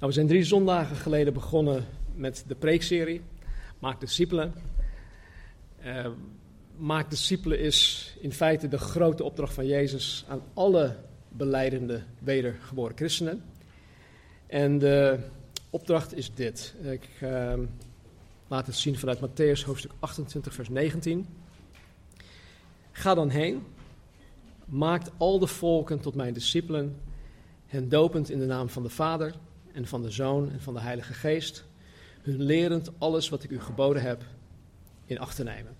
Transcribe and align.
Nou, 0.00 0.12
we 0.12 0.18
zijn 0.18 0.30
drie 0.30 0.44
zondagen 0.44 0.96
geleden 0.96 1.32
begonnen 1.32 1.86
met 2.14 2.44
de 2.46 2.54
preekserie 2.54 3.22
Maak 3.78 4.00
discipelen. 4.00 4.54
Uh, 5.84 6.06
Maak 6.76 7.10
discipelen 7.10 7.58
is 7.58 8.10
in 8.20 8.32
feite 8.32 8.68
de 8.68 8.78
grote 8.78 9.24
opdracht 9.24 9.54
van 9.54 9.66
Jezus 9.66 10.24
aan 10.28 10.42
alle 10.54 10.96
beleidende 11.28 12.02
wedergeboren 12.18 12.96
christenen. 12.96 13.44
En 14.46 14.78
de 14.78 15.18
opdracht 15.70 16.16
is 16.16 16.34
dit. 16.34 16.74
Ik 16.82 17.08
uh, 17.22 17.54
laat 18.48 18.66
het 18.66 18.76
zien 18.76 18.98
vanuit 18.98 19.18
Matthäus 19.18 19.64
hoofdstuk 19.64 19.92
28, 19.98 20.54
vers 20.54 20.68
19. 20.68 21.26
Ga 22.92 23.14
dan 23.14 23.28
heen, 23.28 23.62
maakt 24.64 25.10
al 25.16 25.38
de 25.38 25.46
volken 25.46 26.00
tot 26.00 26.14
mijn 26.14 26.34
discipelen, 26.34 27.00
hen 27.66 27.88
dopend 27.88 28.30
in 28.30 28.38
de 28.38 28.46
naam 28.46 28.68
van 28.68 28.82
de 28.82 28.90
Vader 28.90 29.34
en 29.72 29.86
van 29.86 30.02
de 30.02 30.10
Zoon 30.10 30.50
en 30.52 30.60
van 30.60 30.74
de 30.74 30.80
Heilige 30.80 31.12
Geest, 31.12 31.64
hun 32.22 32.42
lerend 32.42 32.90
alles 32.98 33.28
wat 33.28 33.42
ik 33.42 33.50
u 33.50 33.60
geboden 33.60 34.02
heb 34.02 34.22
in 35.06 35.18
acht 35.18 35.36
te 35.36 35.42
nemen. 35.42 35.76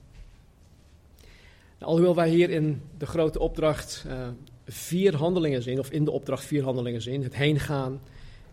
Nou, 1.79 1.93
alhoewel 1.93 2.15
wij 2.15 2.29
hier 2.29 2.51
in 2.51 2.83
de 2.99 3.07
grote 3.07 3.39
opdracht 3.39 4.05
uh, 4.07 4.29
vier 4.65 5.17
handelingen 5.17 5.63
zien, 5.63 5.79
of 5.79 5.91
in 5.91 6.05
de 6.05 6.11
opdracht 6.11 6.45
vier 6.45 6.63
handelingen 6.63 7.03
zien, 7.03 7.23
het 7.23 7.35
heen 7.35 7.61
gaan, 7.61 8.01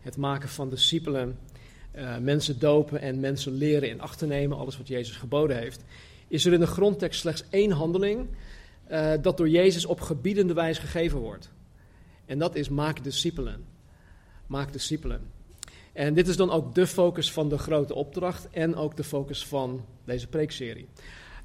het 0.02 0.18
maken 0.18 0.50
van 0.50 0.70
discipelen, 0.70 1.38
uh, 1.96 2.18
mensen 2.18 2.60
dopen 2.60 3.02
en 3.02 3.20
mensen 3.20 3.52
leren 3.52 3.90
in 3.90 4.02
acht 4.02 4.18
te 4.18 4.26
nemen, 4.26 4.58
alles 4.58 4.78
wat 4.78 4.88
Jezus 4.88 5.16
geboden 5.16 5.58
heeft, 5.58 5.84
is 6.28 6.46
er 6.46 6.54
in 6.54 6.60
de 6.60 6.68
grondtekst 6.68 7.20
slechts 7.20 7.44
één 7.50 7.72
handeling 7.72 8.28
uh, 8.92 9.14
dat 9.22 9.38
door 9.38 9.50
Jezus 9.50 9.86
op 9.86 10.02
gebiedende 10.02 10.54
wijze 10.54 10.82
gegeven 10.82 11.20
wordt. 11.20 11.50
En 12.26 12.40
dat 12.40 12.56
is 12.56 12.70
maak 12.70 13.04
discipelen. 13.04 13.66
Maak 14.48 14.74
discipelen. 14.74 15.22
En 15.94 16.14
dit 16.14 16.28
is 16.28 16.38
dan 16.38 16.52
ook 16.52 16.76
de 16.76 16.88
focus 16.88 17.32
van 17.32 17.50
de 17.50 17.58
grote 17.58 17.94
opdracht 17.94 18.50
en 18.50 18.76
ook 18.76 18.96
de 18.96 19.04
focus 19.04 19.46
van 19.46 19.86
deze 20.06 20.28
preekserie. 20.28 20.88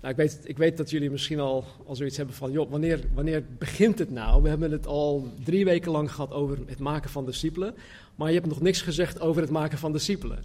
Nou, 0.01 0.15
ik, 0.15 0.21
weet, 0.21 0.41
ik 0.45 0.59
weet 0.59 0.77
dat 0.77 0.91
jullie 0.91 1.11
misschien 1.11 1.41
al, 1.41 1.65
al 1.87 1.97
zoiets 1.97 2.17
hebben 2.17 2.35
van, 2.35 2.53
joh, 2.53 2.71
wanneer, 2.71 3.01
wanneer 3.15 3.45
begint 3.59 3.99
het 3.99 4.11
nou? 4.11 4.43
We 4.43 4.49
hebben 4.49 4.71
het 4.71 4.87
al 4.87 5.33
drie 5.45 5.65
weken 5.65 5.91
lang 5.91 6.13
gehad 6.13 6.33
over 6.33 6.59
het 6.67 6.79
maken 6.79 7.11
van 7.11 7.27
discipelen, 7.27 7.75
maar 8.15 8.29
je 8.29 8.35
hebt 8.35 8.47
nog 8.47 8.61
niks 8.61 8.83
gezegd 8.83 9.21
over 9.21 9.43
het 9.43 9.51
maken 9.51 9.79
van 9.79 9.93
discipelen. 9.93 10.45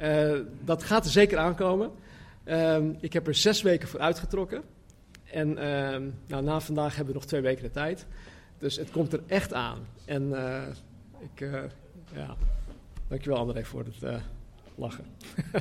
Uh, 0.00 0.38
dat 0.64 0.82
gaat 0.82 1.04
er 1.04 1.10
zeker 1.10 1.38
aankomen. 1.38 1.90
Uh, 2.44 2.78
ik 3.00 3.12
heb 3.12 3.26
er 3.26 3.34
zes 3.34 3.62
weken 3.62 3.88
voor 3.88 4.00
uitgetrokken. 4.00 4.62
En 5.24 5.48
uh, 5.48 5.56
nou, 6.26 6.42
na 6.42 6.60
vandaag 6.60 6.96
hebben 6.96 7.14
we 7.14 7.20
nog 7.20 7.28
twee 7.28 7.40
weken 7.40 7.62
de 7.62 7.70
tijd. 7.70 8.06
Dus 8.58 8.76
het 8.76 8.90
komt 8.90 9.12
er 9.12 9.20
echt 9.26 9.52
aan. 9.52 9.78
En 10.04 10.34
eh, 10.34 10.62
ik, 11.18 11.48
ja, 12.14 12.36
dankjewel 13.08 13.38
André 13.38 13.64
voor 13.64 13.84
het 13.84 14.22
lachen. 14.74 15.04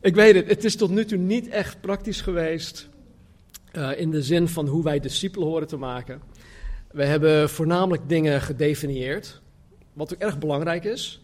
Ik 0.00 0.14
weet 0.14 0.34
het, 0.34 0.48
het 0.48 0.64
is 0.64 0.76
tot 0.76 0.90
nu 0.90 1.04
toe 1.04 1.18
niet 1.18 1.48
echt 1.48 1.80
praktisch 1.80 2.20
geweest 2.20 2.88
uh, 3.72 3.90
in 4.00 4.10
de 4.10 4.22
zin 4.22 4.48
van 4.48 4.66
hoe 4.66 4.82
wij 4.82 5.00
discipelen 5.00 5.48
horen 5.48 5.66
te 5.66 5.76
maken. 5.76 6.20
We 6.90 7.04
hebben 7.04 7.50
voornamelijk 7.50 8.08
dingen 8.08 8.40
gedefinieerd, 8.40 9.40
wat 9.92 10.14
ook 10.14 10.20
erg 10.20 10.38
belangrijk 10.38 10.84
is. 10.84 11.20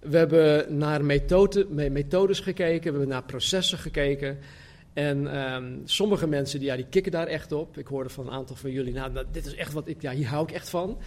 We 0.00 0.16
hebben 0.16 0.76
naar 0.78 1.04
methode, 1.04 1.66
methodes 1.70 2.40
gekeken, 2.40 2.82
we 2.82 2.98
hebben 2.98 3.08
naar 3.08 3.24
processen 3.24 3.78
gekeken. 3.78 4.38
En 4.92 5.52
um, 5.54 5.82
sommige 5.84 6.26
mensen 6.26 6.58
die, 6.58 6.68
ja, 6.68 6.76
die 6.76 6.88
kikken 6.88 7.12
daar 7.12 7.26
echt 7.26 7.52
op. 7.52 7.78
Ik 7.78 7.86
hoorde 7.86 8.08
van 8.08 8.26
een 8.26 8.32
aantal 8.32 8.56
van 8.56 8.70
jullie, 8.70 8.92
nou, 8.92 9.24
dit 9.32 9.46
is 9.46 9.54
echt 9.54 9.72
wat 9.72 9.88
ik, 9.88 10.02
ja, 10.02 10.12
hier 10.12 10.28
hou 10.28 10.42
ik 10.42 10.54
echt 10.54 10.68
van. 10.68 10.98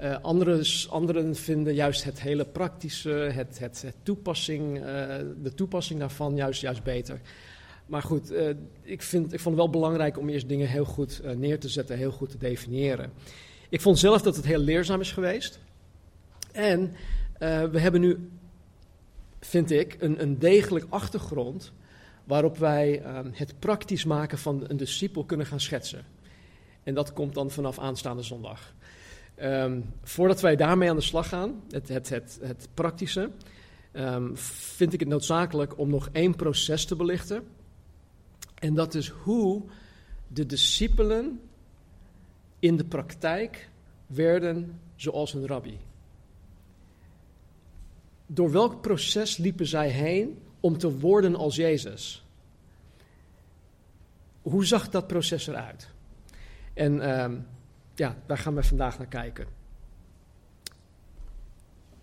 Uh, 0.00 0.16
anderen, 0.22 0.64
anderen 0.88 1.36
vinden 1.36 1.74
juist 1.74 2.04
het 2.04 2.20
hele 2.20 2.44
praktische, 2.44 3.10
het, 3.10 3.58
het, 3.58 3.94
toepassing, 4.02 4.76
uh, 4.76 4.84
de 5.42 5.54
toepassing 5.54 6.00
daarvan 6.00 6.36
juist, 6.36 6.60
juist 6.60 6.82
beter. 6.82 7.20
Maar 7.86 8.02
goed, 8.02 8.32
uh, 8.32 8.48
ik, 8.82 9.02
vind, 9.02 9.32
ik 9.32 9.40
vond 9.40 9.56
het 9.56 9.64
wel 9.64 9.70
belangrijk 9.70 10.18
om 10.18 10.28
eerst 10.28 10.48
dingen 10.48 10.68
heel 10.68 10.84
goed 10.84 11.20
neer 11.36 11.60
te 11.60 11.68
zetten, 11.68 11.96
heel 11.96 12.10
goed 12.10 12.30
te 12.30 12.38
definiëren. 12.38 13.12
Ik 13.68 13.80
vond 13.80 13.98
zelf 13.98 14.22
dat 14.22 14.36
het 14.36 14.44
heel 14.44 14.58
leerzaam 14.58 15.00
is 15.00 15.12
geweest. 15.12 15.60
En 16.52 16.92
we 17.38 17.78
hebben 17.80 18.00
nu, 18.00 18.30
vind 19.40 19.70
ik, 19.70 19.96
een, 20.00 20.22
een 20.22 20.38
degelijk 20.38 20.86
achtergrond 20.88 21.72
waarop 22.24 22.58
wij 22.58 23.02
het 23.32 23.58
praktisch 23.58 24.04
maken 24.04 24.38
van 24.38 24.64
een 24.68 24.76
discipel 24.76 25.24
kunnen 25.24 25.46
gaan 25.46 25.60
schetsen. 25.60 26.04
En 26.82 26.94
dat 26.94 27.12
komt 27.12 27.34
dan 27.34 27.50
vanaf 27.50 27.78
aanstaande 27.78 28.22
zondag. 28.22 28.74
Um, 29.42 29.92
voordat 30.02 30.40
wij 30.40 30.56
daarmee 30.56 30.90
aan 30.90 30.96
de 30.96 31.02
slag 31.02 31.28
gaan, 31.28 31.62
het, 31.70 31.88
het, 31.88 32.08
het, 32.42 32.68
praktische, 32.74 33.30
um, 33.92 34.36
vind 34.36 34.92
ik 34.92 35.00
het 35.00 35.08
noodzakelijk 35.08 35.78
om 35.78 35.88
nog 35.90 36.08
één 36.12 36.36
proces 36.36 36.84
te 36.84 36.96
belichten. 36.96 37.46
En 38.54 38.74
dat 38.74 38.94
is 38.94 39.08
hoe 39.08 39.62
de 40.28 40.46
discipelen 40.46 41.40
in 42.58 42.76
de 42.76 42.84
praktijk 42.84 43.68
werden 44.06 44.80
zoals 44.94 45.34
een 45.34 45.46
rabbi. 45.46 45.78
Door 48.26 48.50
welk 48.50 48.80
proces 48.80 49.36
liepen 49.36 49.66
zij 49.66 49.88
heen 49.88 50.38
om 50.60 50.78
te 50.78 50.98
worden 50.98 51.34
als 51.34 51.56
Jezus? 51.56 52.24
Hoe 54.42 54.64
zag 54.64 54.88
dat 54.88 55.06
proces 55.06 55.46
eruit? 55.46 55.90
En 56.74 57.20
um, 57.20 57.46
ja, 57.98 58.16
daar 58.26 58.38
gaan 58.38 58.54
we 58.54 58.62
vandaag 58.62 58.98
naar 58.98 59.06
kijken. 59.06 59.46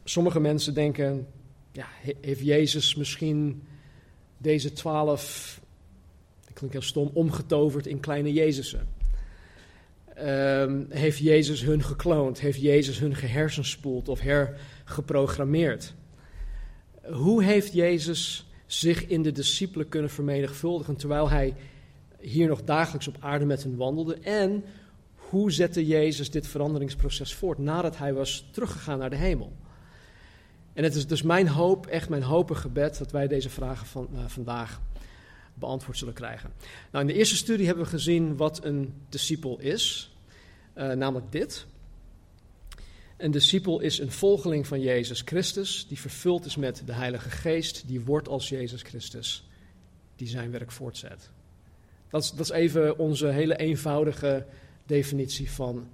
Sommige 0.03 0.39
mensen 0.39 0.73
denken, 0.73 1.27
ja, 1.71 1.87
heeft 2.21 2.41
Jezus 2.41 2.95
misschien 2.95 3.63
deze 4.37 4.73
twaalf, 4.73 5.59
dat 6.45 6.53
klinkt 6.53 6.73
heel 6.75 6.83
stom, 6.83 7.09
omgetoverd 7.13 7.87
in 7.87 7.99
kleine 7.99 8.33
Jezusen? 8.33 8.87
Um, 10.19 10.85
heeft 10.89 11.17
Jezus 11.17 11.61
hun 11.61 11.83
gekloond? 11.83 12.39
Heeft 12.39 12.61
Jezus 12.61 12.99
hun 12.99 13.15
gehersenspoeld 13.15 14.09
of 14.09 14.19
hergeprogrammeerd? 14.19 15.93
Hoe 17.11 17.43
heeft 17.43 17.73
Jezus 17.73 18.47
zich 18.65 19.07
in 19.07 19.21
de 19.21 19.31
discipelen 19.31 19.89
kunnen 19.89 20.09
vermenigvuldigen 20.09 20.95
terwijl 20.95 21.29
hij 21.29 21.53
hier 22.19 22.47
nog 22.47 22.63
dagelijks 22.63 23.07
op 23.07 23.17
aarde 23.19 23.45
met 23.45 23.63
hen 23.63 23.75
wandelde? 23.75 24.15
En 24.19 24.63
hoe 25.33 25.51
zette 25.51 25.85
Jezus 25.85 26.31
dit 26.31 26.47
veranderingsproces 26.47 27.33
voort 27.33 27.57
nadat 27.57 27.97
hij 27.97 28.13
was 28.13 28.49
teruggegaan 28.51 28.99
naar 28.99 29.09
de 29.09 29.15
hemel? 29.15 29.53
En 30.73 30.83
het 30.83 30.95
is 30.95 31.07
dus 31.07 31.21
mijn 31.21 31.47
hoop, 31.47 31.87
echt 31.87 32.09
mijn 32.09 32.23
hoop 32.23 32.49
en 32.49 32.55
gebed, 32.55 32.97
dat 32.97 33.11
wij 33.11 33.27
deze 33.27 33.49
vragen 33.49 33.87
van 33.87 34.09
uh, 34.13 34.19
vandaag 34.27 34.81
beantwoord 35.53 35.97
zullen 35.97 36.13
krijgen. 36.13 36.51
Nou, 36.91 37.05
in 37.05 37.11
de 37.11 37.17
eerste 37.17 37.35
studie 37.35 37.65
hebben 37.65 37.83
we 37.83 37.89
gezien 37.89 38.37
wat 38.37 38.63
een 38.63 38.93
discipel 39.09 39.59
is, 39.59 40.13
uh, 40.75 40.91
namelijk 40.91 41.31
dit. 41.31 41.65
Een 43.17 43.31
discipel 43.31 43.79
is 43.79 43.99
een 43.99 44.11
volgeling 44.11 44.67
van 44.67 44.81
Jezus 44.81 45.21
Christus, 45.25 45.87
die 45.87 45.99
vervuld 45.99 46.45
is 46.45 46.55
met 46.55 46.83
de 46.85 46.93
Heilige 46.93 47.29
Geest, 47.29 47.87
die 47.87 48.01
wordt 48.01 48.27
als 48.27 48.49
Jezus 48.49 48.81
Christus, 48.81 49.47
die 50.15 50.27
zijn 50.27 50.51
werk 50.51 50.71
voortzet. 50.71 51.29
Dat 52.09 52.23
is, 52.23 52.31
dat 52.31 52.39
is 52.39 52.51
even 52.51 52.97
onze 52.97 53.27
hele 53.27 53.55
eenvoudige 53.55 54.45
definitie 54.85 55.51
van 55.51 55.87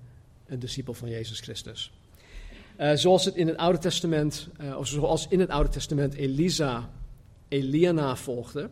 een 0.45 0.59
discipel 0.59 0.94
van 0.94 1.09
Jezus 1.09 1.39
Christus. 1.39 1.91
Uh, 2.80 2.91
zoals 2.95 3.25
het 3.25 3.36
in 3.36 3.47
het 3.47 3.57
Oude 3.57 3.77
Testament, 3.77 4.47
uh, 4.62 4.77
of 4.77 4.88
zoals 4.88 5.27
in 5.27 5.39
het 5.39 5.50
Oude 5.50 5.69
Testament 5.69 6.13
Elisa 6.13 6.89
Elia 7.47 7.91
navolgde 7.91 8.69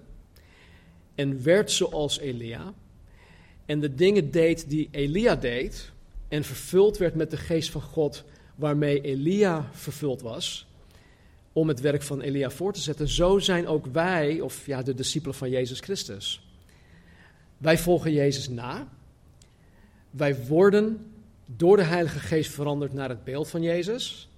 en 1.15 1.43
werd 1.43 1.71
zoals 1.71 2.19
Elia 2.19 2.73
en 3.65 3.79
de 3.79 3.95
dingen 3.95 4.31
deed 4.31 4.69
die 4.69 4.87
Elia 4.91 5.35
deed 5.35 5.91
en 6.27 6.43
vervuld 6.43 6.97
werd 6.97 7.15
met 7.15 7.31
de 7.31 7.37
geest 7.37 7.69
van 7.69 7.81
God 7.81 8.23
waarmee 8.55 9.01
Elia 9.01 9.69
vervuld 9.71 10.21
was 10.21 10.67
om 11.53 11.67
het 11.67 11.79
werk 11.79 12.01
van 12.01 12.21
Elia 12.21 12.49
voor 12.49 12.73
te 12.73 12.79
zetten, 12.79 13.07
zo 13.07 13.39
zijn 13.39 13.67
ook 13.67 13.85
wij, 13.85 14.41
of 14.41 14.65
ja, 14.65 14.81
de 14.81 14.93
discipelen 14.93 15.35
van 15.35 15.49
Jezus 15.49 15.79
Christus. 15.79 16.47
Wij 17.57 17.77
volgen 17.77 18.13
Jezus 18.13 18.49
na 18.49 18.87
wij 20.17 20.45
worden 20.45 21.11
door 21.45 21.77
de 21.77 21.83
Heilige 21.83 22.19
Geest 22.19 22.51
veranderd 22.51 22.93
naar 22.93 23.09
het 23.09 23.23
beeld 23.23 23.49
van 23.49 23.61
Jezus. 23.61 24.29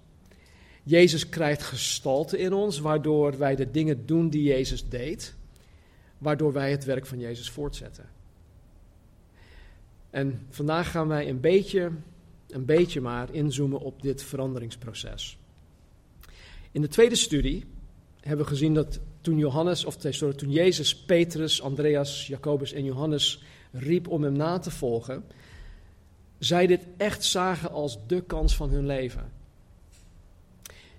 Jezus 0.83 1.29
krijgt 1.29 1.63
gestalte 1.63 2.37
in 2.37 2.53
ons, 2.53 2.79
waardoor 2.79 3.37
wij 3.37 3.55
de 3.55 3.71
dingen 3.71 4.05
doen 4.05 4.29
die 4.29 4.43
Jezus 4.43 4.89
deed, 4.89 5.33
waardoor 6.17 6.53
wij 6.53 6.71
het 6.71 6.85
werk 6.85 7.05
van 7.05 7.19
Jezus 7.19 7.49
voortzetten. 7.49 8.09
En 10.09 10.45
vandaag 10.49 10.91
gaan 10.91 11.07
wij 11.07 11.29
een 11.29 11.39
beetje, 11.39 11.91
een 12.49 12.65
beetje 12.65 13.01
maar 13.01 13.33
inzoomen 13.33 13.79
op 13.79 14.01
dit 14.01 14.23
veranderingsproces. 14.23 15.37
In 16.71 16.81
de 16.81 16.87
tweede 16.87 17.15
studie 17.15 17.65
hebben 18.19 18.45
we 18.45 18.51
gezien 18.51 18.73
dat 18.73 18.99
toen 19.21 19.37
Johannes, 19.37 19.85
of 19.85 19.95
toen 19.95 20.51
Jezus 20.51 20.95
Petrus, 20.95 21.61
Andreas, 21.61 22.27
Jacobus 22.27 22.73
en 22.73 22.83
Johannes 22.83 23.43
riep 23.71 24.07
om 24.07 24.23
hem 24.23 24.33
na 24.33 24.59
te 24.59 24.71
volgen, 24.71 25.23
zij 26.39 26.67
dit 26.67 26.87
echt 26.97 27.23
zagen 27.23 27.71
als 27.71 27.97
de 28.07 28.21
kans 28.21 28.55
van 28.55 28.69
hun 28.69 28.85
leven. 28.85 29.31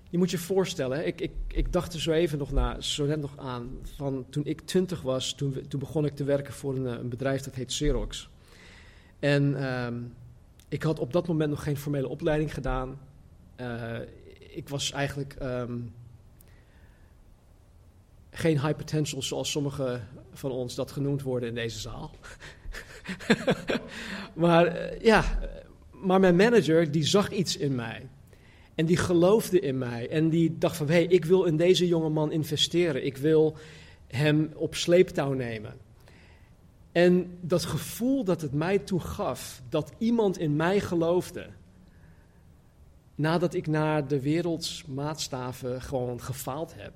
Je 0.09 0.17
moet 0.17 0.31
je 0.31 0.37
voorstellen, 0.37 1.07
ik, 1.07 1.21
ik, 1.21 1.31
ik 1.47 1.73
dacht 1.73 1.93
er 1.93 2.01
zo 2.01 2.11
even 2.11 2.37
nog 2.37 2.51
na, 2.51 2.81
zo 2.81 3.05
net 3.05 3.21
nog 3.21 3.37
aan, 3.37 3.69
van 3.95 4.25
toen 4.29 4.45
ik 4.45 4.61
twintig 4.61 5.01
was, 5.01 5.33
toen, 5.33 5.65
toen 5.67 5.79
begon 5.79 6.05
ik 6.05 6.15
te 6.15 6.23
werken 6.23 6.53
voor 6.53 6.75
een, 6.75 6.85
een 6.85 7.09
bedrijf 7.09 7.41
dat 7.41 7.55
heet 7.55 7.67
Xerox. 7.67 8.29
En 9.19 9.63
ehm, 9.63 10.01
ik 10.67 10.83
had 10.83 10.99
op 10.99 11.13
dat 11.13 11.27
moment 11.27 11.49
nog 11.49 11.63
geen 11.63 11.77
formele 11.77 12.07
opleiding 12.07 12.53
gedaan. 12.53 12.99
Uh, 13.61 13.99
ik 14.49 14.69
was 14.69 14.91
eigenlijk 14.91 15.33
ehm, 15.33 15.79
geen 18.31 18.61
high 18.61 18.75
potential 18.75 19.21
zoals 19.21 19.51
sommigen 19.51 20.07
van 20.33 20.51
ons 20.51 20.75
dat 20.75 20.91
genoemd 20.91 21.21
worden 21.21 21.49
in 21.49 21.55
deze 21.55 21.79
zaal. 21.79 22.11
maar 24.33 24.75
uh, 24.75 25.01
ja, 25.01 25.39
maar 25.91 26.19
mijn 26.19 26.35
manager 26.35 26.91
die 26.91 27.05
zag 27.05 27.31
iets 27.31 27.57
in 27.57 27.75
mij. 27.75 28.07
En 28.75 28.85
die 28.85 28.97
geloofde 28.97 29.59
in 29.59 29.77
mij. 29.77 30.09
En 30.09 30.29
die 30.29 30.57
dacht 30.57 30.77
van, 30.77 30.87
hé, 30.87 30.93
hey, 30.93 31.05
ik 31.05 31.25
wil 31.25 31.43
in 31.43 31.57
deze 31.57 31.87
jonge 31.87 32.09
man 32.09 32.31
investeren. 32.31 33.05
Ik 33.05 33.17
wil 33.17 33.57
hem 34.07 34.51
op 34.55 34.75
sleeptouw 34.75 35.33
nemen. 35.33 35.73
En 36.91 37.37
dat 37.41 37.65
gevoel 37.65 38.23
dat 38.23 38.41
het 38.41 38.53
mij 38.53 38.79
toe 38.79 38.99
gaf, 38.99 39.61
dat 39.69 39.91
iemand 39.97 40.37
in 40.37 40.55
mij 40.55 40.79
geloofde, 40.79 41.47
nadat 43.15 43.53
ik 43.53 43.67
naar 43.67 44.07
de 44.07 44.21
wereldsmaatstaven 44.21 45.81
gewoon 45.81 46.21
gefaald 46.21 46.73
heb. 46.77 46.93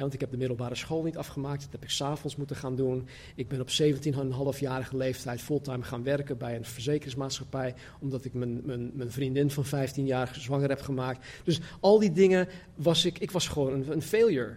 Want 0.00 0.14
ik 0.14 0.20
heb 0.20 0.30
de 0.30 0.36
middelbare 0.36 0.74
school 0.74 1.02
niet 1.02 1.16
afgemaakt, 1.16 1.62
dat 1.62 1.72
heb 1.72 1.82
ik 1.82 1.90
s'avonds 1.90 2.36
moeten 2.36 2.56
gaan 2.56 2.76
doen. 2.76 3.08
Ik 3.34 3.48
ben 3.48 3.60
op 3.60 3.68
17,5-jarige 3.82 4.96
leeftijd 4.96 5.40
fulltime 5.40 5.82
gaan 5.82 6.02
werken 6.02 6.38
bij 6.38 6.56
een 6.56 6.64
verzekeringsmaatschappij, 6.64 7.74
omdat 8.00 8.24
ik 8.24 8.34
mijn, 8.34 8.60
mijn, 8.64 8.90
mijn 8.94 9.10
vriendin 9.10 9.50
van 9.50 9.64
15 9.64 10.06
jaar 10.06 10.36
zwanger 10.38 10.68
heb 10.68 10.80
gemaakt. 10.80 11.26
Dus 11.44 11.60
al 11.80 11.98
die 11.98 12.12
dingen 12.12 12.48
was 12.74 13.04
ik, 13.04 13.18
ik 13.18 13.30
was 13.30 13.48
gewoon 13.48 13.72
een, 13.72 13.92
een 13.92 14.02
failure. 14.02 14.56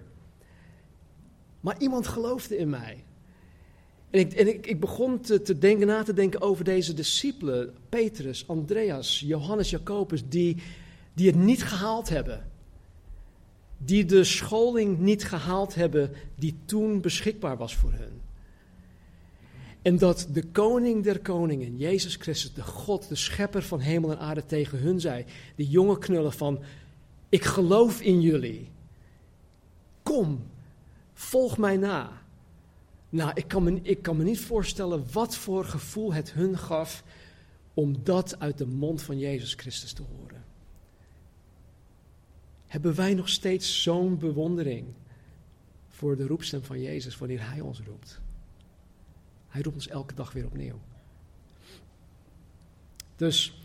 Maar 1.60 1.76
iemand 1.80 2.08
geloofde 2.08 2.58
in 2.58 2.70
mij. 2.70 3.04
En 4.10 4.20
ik, 4.20 4.34
en 4.34 4.48
ik, 4.48 4.68
ik 4.68 4.80
begon 4.80 5.20
te, 5.20 5.42
te, 5.42 5.58
denken, 5.58 5.88
na 5.88 6.04
te 6.04 6.14
denken 6.14 6.42
over 6.42 6.64
deze 6.64 6.94
discipelen, 6.94 7.74
Petrus, 7.90 8.48
Andreas, 8.48 9.20
Johannes, 9.20 9.70
Jacobus, 9.70 10.24
die, 10.30 10.58
die 11.14 11.28
het 11.28 11.36
niet 11.36 11.64
gehaald 11.64 12.10
hebben. 12.10 12.54
Die 13.78 14.06
de 14.06 14.24
scholing 14.24 15.00
niet 15.00 15.24
gehaald 15.24 15.76
hebben 15.76 16.12
die 16.36 16.56
toen 16.66 17.02
beschikbaar 17.02 17.58
was 17.58 17.76
voor 17.76 17.92
hen. 17.92 18.22
En 19.82 19.98
dat 19.98 20.28
de 20.32 20.44
koning 20.44 21.04
der 21.04 21.20
koningen, 21.20 21.78
Jezus 21.78 22.16
Christus, 22.16 22.54
de 22.54 22.64
God, 22.64 23.08
de 23.08 23.16
schepper 23.16 23.64
van 23.64 23.80
hemel 23.80 24.12
en 24.12 24.20
aarde 24.20 24.46
tegen 24.46 24.80
hun 24.80 25.00
zei, 25.00 25.26
die 25.56 25.70
jonge 25.70 25.98
knullen 25.98 26.34
van, 26.34 26.60
ik 27.30 27.44
geloof 27.44 28.02
in 28.02 28.22
jullie. 28.22 28.70
Kom, 30.04 30.44
volg 31.14 31.58
mij 31.58 31.78
na. 31.78 32.22
Nou, 33.10 33.32
ik 33.34 33.48
kan, 33.48 33.64
me, 33.64 33.80
ik 33.82 34.02
kan 34.02 34.18
me 34.18 34.24
niet 34.24 34.40
voorstellen 34.40 35.06
wat 35.12 35.36
voor 35.36 35.66
gevoel 35.66 36.14
het 36.14 36.34
hun 36.34 36.58
gaf 36.58 37.04
om 37.74 38.04
dat 38.04 38.40
uit 38.40 38.58
de 38.58 38.68
mond 38.68 39.02
van 39.02 39.20
Jezus 39.20 39.54
Christus 39.54 39.94
te 39.94 40.02
horen. 40.02 40.45
Hebben 42.68 42.96
wij 42.96 43.14
nog 43.14 43.30
steeds 43.30 43.82
zo'n 43.82 44.18
bewondering 44.18 44.88
voor 45.88 46.16
de 46.16 46.28
roepstem 46.28 46.64
van 46.64 46.82
Jezus 46.82 47.18
wanneer 47.18 47.50
Hij 47.50 47.60
ons 47.60 47.82
roept? 47.82 48.22
Hij 49.48 49.62
roept 49.62 49.76
ons 49.76 49.88
elke 49.88 50.14
dag 50.14 50.32
weer 50.32 50.46
opnieuw. 50.46 50.80
Dus 53.16 53.62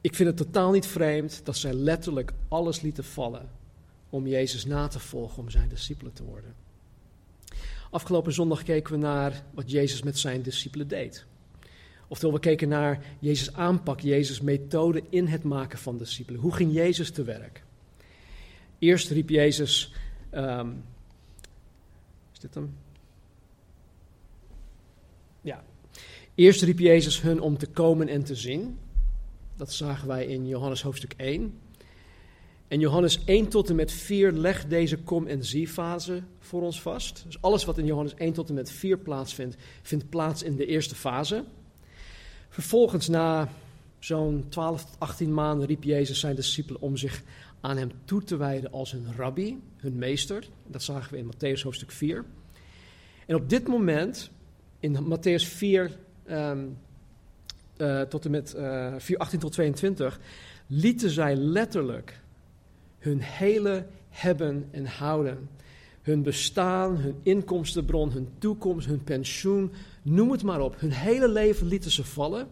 ik 0.00 0.14
vind 0.14 0.28
het 0.28 0.36
totaal 0.36 0.72
niet 0.72 0.86
vreemd 0.86 1.44
dat 1.44 1.56
zij 1.56 1.72
letterlijk 1.72 2.32
alles 2.48 2.80
lieten 2.80 3.04
vallen 3.04 3.50
om 4.10 4.26
Jezus 4.26 4.64
na 4.64 4.88
te 4.88 4.98
volgen, 4.98 5.42
om 5.42 5.50
zijn 5.50 5.68
discipelen 5.68 6.12
te 6.12 6.24
worden. 6.24 6.54
Afgelopen 7.90 8.32
zondag 8.32 8.62
keken 8.62 8.92
we 8.92 8.98
naar 8.98 9.44
wat 9.54 9.70
Jezus 9.70 10.02
met 10.02 10.18
zijn 10.18 10.42
discipelen 10.42 10.88
deed. 10.88 11.26
Oftewel, 12.12 12.34
we 12.34 12.40
keken 12.40 12.68
naar 12.68 13.04
Jezus' 13.18 13.52
aanpak, 13.52 14.00
Jezus' 14.00 14.40
methode 14.40 15.02
in 15.08 15.26
het 15.26 15.42
maken 15.42 15.78
van 15.78 15.98
discipelen. 15.98 16.40
Hoe 16.40 16.54
ging 16.54 16.72
Jezus 16.72 17.10
te 17.10 17.22
werk? 17.22 17.62
Eerst 18.78 19.10
riep 19.10 19.28
Jezus. 19.28 19.92
Um, 20.34 20.84
is 22.32 22.38
dit 22.38 22.54
hem? 22.54 22.74
Ja. 25.40 25.64
Eerst 26.34 26.62
riep 26.62 26.78
Jezus 26.78 27.22
hun 27.22 27.40
om 27.40 27.58
te 27.58 27.66
komen 27.66 28.08
en 28.08 28.24
te 28.24 28.34
zien. 28.34 28.78
Dat 29.56 29.72
zagen 29.72 30.08
wij 30.08 30.26
in 30.26 30.46
Johannes 30.46 30.82
hoofdstuk 30.82 31.14
1. 31.16 31.58
En 32.68 32.80
Johannes 32.80 33.24
1 33.24 33.48
tot 33.48 33.70
en 33.70 33.76
met 33.76 33.92
4 33.92 34.32
legt 34.32 34.70
deze 34.70 34.98
kom- 34.98 35.26
en 35.26 35.44
zie-fase 35.44 36.22
voor 36.38 36.62
ons 36.62 36.82
vast. 36.82 37.22
Dus 37.26 37.42
alles 37.42 37.64
wat 37.64 37.78
in 37.78 37.86
Johannes 37.86 38.14
1 38.14 38.32
tot 38.32 38.48
en 38.48 38.54
met 38.54 38.70
4 38.70 38.98
plaatsvindt, 38.98 39.56
vindt 39.82 40.08
plaats 40.08 40.42
in 40.42 40.56
de 40.56 40.66
eerste 40.66 40.94
fase. 40.94 41.44
Vervolgens, 42.52 43.08
na 43.08 43.48
zo'n 43.98 44.46
12 44.48 44.84
tot 44.84 44.94
18 44.98 45.34
maanden, 45.34 45.66
riep 45.66 45.82
Jezus 45.82 46.20
zijn 46.20 46.34
discipelen 46.34 46.80
om 46.80 46.96
zich 46.96 47.22
aan 47.60 47.76
hem 47.76 47.90
toe 48.04 48.22
te 48.22 48.36
wijden 48.36 48.72
als 48.72 48.92
hun 48.92 49.06
rabbi, 49.16 49.60
hun 49.76 49.96
meester. 49.96 50.48
Dat 50.66 50.82
zagen 50.82 51.12
we 51.12 51.18
in 51.18 51.32
Matthäus 51.32 51.62
hoofdstuk 51.62 51.90
4. 51.90 52.24
En 53.26 53.34
op 53.34 53.48
dit 53.48 53.68
moment, 53.68 54.30
in 54.80 54.98
Matthäus 55.04 55.46
4 55.46 55.90
um, 56.30 56.78
uh, 57.76 58.00
tot 58.00 58.24
en 58.24 58.30
met 58.30 58.54
uh, 58.56 58.94
4, 58.98 59.18
18 59.18 59.38
tot 59.38 59.52
22, 59.52 60.20
lieten 60.66 61.10
zij 61.10 61.36
letterlijk 61.36 62.20
hun 62.98 63.20
hele 63.20 63.86
hebben 64.08 64.68
en 64.70 64.86
houden. 64.86 65.48
Hun 66.02 66.22
bestaan, 66.22 66.96
hun 66.96 67.18
inkomstenbron, 67.22 68.10
hun 68.10 68.28
toekomst, 68.38 68.86
hun 68.86 69.04
pensioen, 69.04 69.72
noem 70.02 70.30
het 70.30 70.42
maar 70.42 70.60
op. 70.60 70.80
Hun 70.80 70.92
hele 70.92 71.28
leven 71.28 71.66
lieten 71.66 71.90
ze 71.90 72.04
vallen 72.04 72.48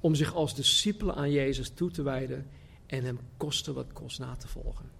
om 0.00 0.14
zich 0.14 0.34
als 0.34 0.54
discipelen 0.54 1.14
aan 1.14 1.30
Jezus 1.30 1.70
toe 1.70 1.90
te 1.90 2.02
wijden 2.02 2.46
en 2.86 3.04
hem 3.04 3.18
koste 3.36 3.72
wat 3.72 3.92
kost 3.92 4.18
na 4.18 4.36
te 4.36 4.48
volgen. 4.48 4.90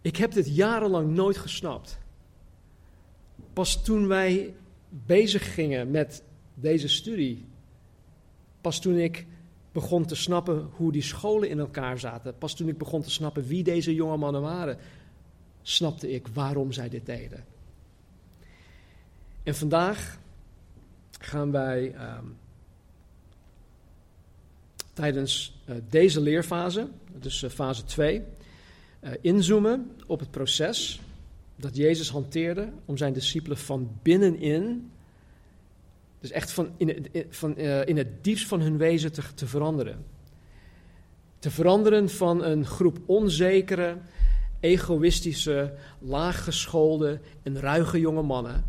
Ik 0.00 0.16
heb 0.16 0.32
dit 0.32 0.54
jarenlang 0.54 1.10
nooit 1.10 1.36
gesnapt. 1.36 1.98
Pas 3.52 3.84
toen 3.84 4.06
wij 4.06 4.54
bezig 4.88 5.54
gingen 5.54 5.90
met 5.90 6.22
deze 6.54 6.88
studie, 6.88 7.46
pas 8.60 8.80
toen 8.80 8.96
ik 8.96 9.26
begon 9.74 10.06
te 10.06 10.14
snappen 10.14 10.68
hoe 10.70 10.92
die 10.92 11.02
scholen 11.02 11.48
in 11.48 11.58
elkaar 11.58 11.98
zaten, 11.98 12.38
pas 12.38 12.54
toen 12.54 12.68
ik 12.68 12.78
begon 12.78 13.02
te 13.02 13.10
snappen 13.10 13.46
wie 13.46 13.62
deze 13.62 13.94
jonge 13.94 14.16
mannen 14.16 14.42
waren, 14.42 14.78
snapte 15.62 16.10
ik 16.10 16.26
waarom 16.28 16.72
zij 16.72 16.88
dit 16.88 17.06
deden. 17.06 17.44
En 19.42 19.54
vandaag 19.54 20.18
gaan 21.18 21.50
wij 21.50 21.94
um, 22.16 22.36
tijdens 24.92 25.56
uh, 25.66 25.76
deze 25.88 26.20
leerfase, 26.20 26.88
dus 27.12 27.44
fase 27.50 27.84
2, 27.84 28.22
uh, 29.00 29.10
inzoomen 29.20 29.90
op 30.06 30.20
het 30.20 30.30
proces 30.30 31.00
dat 31.56 31.76
Jezus 31.76 32.10
hanteerde 32.10 32.72
om 32.84 32.96
zijn 32.96 33.12
discipelen 33.12 33.58
van 33.58 33.98
binnenin 34.02 34.90
dus 36.24 36.32
echt 36.32 36.52
van 36.52 36.72
in, 36.76 37.06
van, 37.28 37.54
uh, 37.58 37.86
in 37.86 37.96
het 37.96 38.24
diepst 38.24 38.46
van 38.46 38.60
hun 38.60 38.76
wezen 38.76 39.12
te, 39.12 39.22
te 39.34 39.46
veranderen. 39.46 40.04
Te 41.38 41.50
veranderen 41.50 42.08
van 42.08 42.44
een 42.44 42.66
groep 42.66 42.98
onzekere, 43.06 43.98
egoïstische, 44.60 45.74
laaggeschoolde 45.98 47.20
en 47.42 47.60
ruige 47.60 48.00
jonge 48.00 48.22
mannen 48.22 48.64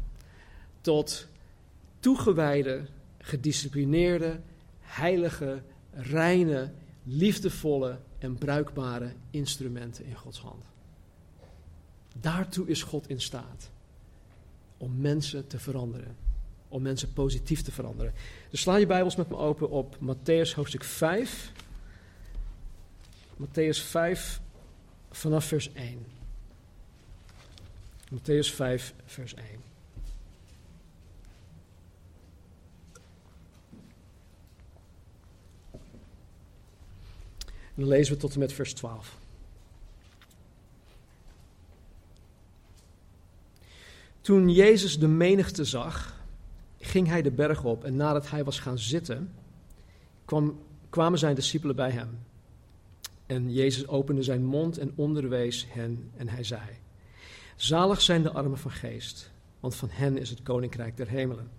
tot 0.81 1.27
toegewijde, 2.00 2.85
gedisciplineerde, 3.17 4.39
heilige, 4.79 5.62
reine, 5.91 6.71
liefdevolle 7.03 8.00
en 8.17 8.38
bruikbare 8.38 9.12
instrumenten 9.29 10.05
in 10.05 10.15
Gods 10.15 10.39
hand. 10.39 10.63
Daartoe 12.19 12.67
is 12.67 12.83
God 12.83 13.09
in 13.09 13.21
staat 13.21 13.71
om 14.77 15.01
mensen 15.01 15.47
te 15.47 15.59
veranderen 15.59 16.25
om 16.75 16.82
mensen 16.82 17.13
positief 17.13 17.62
te 17.62 17.72
veranderen. 17.72 18.13
Dus 18.50 18.62
sla 18.62 18.75
je 18.75 18.86
Bijbels 18.86 19.15
met 19.15 19.29
me 19.29 19.36
open 19.36 19.70
op 19.70 19.96
Matthäus 19.96 20.53
hoofdstuk 20.55 20.84
5. 20.84 21.51
Matthäus 23.38 23.79
5 23.79 24.41
vanaf 25.12 25.46
vers 25.46 25.74
1. 25.74 26.05
Matthäus 28.13 28.53
5, 28.53 28.94
vers 29.05 29.34
1. 29.34 29.46
En 37.75 37.82
dan 37.82 37.88
lezen 37.88 38.13
we 38.13 38.20
tot 38.20 38.34
en 38.34 38.39
met 38.39 38.53
vers 38.53 38.74
12. 38.74 39.17
Toen 44.22 44.50
Jezus 44.50 45.00
de 45.00 45.08
menigte 45.08 45.65
zag, 45.65 46.14
ging 46.85 47.07
hij 47.07 47.21
de 47.21 47.31
berg 47.31 47.63
op 47.63 47.83
en 47.83 47.95
nadat 47.95 48.29
hij 48.29 48.43
was 48.43 48.59
gaan 48.59 48.79
zitten, 48.79 49.33
kwam, 50.25 50.59
kwamen 50.89 51.19
zijn 51.19 51.35
discipelen 51.35 51.75
bij 51.75 51.91
hem. 51.91 52.19
En 53.25 53.53
Jezus 53.53 53.87
opende 53.87 54.23
zijn 54.23 54.45
mond 54.45 54.77
en 54.77 54.91
onderwees 54.95 55.67
hen 55.69 56.11
en 56.17 56.27
hij 56.27 56.43
zei: 56.43 56.61
Zalig 57.55 58.01
zijn 58.01 58.23
de 58.23 58.31
armen 58.31 58.57
van 58.57 58.71
geest, 58.71 59.31
want 59.59 59.75
van 59.75 59.89
hen 59.91 60.17
is 60.17 60.29
het 60.29 60.43
koninkrijk 60.43 60.97
der 60.97 61.07
hemelen. 61.07 61.49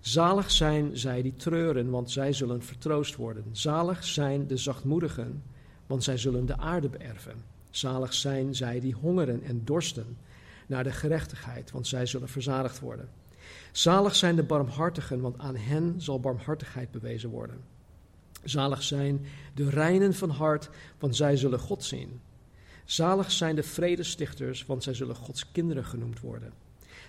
Zalig 0.00 0.50
zijn 0.50 0.96
zij 0.96 1.22
die 1.22 1.36
treuren, 1.36 1.90
want 1.90 2.10
zij 2.10 2.32
zullen 2.32 2.62
vertroost 2.62 3.16
worden. 3.16 3.44
Zalig 3.52 4.04
zijn 4.04 4.46
de 4.46 4.56
zachtmoedigen, 4.56 5.42
want 5.86 6.04
zij 6.04 6.16
zullen 6.16 6.46
de 6.46 6.56
aarde 6.56 6.88
beërven. 6.88 7.44
Zalig 7.70 8.14
zijn 8.14 8.54
zij 8.54 8.80
die 8.80 8.94
hongeren 8.94 9.42
en 9.42 9.64
dorsten 9.64 10.16
naar 10.66 10.84
de 10.84 10.92
gerechtigheid, 10.92 11.70
want 11.70 11.86
zij 11.86 12.06
zullen 12.06 12.28
verzadigd 12.28 12.80
worden. 12.80 13.08
Zalig 13.78 14.16
zijn 14.16 14.36
de 14.36 14.42
barmhartigen, 14.42 15.20
want 15.20 15.38
aan 15.38 15.56
hen 15.56 15.94
zal 16.00 16.20
barmhartigheid 16.20 16.90
bewezen 16.90 17.30
worden. 17.30 17.60
Zalig 18.44 18.82
zijn 18.82 19.26
de 19.54 19.70
reinen 19.70 20.14
van 20.14 20.30
hart, 20.30 20.70
want 20.98 21.16
zij 21.16 21.36
zullen 21.36 21.58
God 21.58 21.84
zien. 21.84 22.20
Zalig 22.84 23.30
zijn 23.30 23.54
de 23.56 23.62
vredestichters, 23.62 24.66
want 24.66 24.82
zij 24.82 24.94
zullen 24.94 25.14
Gods 25.14 25.52
kinderen 25.52 25.84
genoemd 25.84 26.20
worden. 26.20 26.52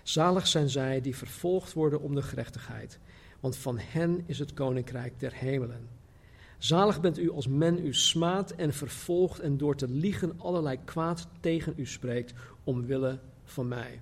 Zalig 0.04 0.48
zijn 0.48 0.70
zij 0.70 1.02
die 1.02 1.16
vervolgd 1.16 1.74
worden 1.74 2.02
om 2.02 2.16
de 2.16 2.22
gerechtigheid, 2.22 3.00
want 3.40 3.58
van 3.58 3.78
hen 3.80 4.24
is 4.26 4.40
het 4.40 4.54
koninkrijk 4.54 5.20
der 5.20 5.34
hemelen. 5.34 5.90
Zalig 6.58 7.02
bent 7.02 7.20
u 7.20 7.32
als 7.32 7.48
men 7.48 7.86
u 7.86 7.94
smaadt 7.94 8.56
en 8.56 8.74
vervolgt 8.74 9.40
en 9.40 9.58
door 9.58 9.76
te 9.76 9.88
liegen 9.88 10.40
allerlei 10.40 10.80
kwaad 10.86 11.28
tegen 11.40 11.74
u 11.76 11.86
spreekt, 11.86 12.34
omwille 12.64 13.20
van 13.44 13.68
mij. 13.68 14.02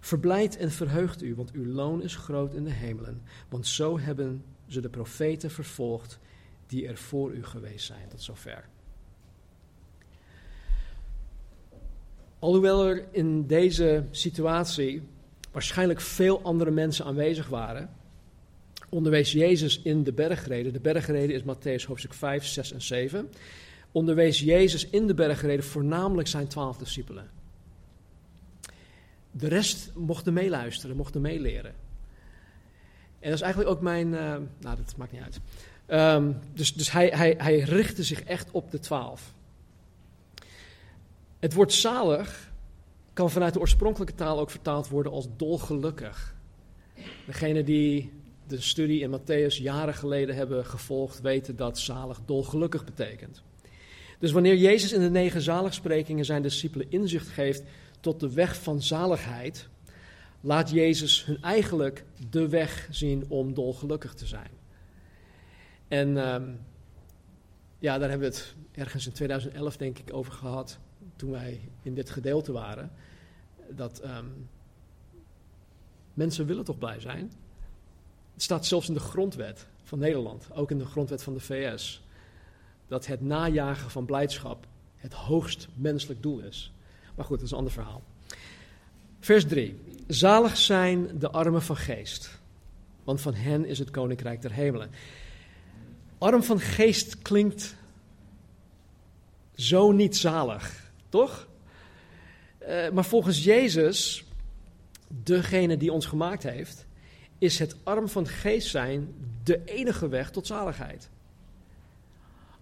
Verblijd 0.00 0.56
en 0.56 0.70
verheugt 0.70 1.22
u, 1.22 1.34
want 1.34 1.52
uw 1.52 1.66
loon 1.66 2.02
is 2.02 2.16
groot 2.16 2.54
in 2.54 2.64
de 2.64 2.70
hemelen, 2.70 3.22
want 3.48 3.66
zo 3.66 3.98
hebben 3.98 4.44
ze 4.66 4.80
de 4.80 4.88
profeten 4.88 5.50
vervolgd 5.50 6.18
die 6.66 6.86
er 6.86 6.96
voor 6.96 7.32
u 7.32 7.44
geweest 7.44 7.86
zijn. 7.86 8.08
Tot 8.08 8.22
zover. 8.22 8.64
Alhoewel 12.38 12.86
er 12.86 13.04
in 13.10 13.46
deze 13.46 14.04
situatie 14.10 15.02
waarschijnlijk 15.52 16.00
veel 16.00 16.42
andere 16.42 16.70
mensen 16.70 17.04
aanwezig 17.04 17.48
waren, 17.48 17.90
onderwees 18.88 19.32
Jezus 19.32 19.82
in 19.82 20.04
de 20.04 20.12
bergreden. 20.12 20.72
De 20.72 20.80
bergreden 20.80 21.34
is 21.34 21.42
Matthäus 21.42 21.86
hoofdstuk 21.86 22.14
5, 22.14 22.44
6 22.44 22.72
en 22.72 22.82
7. 22.82 23.30
Onderwees 23.92 24.40
Jezus 24.40 24.88
in 24.88 25.06
de 25.06 25.14
bergreden 25.14 25.64
voornamelijk 25.64 26.28
zijn 26.28 26.48
twaalf 26.48 26.76
discipelen. 26.76 27.37
De 29.30 29.48
rest 29.48 29.92
mochten 29.94 30.32
meeluisteren, 30.32 30.96
mochten 30.96 31.20
meeleren. 31.20 31.74
En 33.20 33.30
dat 33.30 33.34
is 33.34 33.40
eigenlijk 33.40 33.74
ook 33.74 33.80
mijn. 33.80 34.06
Uh, 34.06 34.20
nou, 34.58 34.76
dat 34.76 34.94
maakt 34.96 35.12
niet 35.12 35.22
uit. 35.22 35.40
Um, 36.16 36.38
dus 36.54 36.74
dus 36.74 36.92
hij, 36.92 37.08
hij, 37.08 37.34
hij 37.38 37.58
richtte 37.58 38.04
zich 38.04 38.22
echt 38.22 38.50
op 38.50 38.70
de 38.70 38.78
twaalf. 38.78 39.34
Het 41.38 41.54
woord 41.54 41.72
zalig 41.72 42.50
kan 43.12 43.30
vanuit 43.30 43.52
de 43.52 43.60
oorspronkelijke 43.60 44.14
taal 44.14 44.38
ook 44.38 44.50
vertaald 44.50 44.88
worden 44.88 45.12
als 45.12 45.28
dolgelukkig. 45.36 46.34
Degene 47.26 47.64
die 47.64 48.12
de 48.46 48.60
studie 48.60 49.00
in 49.00 49.20
Matthäus 49.20 49.62
jaren 49.62 49.94
geleden 49.94 50.34
hebben 50.34 50.66
gevolgd, 50.66 51.20
weten 51.20 51.56
dat 51.56 51.78
zalig 51.78 52.20
dolgelukkig 52.26 52.84
betekent. 52.84 53.42
Dus 54.18 54.32
wanneer 54.32 54.56
Jezus 54.56 54.92
in 54.92 55.00
de 55.00 55.10
negen 55.10 55.40
zaligsprekingen 55.40 56.24
zijn 56.24 56.42
discipelen 56.42 56.90
inzicht 56.90 57.28
geeft 57.28 57.62
tot 58.00 58.20
de 58.20 58.32
weg 58.32 58.62
van 58.62 58.82
zaligheid, 58.82 59.68
laat 60.40 60.70
Jezus 60.70 61.24
hun 61.24 61.42
eigenlijk 61.42 62.04
de 62.30 62.48
weg 62.48 62.88
zien 62.90 63.24
om 63.28 63.54
dolgelukkig 63.54 64.14
te 64.14 64.26
zijn. 64.26 64.50
En 65.88 66.16
um, 66.16 66.60
ja, 67.78 67.98
daar 67.98 68.10
hebben 68.10 68.30
we 68.30 68.36
het 68.36 68.54
ergens 68.72 69.06
in 69.06 69.12
2011 69.12 69.76
denk 69.76 69.98
ik 69.98 70.14
over 70.14 70.32
gehad, 70.32 70.78
toen 71.16 71.30
wij 71.30 71.60
in 71.82 71.94
dit 71.94 72.10
gedeelte 72.10 72.52
waren. 72.52 72.90
Dat 73.70 74.04
um, 74.04 74.48
mensen 76.14 76.46
willen 76.46 76.64
toch 76.64 76.78
blij 76.78 77.00
zijn? 77.00 77.32
Het 78.32 78.42
staat 78.42 78.66
zelfs 78.66 78.88
in 78.88 78.94
de 78.94 79.00
grondwet 79.00 79.66
van 79.82 79.98
Nederland, 79.98 80.48
ook 80.52 80.70
in 80.70 80.78
de 80.78 80.86
grondwet 80.86 81.22
van 81.22 81.34
de 81.34 81.40
VS, 81.40 82.02
dat 82.86 83.06
het 83.06 83.20
najagen 83.20 83.90
van 83.90 84.04
blijdschap 84.04 84.66
het 84.96 85.12
hoogst 85.12 85.68
menselijk 85.74 86.22
doel 86.22 86.40
is. 86.40 86.72
Maar 87.18 87.26
goed, 87.26 87.36
dat 87.36 87.46
is 87.46 87.52
een 87.52 87.58
ander 87.58 87.72
verhaal. 87.72 88.02
Vers 89.20 89.44
3. 89.46 89.80
Zalig 90.06 90.56
zijn 90.56 91.18
de 91.18 91.30
armen 91.30 91.62
van 91.62 91.76
geest, 91.76 92.38
want 93.04 93.20
van 93.20 93.34
hen 93.34 93.64
is 93.64 93.78
het 93.78 93.90
koninkrijk 93.90 94.42
der 94.42 94.52
hemelen. 94.52 94.90
Arm 96.18 96.42
van 96.42 96.60
geest 96.60 97.18
klinkt 97.18 97.76
zo 99.54 99.92
niet 99.92 100.16
zalig, 100.16 100.90
toch? 101.08 101.48
Uh, 102.62 102.90
maar 102.90 103.04
volgens 103.04 103.44
Jezus, 103.44 104.24
degene 105.08 105.76
die 105.76 105.92
ons 105.92 106.06
gemaakt 106.06 106.42
heeft, 106.42 106.86
is 107.38 107.58
het 107.58 107.76
arm 107.82 108.08
van 108.08 108.26
geest 108.26 108.68
zijn 108.68 109.14
de 109.42 109.64
enige 109.64 110.08
weg 110.08 110.30
tot 110.30 110.46
zaligheid. 110.46 111.10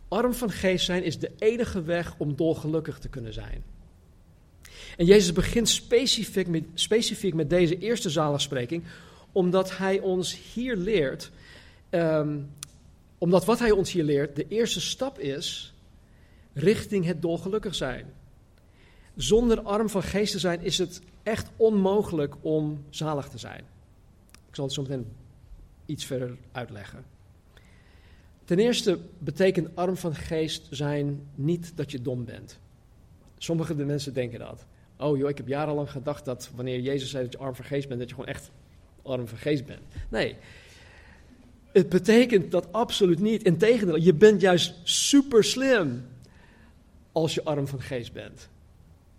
Arm 0.08 0.34
van 0.34 0.50
geest 0.50 0.84
zijn 0.84 1.04
is 1.04 1.18
de 1.18 1.32
enige 1.38 1.82
weg 1.82 2.14
om 2.18 2.36
dolgelukkig 2.36 2.98
te 2.98 3.08
kunnen 3.08 3.32
zijn. 3.32 3.74
En 4.96 5.04
Jezus 5.04 5.32
begint 5.32 5.68
specifiek 5.68 6.46
met, 6.46 6.64
specifiek 6.74 7.34
met 7.34 7.50
deze 7.50 7.78
eerste 7.78 8.10
zaligspreking, 8.10 8.84
omdat 9.32 9.76
hij 9.76 10.00
ons 10.00 10.52
hier 10.54 10.76
leert, 10.76 11.30
um, 11.90 12.50
omdat 13.18 13.44
wat 13.44 13.58
hij 13.58 13.70
ons 13.70 13.92
hier 13.92 14.04
leert 14.04 14.36
de 14.36 14.48
eerste 14.48 14.80
stap 14.80 15.18
is 15.18 15.74
richting 16.52 17.04
het 17.04 17.22
dolgelukkig 17.22 17.74
zijn. 17.74 18.06
Zonder 19.16 19.60
arm 19.60 19.88
van 19.88 20.02
geest 20.02 20.32
te 20.32 20.38
zijn 20.38 20.60
is 20.62 20.78
het 20.78 21.00
echt 21.22 21.50
onmogelijk 21.56 22.34
om 22.40 22.84
zalig 22.90 23.28
te 23.28 23.38
zijn. 23.38 23.64
Ik 24.48 24.54
zal 24.54 24.64
het 24.64 24.74
zo 24.74 24.82
meteen 24.82 25.06
iets 25.86 26.04
verder 26.04 26.36
uitleggen. 26.52 27.04
Ten 28.44 28.58
eerste 28.58 28.98
betekent 29.18 29.76
arm 29.76 29.96
van 29.96 30.14
geest 30.14 30.66
zijn 30.70 31.28
niet 31.34 31.72
dat 31.74 31.90
je 31.90 32.02
dom 32.02 32.24
bent. 32.24 32.58
Sommige 33.38 33.76
de 33.76 33.84
mensen 33.84 34.14
denken 34.14 34.38
dat. 34.38 34.64
Oh 34.98 35.16
joh, 35.18 35.28
ik 35.28 35.36
heb 35.36 35.48
jarenlang 35.48 35.90
gedacht 35.90 36.24
dat 36.24 36.50
wanneer 36.54 36.80
Jezus 36.80 37.10
zei 37.10 37.24
dat 37.24 37.32
je 37.32 37.38
arm 37.38 37.54
van 37.54 37.64
geest 37.64 37.88
bent, 37.88 38.00
dat 38.00 38.08
je 38.08 38.14
gewoon 38.14 38.30
echt 38.30 38.50
arm 39.02 39.28
van 39.28 39.38
geest 39.38 39.66
bent. 39.66 39.82
Nee, 40.08 40.36
het 41.72 41.88
betekent 41.88 42.50
dat 42.50 42.72
absoluut 42.72 43.20
niet. 43.20 43.42
Integendeel, 43.42 43.96
je 43.96 44.14
bent 44.14 44.40
juist 44.40 44.74
super 44.82 45.44
slim 45.44 46.06
als 47.12 47.34
je 47.34 47.44
arm 47.44 47.66
van 47.66 47.80
geest 47.80 48.12
bent. 48.12 48.48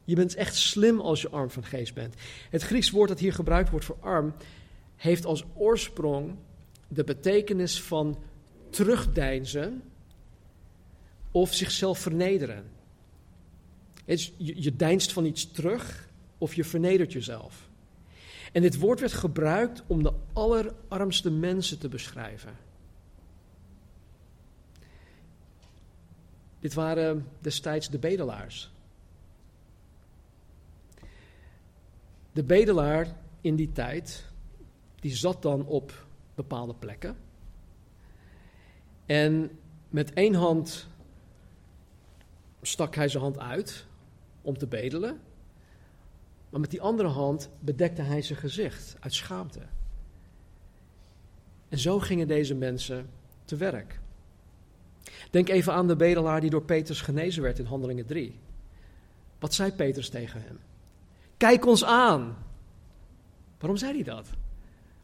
Je 0.03 0.15
bent 0.15 0.35
echt 0.35 0.55
slim 0.55 0.99
als 0.99 1.21
je 1.21 1.29
arm 1.29 1.49
van 1.49 1.63
geest 1.63 1.93
bent. 1.93 2.15
Het 2.49 2.61
Grieks 2.61 2.89
woord 2.89 3.09
dat 3.09 3.19
hier 3.19 3.33
gebruikt 3.33 3.69
wordt 3.69 3.85
voor 3.85 3.97
arm 3.99 4.33
heeft 4.95 5.25
als 5.25 5.43
oorsprong 5.53 6.35
de 6.87 7.03
betekenis 7.03 7.81
van 7.81 8.17
terugdeinzen 8.69 9.81
of 11.31 11.53
zichzelf 11.53 11.99
vernederen. 11.99 12.76
Je, 14.15 14.61
je 14.61 14.75
deinst 14.75 15.13
van 15.13 15.25
iets 15.25 15.51
terug 15.51 16.09
of 16.37 16.53
je 16.53 16.63
vernedert 16.63 17.13
jezelf. 17.13 17.69
En 18.51 18.61
dit 18.61 18.79
woord 18.79 18.99
werd 18.99 19.13
gebruikt 19.13 19.83
om 19.87 20.03
de 20.03 20.13
allerarmste 20.33 21.31
mensen 21.31 21.79
te 21.79 21.89
beschrijven. 21.89 22.57
Dit 26.59 26.73
waren 26.73 27.27
destijds 27.39 27.89
de 27.89 27.99
bedelaars. 27.99 28.71
De 32.31 32.43
bedelaar 32.43 33.15
in 33.41 33.55
die 33.55 33.71
tijd, 33.71 34.25
die 34.99 35.15
zat 35.15 35.41
dan 35.41 35.65
op 35.65 36.05
bepaalde 36.35 36.73
plekken. 36.73 37.17
En 39.05 39.59
met 39.89 40.13
één 40.13 40.33
hand 40.33 40.87
stak 42.61 42.95
hij 42.95 43.07
zijn 43.07 43.23
hand 43.23 43.39
uit 43.39 43.86
om 44.47 44.57
te 44.57 44.67
bedelen. 44.67 45.19
Maar 46.49 46.59
met 46.59 46.71
die 46.71 46.81
andere 46.81 47.09
hand 47.09 47.49
bedekte 47.59 48.01
hij 48.01 48.21
zijn 48.21 48.39
gezicht 48.39 48.95
uit 48.99 49.13
schaamte. 49.13 49.61
En 51.69 51.77
zo 51.77 51.99
gingen 51.99 52.27
deze 52.27 52.55
mensen 52.55 53.09
te 53.45 53.55
werk. 53.55 53.99
Denk 55.31 55.49
even 55.49 55.73
aan 55.73 55.87
de 55.87 55.95
bedelaar 55.95 56.41
die 56.41 56.49
door 56.49 56.63
Petrus 56.63 57.01
genezen 57.01 57.41
werd 57.41 57.59
in 57.59 57.65
Handelingen 57.65 58.05
3. 58.05 58.39
Wat 59.39 59.53
zei 59.53 59.71
Petrus 59.71 60.09
tegen 60.09 60.41
hem? 60.41 60.59
Kijk 61.37 61.65
ons 61.65 61.83
aan. 61.83 62.37
Waarom 63.59 63.77
zei 63.77 63.93
hij 63.93 64.03
dat? 64.03 64.29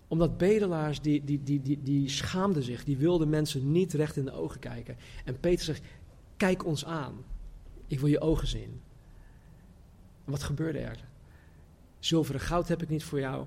Omdat 0.08 0.38
bedelaars, 0.38 1.02
die, 1.02 1.24
die, 1.24 1.44
die, 1.44 1.62
die, 1.62 1.84
die 1.84 2.10
schaamden 2.10 2.64
zich, 2.64 2.84
die 2.84 2.98
wilden 2.98 3.30
mensen 3.30 3.72
niet 3.72 3.94
recht 3.94 4.18
in 4.18 4.26
de 4.26 4.32
ogen 4.32 4.60
kijken. 4.60 4.98
En 5.26 5.40
Petrus 5.40 5.66
zegt, 5.66 5.84
kijk 6.38 6.66
ons 6.66 6.86
aan. 6.86 7.26
Ik 7.88 8.00
wil 8.00 8.10
je 8.10 8.22
ogen 8.22 8.48
zien. 8.48 8.82
Wat 10.24 10.44
gebeurde 10.44 10.80
er? 10.80 11.03
Zilver 12.00 12.36
en 12.36 12.42
goud 12.42 12.68
heb 12.68 12.82
ik 12.82 12.89
niet 12.89 13.03
voor 13.03 13.20
jou, 13.20 13.46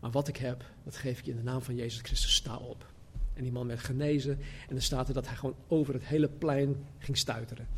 maar 0.00 0.10
wat 0.10 0.28
ik 0.28 0.36
heb, 0.36 0.64
dat 0.84 0.96
geef 0.96 1.18
ik 1.18 1.24
je 1.24 1.30
in 1.30 1.36
de 1.36 1.42
naam 1.42 1.62
van 1.62 1.74
Jezus 1.74 2.00
Christus. 2.00 2.34
Sta 2.34 2.56
op. 2.56 2.86
En 3.34 3.42
die 3.42 3.52
man 3.52 3.66
werd 3.66 3.80
genezen 3.80 4.38
en 4.68 4.74
dan 4.74 4.80
staat 4.80 5.08
er 5.08 5.14
dat 5.14 5.26
hij 5.26 5.36
gewoon 5.36 5.56
over 5.68 5.94
het 5.94 6.04
hele 6.04 6.28
plein 6.28 6.86
ging 6.98 7.16
stuiteren. 7.16 7.68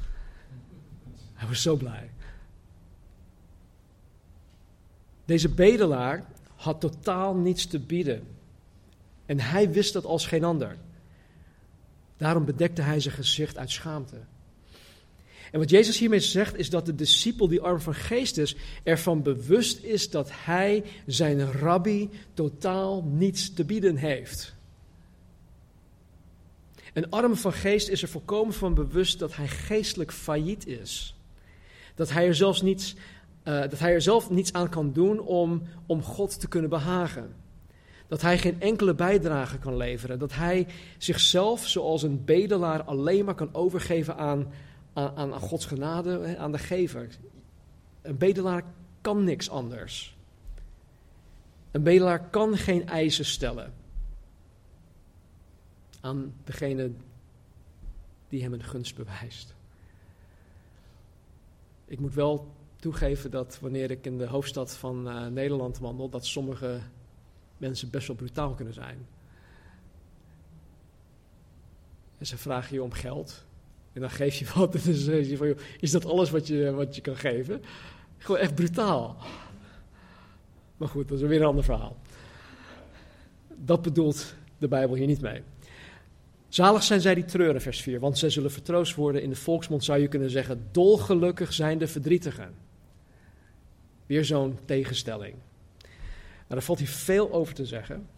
Hij 1.32 1.48
was 1.48 1.62
zo 1.62 1.76
blij. 1.76 2.10
Deze 5.24 5.48
bedelaar 5.48 6.24
had 6.54 6.80
totaal 6.80 7.34
niets 7.34 7.66
te 7.66 7.80
bieden. 7.80 8.26
En 9.26 9.40
hij 9.40 9.70
wist 9.70 9.92
dat 9.92 10.04
als 10.04 10.26
geen 10.26 10.44
ander. 10.44 10.76
Daarom 12.16 12.44
bedekte 12.44 12.82
hij 12.82 13.00
zijn 13.00 13.14
gezicht 13.14 13.58
uit 13.58 13.70
schaamte. 13.70 14.16
En 15.50 15.58
wat 15.58 15.70
Jezus 15.70 15.98
hiermee 15.98 16.20
zegt 16.20 16.56
is 16.56 16.70
dat 16.70 16.86
de 16.86 16.94
discipel 16.94 17.48
die 17.48 17.60
arm 17.60 17.80
van 17.80 17.94
geest 17.94 18.38
is, 18.38 18.56
ervan 18.82 19.22
bewust 19.22 19.82
is 19.82 20.10
dat 20.10 20.28
hij 20.32 20.84
zijn 21.06 21.52
rabbi 21.52 22.08
totaal 22.34 23.02
niets 23.02 23.54
te 23.54 23.64
bieden 23.64 23.96
heeft. 23.96 24.54
Een 26.92 27.10
arm 27.10 27.36
van 27.36 27.52
geest 27.52 27.88
is 27.88 28.02
er 28.02 28.08
volkomen 28.08 28.54
van 28.54 28.74
bewust 28.74 29.18
dat 29.18 29.36
hij 29.36 29.48
geestelijk 29.48 30.12
failliet 30.12 30.66
is. 30.66 31.14
Dat 31.94 32.10
hij 32.10 32.26
er, 32.26 32.34
zelfs 32.34 32.62
niets, 32.62 32.94
uh, 33.44 33.60
dat 33.60 33.78
hij 33.78 33.92
er 33.92 34.02
zelf 34.02 34.30
niets 34.30 34.52
aan 34.52 34.68
kan 34.68 34.92
doen 34.92 35.20
om, 35.20 35.62
om 35.86 36.02
God 36.02 36.40
te 36.40 36.48
kunnen 36.48 36.70
behagen. 36.70 37.34
Dat 38.08 38.22
hij 38.22 38.38
geen 38.38 38.60
enkele 38.60 38.94
bijdrage 38.94 39.58
kan 39.58 39.76
leveren. 39.76 40.18
Dat 40.18 40.34
hij 40.34 40.66
zichzelf 40.98 41.66
zoals 41.66 42.02
een 42.02 42.24
bedelaar 42.24 42.82
alleen 42.82 43.24
maar 43.24 43.34
kan 43.34 43.54
overgeven 43.54 44.16
aan, 44.16 44.52
aan, 44.92 45.16
aan 45.16 45.40
Gods 45.40 45.66
genade, 45.66 46.36
aan 46.38 46.52
de 46.52 46.58
gever. 46.58 47.08
Een 48.02 48.18
bedelaar 48.18 48.64
kan 49.00 49.24
niks 49.24 49.50
anders. 49.50 50.16
Een 51.70 51.82
bedelaar 51.82 52.28
kan 52.28 52.56
geen 52.56 52.86
eisen 52.86 53.24
stellen 53.24 53.72
aan 56.00 56.34
degene 56.44 56.90
die 58.28 58.42
hem 58.42 58.52
een 58.52 58.64
gunst 58.64 58.96
bewijst. 58.96 59.54
Ik 61.84 61.98
moet 61.98 62.14
wel 62.14 62.54
toegeven 62.76 63.30
dat 63.30 63.58
wanneer 63.60 63.90
ik 63.90 64.06
in 64.06 64.18
de 64.18 64.26
hoofdstad 64.26 64.76
van 64.76 65.08
uh, 65.08 65.26
Nederland 65.26 65.78
wandel, 65.78 66.08
dat 66.08 66.26
sommige 66.26 66.80
mensen 67.56 67.90
best 67.90 68.06
wel 68.06 68.16
brutaal 68.16 68.54
kunnen 68.54 68.74
zijn. 68.74 69.06
En 72.18 72.26
ze 72.26 72.38
vragen 72.38 72.74
je 72.74 72.82
om 72.82 72.92
geld. 72.92 73.44
En 73.92 74.00
dan 74.00 74.10
geef 74.10 74.34
je 74.34 74.46
wat. 74.54 74.74
En 74.74 74.80
dan 74.84 75.36
van, 75.36 75.46
joh, 75.46 75.58
is 75.80 75.90
dat 75.90 76.04
alles 76.04 76.30
wat 76.30 76.46
je, 76.46 76.70
wat 76.70 76.94
je 76.94 77.00
kan 77.00 77.16
geven? 77.16 77.62
Gewoon 78.18 78.40
echt 78.40 78.54
brutaal. 78.54 79.16
Maar 80.76 80.88
goed, 80.88 81.08
dat 81.08 81.20
is 81.20 81.26
weer 81.26 81.40
een 81.40 81.46
ander 81.46 81.64
verhaal. 81.64 81.96
Dat 83.56 83.82
bedoelt 83.82 84.34
de 84.58 84.68
Bijbel 84.68 84.96
hier 84.96 85.06
niet 85.06 85.20
mee. 85.20 85.42
Zalig 86.48 86.82
zijn 86.82 87.00
zij 87.00 87.14
die 87.14 87.24
treuren, 87.24 87.60
vers 87.60 87.80
4, 87.80 88.00
want 88.00 88.18
zij 88.18 88.30
zullen 88.30 88.50
vertroost 88.50 88.94
worden. 88.94 89.22
In 89.22 89.30
de 89.30 89.36
volksmond 89.36 89.84
zou 89.84 90.00
je 90.00 90.08
kunnen 90.08 90.30
zeggen, 90.30 90.68
dolgelukkig 90.70 91.52
zijn 91.52 91.78
de 91.78 91.88
verdrietigen. 91.88 92.54
Weer 94.06 94.24
zo'n 94.24 94.58
tegenstelling. 94.64 95.34
Nou, 95.82 95.92
daar 96.48 96.62
valt 96.62 96.78
hier 96.78 96.88
veel 96.88 97.32
over 97.32 97.54
te 97.54 97.66
zeggen. 97.66 98.08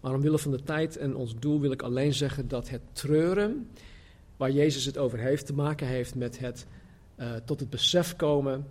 Maar 0.00 0.14
omwille 0.14 0.38
van 0.38 0.50
de 0.50 0.62
tijd 0.62 0.96
en 0.96 1.16
ons 1.16 1.34
doel 1.38 1.60
wil 1.60 1.72
ik 1.72 1.82
alleen 1.82 2.14
zeggen 2.14 2.48
dat 2.48 2.68
het 2.68 2.80
treuren, 2.92 3.68
waar 4.36 4.50
Jezus 4.50 4.84
het 4.84 4.98
over 4.98 5.18
heeft, 5.18 5.46
te 5.46 5.54
maken 5.54 5.86
heeft 5.86 6.14
met 6.14 6.38
het 6.38 6.66
uh, 7.16 7.34
tot 7.34 7.60
het 7.60 7.70
besef 7.70 8.16
komen 8.16 8.66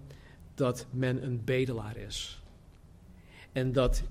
dat 0.56 0.86
men 0.92 1.24
een 1.24 1.44
bedelaar 1.44 1.98
is. 1.98 2.42
En 3.52 3.72
dat 3.72 4.04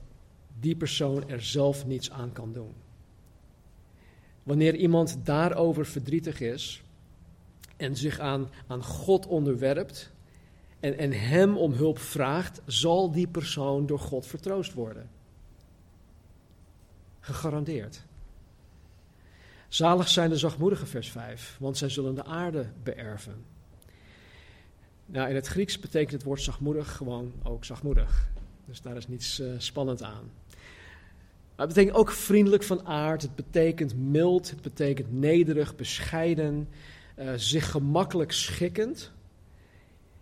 die 0.60 0.76
persoon 0.76 1.28
er 1.28 1.42
zelf 1.42 1.86
niets 1.86 2.10
aan 2.10 2.32
kan 2.32 2.52
doen. 2.52 2.74
Wanneer 4.42 4.74
iemand 4.74 5.18
daarover 5.24 5.86
verdrietig 5.86 6.40
is 6.40 6.82
en 7.76 7.96
zich 7.96 8.18
aan, 8.18 8.48
aan 8.66 8.84
God 8.84 9.26
onderwerpt 9.26 10.12
en, 10.80 10.98
en 10.98 11.12
Hem 11.12 11.56
om 11.56 11.72
hulp 11.72 11.98
vraagt, 11.98 12.60
zal 12.66 13.10
die 13.10 13.28
persoon 13.28 13.86
door 13.86 13.98
God 13.98 14.26
vertroost 14.26 14.72
worden. 14.72 15.10
Gegarandeerd. 17.20 18.04
Zalig 19.70 20.08
zijn 20.08 20.30
de 20.30 20.36
zachtmoedigen, 20.36 20.86
vers 20.86 21.10
5, 21.10 21.56
want 21.60 21.78
zij 21.78 21.88
zullen 21.88 22.14
de 22.14 22.24
aarde 22.24 22.66
beërven. 22.82 23.44
Nou, 25.06 25.28
in 25.28 25.34
het 25.34 25.46
Grieks 25.46 25.78
betekent 25.78 26.12
het 26.12 26.22
woord 26.22 26.42
zachtmoedig 26.42 26.96
gewoon 26.96 27.32
ook 27.42 27.64
zachtmoedig. 27.64 28.28
Dus 28.64 28.80
daar 28.80 28.96
is 28.96 29.08
niets 29.08 29.40
uh, 29.40 29.52
spannend 29.58 30.02
aan. 30.02 30.30
Maar 31.56 31.66
het 31.66 31.68
betekent 31.68 31.96
ook 31.96 32.10
vriendelijk 32.10 32.62
van 32.62 32.86
aard, 32.86 33.22
het 33.22 33.34
betekent 33.34 33.94
mild, 33.94 34.50
het 34.50 34.62
betekent 34.62 35.12
nederig, 35.12 35.76
bescheiden, 35.76 36.68
uh, 37.18 37.32
zich 37.36 37.70
gemakkelijk 37.70 38.32
schikkend. 38.32 39.12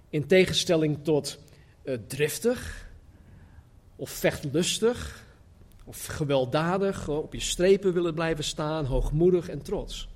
In 0.09 0.27
tegenstelling 0.27 1.05
tot 1.05 1.39
uh, 1.85 1.99
driftig 2.07 2.89
of 3.97 4.11
vechtlustig 4.11 5.27
of 5.89 6.07
gewelddadig, 6.07 7.09
op 7.09 7.33
je 7.33 7.41
strepen 7.41 7.93
willen 7.93 8.15
blijven 8.15 8.45
staan, 8.45 8.85
hoogmoedig 8.85 9.49
en 9.49 9.63
trots. 9.63 10.09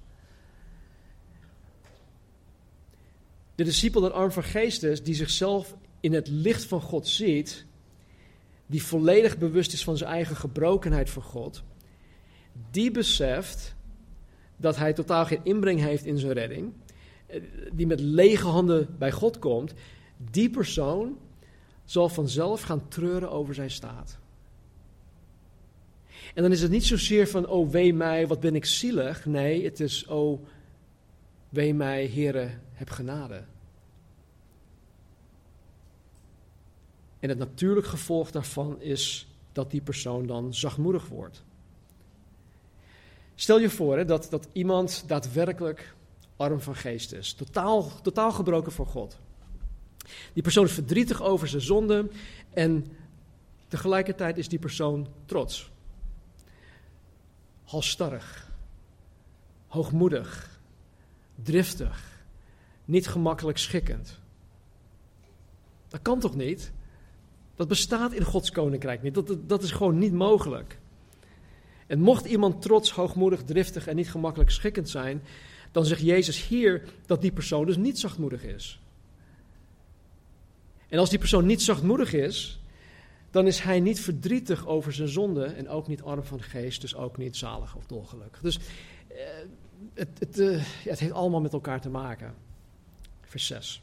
De 3.55 3.65
discipel 3.65 4.01
dat 4.01 4.13
arm 4.13 4.33
van 4.33 4.43
geest 4.43 4.83
is, 4.83 5.03
die 5.03 5.15
zichzelf 5.15 5.77
in 6.01 6.13
het 6.13 6.29
licht 6.29 6.65
van 6.65 6.81
God 6.81 7.09
ziet, 7.09 7.67
die 8.67 8.83
volledig 8.83 9.39
bewust 9.39 9.73
is 9.73 9.85
van 9.85 9.97
zijn 9.97 10.11
eigen 10.11 10.37
gebrokenheid 10.37 11.11
voor 11.11 11.23
God, 11.23 11.63
die 12.71 12.91
beseft 12.91 13.75
dat 14.57 14.77
hij 14.77 14.93
totaal 14.93 15.25
geen 15.25 15.41
inbreng 15.43 15.81
heeft 15.81 16.05
in 16.05 16.19
zijn 16.19 16.33
redding, 16.33 16.73
eh, 17.27 17.43
die 17.73 17.87
met 17.87 18.01
lege 18.01 18.47
handen 18.47 18.97
bij 18.99 19.13
God 19.13 19.39
komt, 19.39 19.75
die 20.31 20.51
persoon 20.51 21.19
zal 21.85 22.09
vanzelf 22.09 22.63
gaan 22.63 22.89
treuren 22.89 23.31
over 23.31 23.55
zijn 23.55 23.71
staat. 23.71 24.21
En 26.35 26.43
dan 26.43 26.53
is 26.53 26.63
het 26.63 26.71
niet 26.71 26.85
zozeer 26.85 27.29
van, 27.29 27.47
oh 27.47 27.71
wee 27.71 27.95
mij, 27.95 28.27
wat 28.27 28.41
ben 28.41 28.55
ik 28.55 28.65
zielig. 28.65 29.27
Nee, 29.27 29.65
het 29.65 29.81
is, 29.81 30.07
oh 30.07 30.47
wee 31.49 31.75
mij, 31.75 32.11
Heere, 32.15 32.51
heb 32.73 32.91
genade. 32.91 33.45
En 37.19 37.29
het 37.29 37.39
natuurlijk 37.39 37.87
gevolg 37.87 38.31
daarvan 38.31 38.81
is 38.81 39.27
dat 39.53 39.71
die 39.71 39.81
persoon 39.81 40.27
dan 40.27 40.55
zachtmoedig 40.55 41.09
wordt. 41.09 41.45
Stel 43.35 43.61
je 43.61 43.71
voor 43.71 43.97
hè, 43.97 44.05
dat, 44.05 44.27
dat 44.31 44.49
iemand 44.53 45.05
daadwerkelijk 45.07 45.95
arm 46.37 46.61
van 46.61 46.75
geest 46.75 47.13
is, 47.13 47.33
totaal, 47.33 47.91
totaal 48.03 48.33
gebroken 48.33 48.73
voor 48.73 48.87
God. 48.87 49.19
Die 50.33 50.43
persoon 50.43 50.65
is 50.65 50.73
verdrietig 50.73 51.23
over 51.23 51.49
zijn 51.49 51.63
zonde 51.63 52.11
en 52.53 52.87
tegelijkertijd 53.69 54.39
is 54.39 54.49
die 54.49 54.59
persoon 54.59 55.09
trots. 55.25 55.72
Halstarrig, 57.73 58.51
hoogmoedig, 59.67 60.61
driftig, 61.43 62.25
niet 62.85 63.09
gemakkelijk 63.09 63.59
schikkend. 63.59 64.19
Dat 65.89 66.03
kan 66.03 66.21
toch 66.21 66.37
niet? 66.37 66.73
Dat 67.57 67.69
bestaat 67.69 68.13
in 68.13 68.25
Gods 68.25 68.51
koninkrijk 68.51 69.03
niet. 69.03 69.15
Dat, 69.15 69.27
dat, 69.27 69.49
dat, 69.49 69.63
is 69.63 69.71
gewoon 69.71 69.99
niet 69.99 70.13
mogelijk. 70.13 70.79
En 71.87 72.01
mocht 72.01 72.25
iemand 72.25 72.63
trots, 72.63 72.91
hoogmoedig, 72.91 73.43
driftig 73.43 73.87
en 73.87 73.97
niet 73.97 74.11
gemakkelijk 74.11 74.51
schikkend 74.51 74.89
zijn, 74.89 75.23
dan 75.71 75.85
zegt 75.85 76.01
Jezus 76.01 76.47
hier 76.47 76.89
dat 77.07 77.21
die 77.21 77.33
persoon 77.33 77.67
dus 77.67 77.77
niet 77.77 77.99
zachtmoedig 77.99 78.45
is. 78.45 78.81
En 80.89 80.99
als 80.99 81.11
die 81.11 81.19
persoon 81.19 81.47
niet 81.47 81.63
zachtmoedig 81.63 82.13
is, 82.13 82.62
dan 83.33 83.47
is 83.47 83.61
hij 83.61 83.81
niet 83.81 84.01
verdrietig 84.01 84.67
over 84.67 84.93
zijn 84.93 85.09
zonde 85.09 85.45
en 85.45 85.69
ook 85.69 85.87
niet 85.87 86.03
arm 86.03 86.25
van 86.25 86.43
geest, 86.43 86.81
dus 86.81 86.95
ook 86.95 87.17
niet 87.17 87.37
zalig 87.37 87.77
of 87.77 87.87
dolgelukkig. 87.87 88.41
Dus 88.41 88.59
eh, 89.09 89.17
het, 89.95 90.09
het, 90.19 90.37
ja, 90.85 90.91
het 90.91 90.99
heeft 90.99 91.13
allemaal 91.13 91.41
met 91.41 91.53
elkaar 91.53 91.81
te 91.81 91.89
maken. 91.89 92.35
Vers 93.21 93.47
6. 93.47 93.83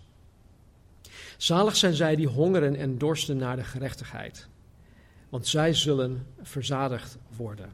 Zalig 1.38 1.76
zijn 1.76 1.94
zij 1.94 2.16
die 2.16 2.28
hongeren 2.28 2.76
en 2.76 2.98
dorsten 2.98 3.38
naar 3.38 3.56
de 3.56 3.64
gerechtigheid, 3.64 4.48
want 5.30 5.48
zij 5.48 5.74
zullen 5.74 6.26
verzadigd 6.42 7.18
worden. 7.36 7.72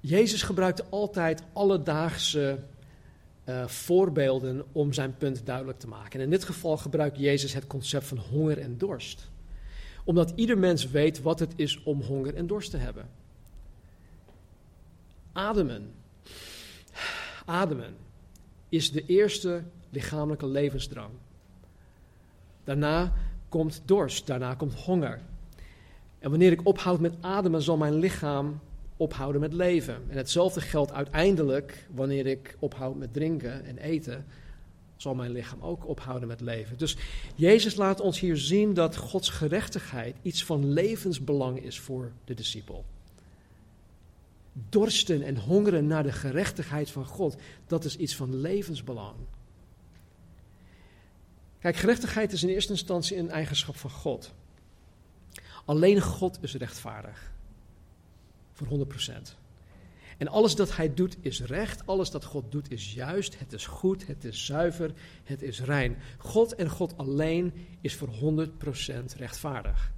Jezus 0.00 0.42
gebruikte 0.42 0.84
altijd 0.88 1.42
alledaagse 1.52 2.58
uh, 3.50 3.66
voorbeelden 3.66 4.64
om 4.72 4.92
zijn 4.92 5.16
punt 5.16 5.46
duidelijk 5.46 5.78
te 5.78 5.88
maken. 5.88 6.18
En 6.18 6.24
in 6.24 6.30
dit 6.30 6.44
geval 6.44 6.76
gebruikt 6.76 7.18
Jezus 7.18 7.52
het 7.52 7.66
concept 7.66 8.04
van 8.06 8.18
honger 8.18 8.58
en 8.58 8.78
dorst. 8.78 9.30
Omdat 10.04 10.32
ieder 10.34 10.58
mens 10.58 10.90
weet 10.90 11.22
wat 11.22 11.38
het 11.38 11.52
is 11.56 11.82
om 11.82 12.00
honger 12.00 12.34
en 12.34 12.46
dorst 12.46 12.70
te 12.70 12.76
hebben. 12.76 13.08
Ademen. 15.32 15.92
Ademen 17.44 17.96
is 18.68 18.92
de 18.92 19.06
eerste 19.06 19.62
lichamelijke 19.90 20.46
levensdrang. 20.46 21.10
Daarna 22.64 23.12
komt 23.48 23.82
dorst, 23.84 24.26
daarna 24.26 24.54
komt 24.54 24.74
honger. 24.74 25.20
En 26.18 26.30
wanneer 26.30 26.52
ik 26.52 26.66
ophoud 26.66 27.00
met 27.00 27.14
ademen, 27.20 27.62
zal 27.62 27.76
mijn 27.76 27.94
lichaam 27.94 28.60
ophouden 29.00 29.40
met 29.40 29.52
leven. 29.52 30.02
En 30.08 30.16
hetzelfde 30.16 30.60
geldt 30.60 30.92
uiteindelijk 30.92 31.86
wanneer 31.90 32.26
ik 32.26 32.56
ophoud 32.58 32.96
met 32.96 33.12
drinken 33.12 33.64
en 33.64 33.78
eten, 33.78 34.26
zal 34.96 35.14
mijn 35.14 35.30
lichaam 35.30 35.60
ook 35.60 35.88
ophouden 35.88 36.28
met 36.28 36.40
leven. 36.40 36.78
Dus 36.78 36.96
Jezus 37.34 37.74
laat 37.74 38.00
ons 38.00 38.20
hier 38.20 38.36
zien 38.36 38.74
dat 38.74 38.96
Gods 38.96 39.28
gerechtigheid 39.28 40.16
iets 40.22 40.44
van 40.44 40.72
levensbelang 40.72 41.62
is 41.62 41.80
voor 41.80 42.12
de 42.24 42.34
discipel. 42.34 42.84
Dorsten 44.52 45.22
en 45.22 45.36
hongeren 45.36 45.86
naar 45.86 46.02
de 46.02 46.12
gerechtigheid 46.12 46.90
van 46.90 47.06
God, 47.06 47.36
dat 47.66 47.84
is 47.84 47.96
iets 47.96 48.16
van 48.16 48.40
levensbelang. 48.40 49.16
Kijk, 51.58 51.76
gerechtigheid 51.76 52.32
is 52.32 52.42
in 52.42 52.48
eerste 52.48 52.72
instantie 52.72 53.16
een 53.16 53.30
eigenschap 53.30 53.76
van 53.76 53.90
God. 53.90 54.32
Alleen 55.64 56.00
God 56.00 56.38
is 56.40 56.54
rechtvaardig. 56.54 57.32
Voor 58.66 58.86
100%. 58.86 59.38
En 60.18 60.28
alles 60.28 60.54
dat 60.54 60.76
hij 60.76 60.94
doet 60.94 61.16
is 61.20 61.42
recht, 61.42 61.86
alles 61.86 62.10
dat 62.10 62.24
God 62.24 62.52
doet 62.52 62.70
is 62.70 62.94
juist, 62.94 63.38
het 63.38 63.52
is 63.52 63.66
goed, 63.66 64.06
het 64.06 64.24
is 64.24 64.44
zuiver, 64.44 64.92
het 65.24 65.42
is 65.42 65.60
rein. 65.60 65.96
God 66.18 66.54
en 66.54 66.68
God 66.68 66.96
alleen 66.96 67.52
is 67.80 67.94
voor 67.94 68.08
100% 68.08 68.48
rechtvaardig. 69.16 69.92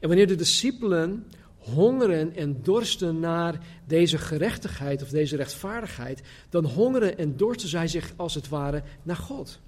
En 0.00 0.08
wanneer 0.08 0.26
de 0.26 0.34
discipelen 0.34 1.26
hongeren 1.58 2.36
en 2.36 2.62
dorsten 2.62 3.20
naar 3.20 3.66
deze 3.86 4.18
gerechtigheid 4.18 5.02
of 5.02 5.08
deze 5.08 5.36
rechtvaardigheid, 5.36 6.22
dan 6.48 6.64
hongeren 6.64 7.18
en 7.18 7.36
dorsten 7.36 7.68
zij 7.68 7.88
zich 7.88 8.12
als 8.16 8.34
het 8.34 8.48
ware 8.48 8.82
naar 9.02 9.16
God. 9.16 9.60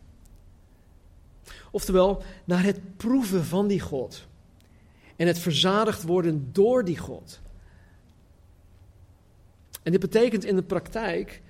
Oftewel, 1.70 2.22
naar 2.44 2.62
het 2.62 2.96
proeven 2.96 3.44
van 3.44 3.66
die 3.66 3.80
God. 3.80 4.28
En 5.20 5.26
het 5.26 5.38
verzadigd 5.38 6.02
worden 6.02 6.48
door 6.52 6.84
die 6.84 6.98
God. 6.98 7.40
En 9.82 9.92
dit 9.92 10.00
betekent 10.00 10.44
in 10.44 10.56
de 10.56 10.62
praktijk 10.62 11.42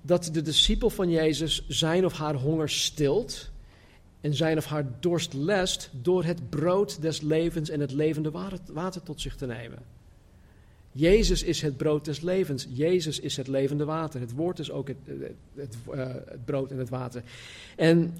dat 0.00 0.28
de 0.32 0.42
discipel 0.42 0.90
van 0.90 1.10
Jezus 1.10 1.68
zijn 1.68 2.04
of 2.04 2.12
haar 2.12 2.34
honger 2.34 2.68
stilt 2.68 3.50
en 4.20 4.34
zijn 4.34 4.56
of 4.56 4.64
haar 4.64 4.86
dorst 5.00 5.32
lest 5.32 5.90
door 5.92 6.24
het 6.24 6.48
brood 6.48 7.02
des 7.02 7.20
levens 7.20 7.70
en 7.70 7.80
het 7.80 7.92
levende 7.92 8.30
water 8.72 9.02
tot 9.02 9.20
zich 9.20 9.36
te 9.36 9.46
nemen. 9.46 9.78
Jezus 10.92 11.42
is 11.42 11.62
het 11.62 11.76
brood 11.76 12.04
des 12.04 12.20
levens. 12.20 12.66
Jezus 12.70 13.20
is 13.20 13.36
het 13.36 13.48
levende 13.48 13.84
water. 13.84 14.20
Het 14.20 14.32
woord 14.32 14.58
is 14.58 14.70
ook 14.70 14.88
het, 14.88 14.96
het, 15.04 15.34
het, 15.54 15.76
het 16.26 16.44
brood 16.44 16.70
en 16.70 16.78
het 16.78 16.88
water. 16.88 17.22
En 17.76 18.16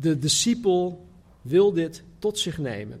de 0.00 0.18
discipel 0.18 1.06
wil 1.42 1.72
dit 1.72 2.02
tot 2.18 2.38
zich 2.38 2.58
nemen. 2.58 3.00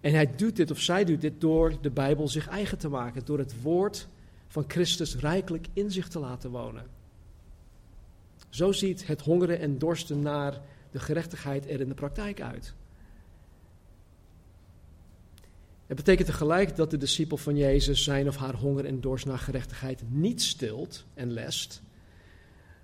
En 0.00 0.12
hij 0.12 0.36
doet 0.36 0.56
dit, 0.56 0.70
of 0.70 0.80
zij 0.80 1.04
doet 1.04 1.20
dit, 1.20 1.40
door 1.40 1.80
de 1.80 1.90
Bijbel 1.90 2.28
zich 2.28 2.48
eigen 2.48 2.78
te 2.78 2.88
maken. 2.88 3.24
Door 3.24 3.38
het 3.38 3.62
woord 3.62 4.08
van 4.48 4.64
Christus 4.68 5.16
rijkelijk 5.16 5.66
in 5.72 5.90
zich 5.90 6.08
te 6.08 6.18
laten 6.18 6.50
wonen. 6.50 6.86
Zo 8.48 8.72
ziet 8.72 9.06
het 9.06 9.20
hongeren 9.20 9.60
en 9.60 9.78
dorsten 9.78 10.22
naar 10.22 10.60
de 10.90 10.98
gerechtigheid 10.98 11.70
er 11.70 11.80
in 11.80 11.88
de 11.88 11.94
praktijk 11.94 12.40
uit. 12.40 12.74
Het 15.86 15.96
betekent 15.96 16.26
tegelijk 16.26 16.76
dat 16.76 16.90
de 16.90 16.96
discipel 16.96 17.36
van 17.36 17.56
Jezus 17.56 18.04
zijn 18.04 18.28
of 18.28 18.36
haar 18.36 18.54
honger 18.54 18.84
en 18.84 19.00
dorst 19.00 19.26
naar 19.26 19.38
gerechtigheid 19.38 20.02
niet 20.08 20.42
stilt 20.42 21.04
en 21.14 21.32
lest, 21.32 21.82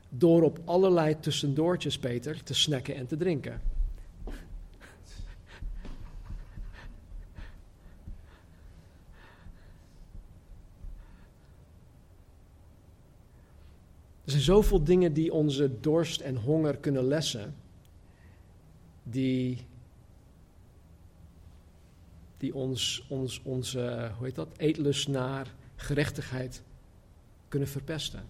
door 0.08 0.42
op 0.42 0.60
allerlei 0.64 1.20
tussendoortjes, 1.20 1.98
Peter, 1.98 2.42
te 2.42 2.54
snacken 2.54 2.94
en 2.94 3.06
te 3.06 3.16
drinken. 3.16 3.60
Er 14.24 14.30
zijn 14.30 14.42
zoveel 14.42 14.84
dingen 14.84 15.12
die 15.12 15.32
onze 15.32 15.80
dorst 15.80 16.20
en 16.20 16.36
honger 16.36 16.76
kunnen 16.76 17.04
lessen, 17.04 17.54
die, 19.02 19.66
die 22.36 22.54
ons, 22.54 23.06
ons 23.08 23.40
onze, 23.42 24.12
hoe 24.16 24.26
heet 24.26 24.34
dat, 24.34 24.48
eetlust 24.56 25.08
naar 25.08 25.54
gerechtigheid 25.76 26.62
kunnen 27.48 27.68
verpesten. 27.68 28.22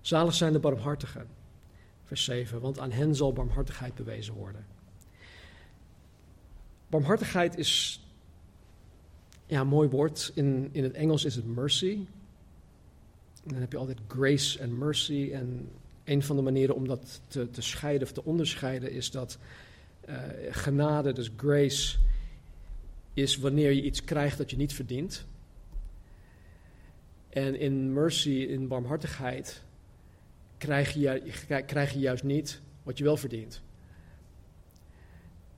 Zalig 0.00 0.34
zijn 0.34 0.52
de 0.52 0.58
barmhartigen, 0.58 1.28
vers 2.04 2.24
7, 2.24 2.60
want 2.60 2.78
aan 2.78 2.90
hen 2.90 3.14
zal 3.14 3.32
barmhartigheid 3.32 3.94
bewezen 3.94 4.34
worden. 4.34 4.66
Barmhartigheid 6.88 7.56
is 7.56 8.00
ja, 9.46 9.60
een 9.60 9.66
mooi 9.66 9.88
woord. 9.88 10.32
In, 10.34 10.68
in 10.72 10.82
het 10.82 10.92
Engels 10.92 11.24
is 11.24 11.34
het 11.34 11.46
mercy. 11.46 12.06
Dan 13.42 13.60
heb 13.60 13.72
je 13.72 13.78
altijd 13.78 13.98
grace 14.08 14.58
en 14.58 14.78
mercy. 14.78 15.30
En 15.32 15.70
een 16.04 16.22
van 16.22 16.36
de 16.36 16.42
manieren 16.42 16.74
om 16.74 16.88
dat 16.88 17.20
te, 17.26 17.50
te 17.50 17.62
scheiden 17.62 18.06
of 18.06 18.12
te 18.12 18.24
onderscheiden 18.24 18.92
is 18.92 19.10
dat 19.10 19.38
uh, 20.08 20.16
genade, 20.50 21.12
dus 21.12 21.30
grace, 21.36 21.98
is 23.14 23.36
wanneer 23.36 23.72
je 23.72 23.82
iets 23.82 24.04
krijgt 24.04 24.38
dat 24.38 24.50
je 24.50 24.56
niet 24.56 24.74
verdient. 24.74 25.24
En 27.28 27.60
in 27.60 27.92
mercy, 27.92 28.30
in 28.30 28.68
barmhartigheid, 28.68 29.62
krijg 30.58 30.94
je, 30.94 31.22
krijg 31.66 31.92
je 31.92 31.98
juist 31.98 32.22
niet 32.24 32.60
wat 32.82 32.98
je 32.98 33.04
wel 33.04 33.16
verdient. 33.16 33.62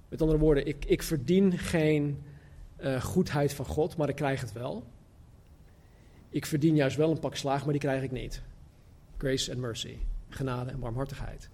Met 0.09 0.21
andere 0.21 0.39
woorden, 0.39 0.67
ik, 0.67 0.85
ik 0.85 1.03
verdien 1.03 1.59
geen 1.59 2.23
uh, 2.81 3.03
goedheid 3.03 3.53
van 3.53 3.67
God, 3.67 3.97
maar 3.97 4.09
ik 4.09 4.17
krijg 4.17 4.41
het 4.41 4.53
wel. 4.53 4.85
Ik 6.33 6.47
verdien 6.47 6.75
juist 6.75 6.97
wel 6.97 7.11
een 7.11 7.19
pak 7.19 7.37
slaag, 7.37 7.63
maar 7.63 7.73
die 7.73 7.81
krijg 7.81 8.03
ik 8.03 8.11
niet. 8.11 8.43
Grace 9.19 9.51
and 9.51 9.61
mercy, 9.61 9.97
genade 10.29 10.71
en 10.71 10.81
barmhartigheid. 10.81 11.49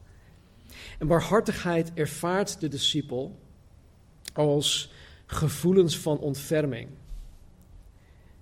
En 0.99 1.07
barmhartigheid 1.07 1.95
ervaart 1.95 2.61
de 2.61 2.69
discipel 2.69 3.39
als 4.33 4.93
gevoelens 5.27 5.99
van 5.99 6.19
ontferming. 6.19 6.89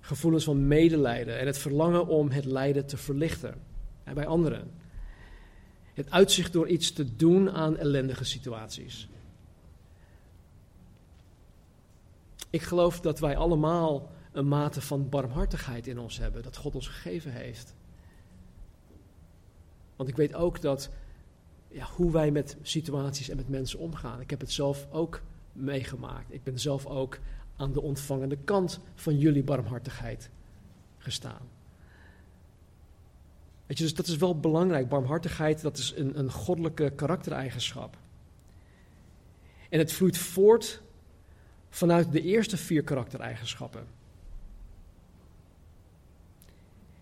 Gevoelens 0.01 0.44
van 0.44 0.66
medelijden 0.66 1.38
en 1.38 1.46
het 1.46 1.59
verlangen 1.59 2.07
om 2.07 2.31
het 2.31 2.44
lijden 2.44 2.87
te 2.87 2.96
verlichten 2.96 3.55
bij 4.14 4.27
anderen. 4.27 4.70
Het 5.94 6.11
uitzicht 6.11 6.53
door 6.53 6.68
iets 6.68 6.92
te 6.92 7.16
doen 7.16 7.51
aan 7.51 7.77
ellendige 7.77 8.25
situaties. 8.25 9.09
Ik 12.51 12.62
geloof 12.62 13.01
dat 13.01 13.18
wij 13.18 13.37
allemaal 13.37 14.11
een 14.37 14.49
mate 14.49 14.81
van 14.81 15.09
barmhartigheid 15.09 15.87
in 15.87 15.99
ons 15.99 16.18
hebben, 16.18 16.42
dat 16.42 16.57
God 16.57 16.75
ons 16.75 16.88
gegeven 16.88 17.33
heeft. 17.33 17.75
Want 19.96 20.09
ik 20.09 20.16
weet 20.16 20.35
ook 20.35 20.61
dat 20.61 20.90
ja, 21.68 21.87
hoe 21.96 22.12
wij 22.12 22.31
met 22.31 22.57
situaties 22.62 23.29
en 23.29 23.37
met 23.37 23.49
mensen 23.49 23.79
omgaan. 23.79 24.20
Ik 24.20 24.31
heb 24.31 24.40
het 24.40 24.53
zelf 24.53 24.87
ook 24.90 25.22
meegemaakt. 25.53 26.33
Ik 26.33 26.42
ben 26.42 26.59
zelf 26.59 26.87
ook 26.87 27.18
aan 27.57 27.72
de 27.72 27.83
ontvangende 27.83 28.37
kant 28.37 28.81
van 28.94 29.18
jullie 29.18 29.44
barmhartigheid 29.44 30.31
gestaan. 30.99 31.49
Weet 33.66 33.79
je, 33.79 33.85
dus 33.85 33.94
dat 33.94 34.07
is 34.07 34.16
wel 34.16 34.40
belangrijk. 34.40 34.88
Barmhartigheid, 34.88 35.62
dat 35.62 35.79
is 35.79 35.94
een, 35.96 36.18
een 36.18 36.33
goddelijke 36.33 36.90
karaktereigenschap. 36.90 37.96
En 39.68 39.79
het 39.79 39.92
vloeit 39.92 40.18
voort 40.18 40.83
vanuit 41.68 42.12
de 42.12 42.22
eerste 42.22 42.57
vier 42.57 42.83
karaktereigenschappen. 42.83 43.87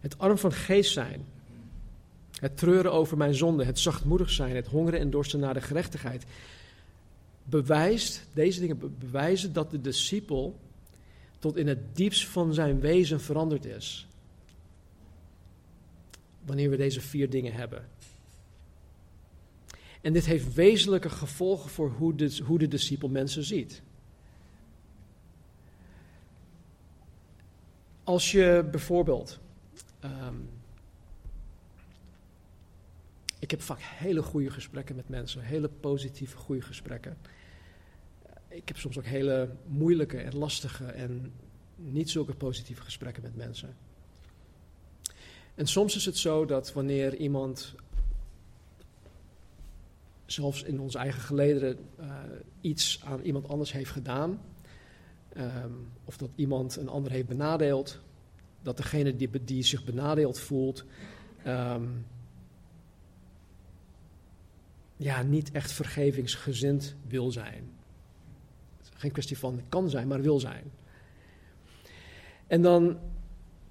Het 0.04 0.18
arm 0.18 0.38
van 0.38 0.52
geest 0.52 0.92
zijn. 0.92 1.24
Het 2.40 2.56
treuren 2.56 2.92
over 2.92 3.16
mijn 3.16 3.34
zonde. 3.34 3.64
Het 3.64 3.78
zachtmoedig 3.78 4.30
zijn. 4.30 4.56
Het 4.56 4.66
hongeren 4.66 5.00
en 5.00 5.10
dorsten 5.10 5.40
naar 5.40 5.54
de 5.54 5.60
gerechtigheid. 5.60 6.24
Bewijst, 7.44 8.26
deze 8.32 8.60
dingen 8.60 8.96
bewijzen 8.98 9.52
dat 9.52 9.70
de 9.70 9.80
discipel 9.80 10.58
tot 11.38 11.56
in 11.56 11.68
het 11.68 11.96
diepst 11.96 12.26
van 12.26 12.54
zijn 12.54 12.80
wezen 12.80 13.20
veranderd 13.20 13.64
is. 13.64 14.06
Wanneer 16.44 16.70
we 16.70 16.76
deze 16.76 17.00
vier 17.00 17.30
dingen 17.30 17.52
hebben. 17.52 17.88
En 20.00 20.12
dit 20.12 20.24
heeft 20.24 20.54
wezenlijke 20.54 21.10
gevolgen 21.10 21.70
voor 21.70 21.90
hoe 21.90 22.14
de, 22.14 22.40
hoe 22.44 22.58
de 22.58 22.68
discipel 22.68 23.08
mensen 23.08 23.44
ziet. 23.44 23.82
Als 28.02 28.32
je 28.32 28.68
bijvoorbeeld. 28.70 29.42
Ehm, 30.04 30.34
ik 33.38 33.50
heb 33.50 33.62
vaak 33.62 33.80
hele 33.80 34.22
goede 34.22 34.50
gesprekken 34.50 34.96
met 34.96 35.08
mensen, 35.08 35.40
hele 35.40 35.68
positieve, 35.68 36.36
goede 36.36 36.62
gesprekken. 36.62 37.16
Ik 38.48 38.68
heb 38.68 38.76
soms 38.76 38.98
ook 38.98 39.04
hele 39.04 39.48
moeilijke 39.66 40.18
en 40.18 40.36
lastige 40.36 40.84
en 40.84 41.32
niet 41.76 42.10
zulke 42.10 42.34
positieve 42.34 42.82
gesprekken 42.82 43.22
met 43.22 43.36
mensen. 43.36 43.76
En 45.54 45.66
soms 45.66 45.96
is 45.96 46.04
het 46.04 46.18
zo 46.18 46.44
dat 46.44 46.72
wanneer 46.72 47.16
iemand, 47.16 47.74
zelfs 50.26 50.62
in 50.62 50.80
onze 50.80 50.98
eigen 50.98 51.20
gelederen, 51.20 51.78
eh, 51.96 52.06
iets 52.60 53.00
aan 53.04 53.20
iemand 53.20 53.48
anders 53.48 53.72
heeft 53.72 53.90
gedaan, 53.90 54.40
ehm, 55.28 55.72
of 56.04 56.16
dat 56.16 56.30
iemand 56.34 56.76
een 56.76 56.88
ander 56.88 57.12
heeft 57.12 57.28
benadeeld, 57.28 58.00
dat 58.64 58.76
degene 58.76 59.16
die, 59.44 59.62
zich 59.62 59.84
benadeeld 59.84 60.38
voelt, 60.38 60.84
ehm, 61.42 61.84
ja, 64.96 65.22
niet 65.22 65.50
echt 65.50 65.72
vergevingsgezind 65.72 66.94
wil 67.06 67.30
zijn. 67.30 67.70
Geen 68.94 69.12
kwestie 69.12 69.38
van 69.38 69.60
kan 69.68 69.90
zijn, 69.90 70.08
maar 70.08 70.20
wil 70.20 70.40
zijn. 70.40 70.70
En 72.46 72.62
dan 72.62 72.98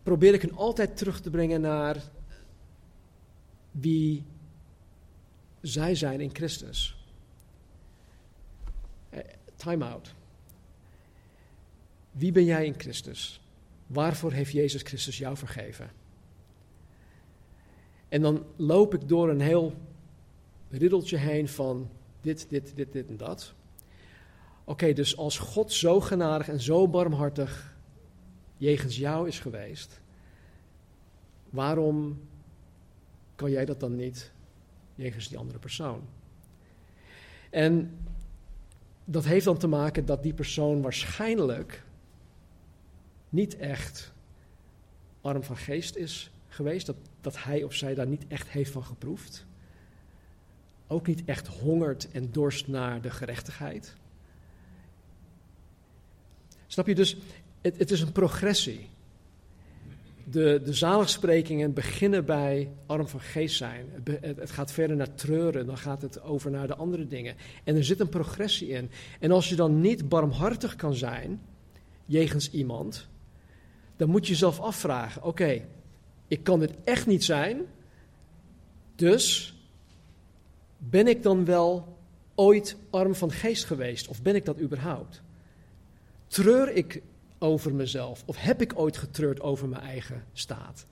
probeer 0.04 0.34
ik 0.34 0.42
hen 0.42 0.56
altijd 0.56 0.98
terug 0.98 1.22
te 1.22 1.30
brengen 1.30 1.62
naar 1.62 2.04
wie 3.72 4.24
zij 5.62 5.96
zijn 5.96 6.22
in 6.22 6.36
Christus. 6.36 6.98
Eh, 9.10 9.20
Time 9.56 9.86
out. 9.86 10.14
Wie 12.12 12.32
ben 12.32 12.46
jij 12.46 12.66
in 12.66 12.74
Christus? 12.78 13.43
Waarvoor 13.94 14.32
heeft 14.32 14.52
Jezus 14.52 14.82
Christus 14.82 15.18
jou 15.18 15.38
vergeven? 15.38 15.92
En 18.10 18.22
dan 18.22 18.46
loop 18.56 18.94
ik 18.94 19.08
door 19.08 19.30
een 19.30 19.42
heel 19.42 19.74
riddeltje 20.70 21.18
heen 21.18 21.48
van 21.48 21.90
dit, 22.22 22.46
dit, 22.50 22.76
dit, 22.76 22.92
dit 22.92 23.08
en 23.08 23.18
dat. 23.18 23.54
Oké, 24.64 24.94
dus 24.94 25.18
als 25.18 25.38
God 25.38 25.72
zo 25.72 26.00
genadig 26.00 26.48
en 26.48 26.62
zo 26.62 26.88
barmhartig 26.88 27.76
jegens 28.58 28.98
jou 28.98 29.28
is 29.28 29.40
geweest, 29.40 30.02
waarom 31.50 32.22
kan 33.36 33.52
jij 33.52 33.66
dat 33.66 33.80
dan 33.80 33.96
niet 33.96 34.32
jegens 34.96 35.28
die 35.28 35.38
andere 35.38 35.60
persoon? 35.60 36.02
En 37.50 37.98
dat 39.06 39.26
heeft 39.26 39.46
dan 39.46 39.58
te 39.58 39.68
maken 39.68 40.06
dat 40.06 40.24
die 40.24 40.34
persoon 40.34 40.82
waarschijnlijk 40.82 41.84
niet 43.34 43.58
echt 43.58 44.14
arm 45.22 45.44
van 45.44 45.58
geest 45.58 45.96
is 45.96 46.32
geweest, 46.48 46.86
dat, 46.86 46.96
dat 47.22 47.44
hij 47.44 47.64
of 47.64 47.74
zij 47.74 47.94
daar 47.94 48.08
niet 48.08 48.28
echt 48.28 48.50
heeft 48.50 48.72
van 48.72 48.84
geproefd. 48.84 49.46
Ook 50.88 51.08
niet 51.08 51.26
echt 51.26 51.48
hongert 51.48 52.12
en 52.12 52.32
dorst 52.32 52.68
naar 52.68 53.02
de 53.02 53.10
gerechtigheid. 53.10 53.96
Snap 56.68 56.88
je 56.88 56.96
dus? 56.96 57.18
Het, 57.62 57.78
het 57.78 57.92
is 57.92 58.02
een 58.02 58.12
progressie. 58.12 58.90
De, 60.24 60.62
de 60.66 60.74
zaligsprekingen 60.74 61.74
beginnen 61.74 62.26
bij 62.26 62.72
arm 62.86 63.08
van 63.08 63.20
geest 63.20 63.56
zijn. 63.56 63.86
Het, 63.92 64.22
het, 64.22 64.38
het, 64.38 64.52
gaat 64.52 64.72
verder 64.72 64.96
naar 64.96 65.16
treuren, 65.16 65.66
dan 65.66 65.78
gaat 65.78 66.02
het 66.02 66.22
over 66.22 66.52
naar 66.52 66.68
de 66.68 66.76
andere 66.76 67.08
dingen. 67.08 67.36
En 67.64 67.76
er 67.76 67.84
zit 67.84 68.00
een 68.00 68.10
progressie 68.10 68.68
in. 68.68 68.90
En 69.20 69.32
als 69.32 69.50
je 69.50 69.56
dan 69.56 69.82
niet 69.82 70.10
barmhartig 70.10 70.76
kan 70.76 70.94
zijn 70.94 71.42
jegens 72.06 72.52
iemand, 72.52 73.08
dan 73.96 74.10
moet 74.10 74.26
je 74.26 74.32
jezelf 74.32 74.60
afvragen: 74.60 75.24
oké, 75.24 75.66
ik 76.28 76.44
kan 76.44 76.60
dit 76.60 76.74
echt 76.84 77.08
niet 77.08 77.24
zijn, 77.24 77.62
dus 78.96 79.54
ben 80.78 81.08
ik 81.08 81.24
dan 81.24 81.46
wel 81.46 81.98
ooit 82.36 82.76
arm 82.90 83.16
van 83.16 83.32
geest 83.32 83.66
geweest? 83.66 84.08
Of 84.08 84.22
ben 84.22 84.36
ik 84.36 84.46
dat 84.46 84.60
überhaupt? 84.60 85.22
Treur 86.28 86.70
ik 86.76 87.02
over 87.40 87.74
mezelf? 87.74 88.24
Of 88.26 88.38
heb 88.38 88.62
ik 88.62 88.80
ooit 88.80 88.98
getreurd 88.98 89.42
over 89.42 89.68
mijn 89.68 89.82
eigen 89.82 90.24
staat? 90.34 90.86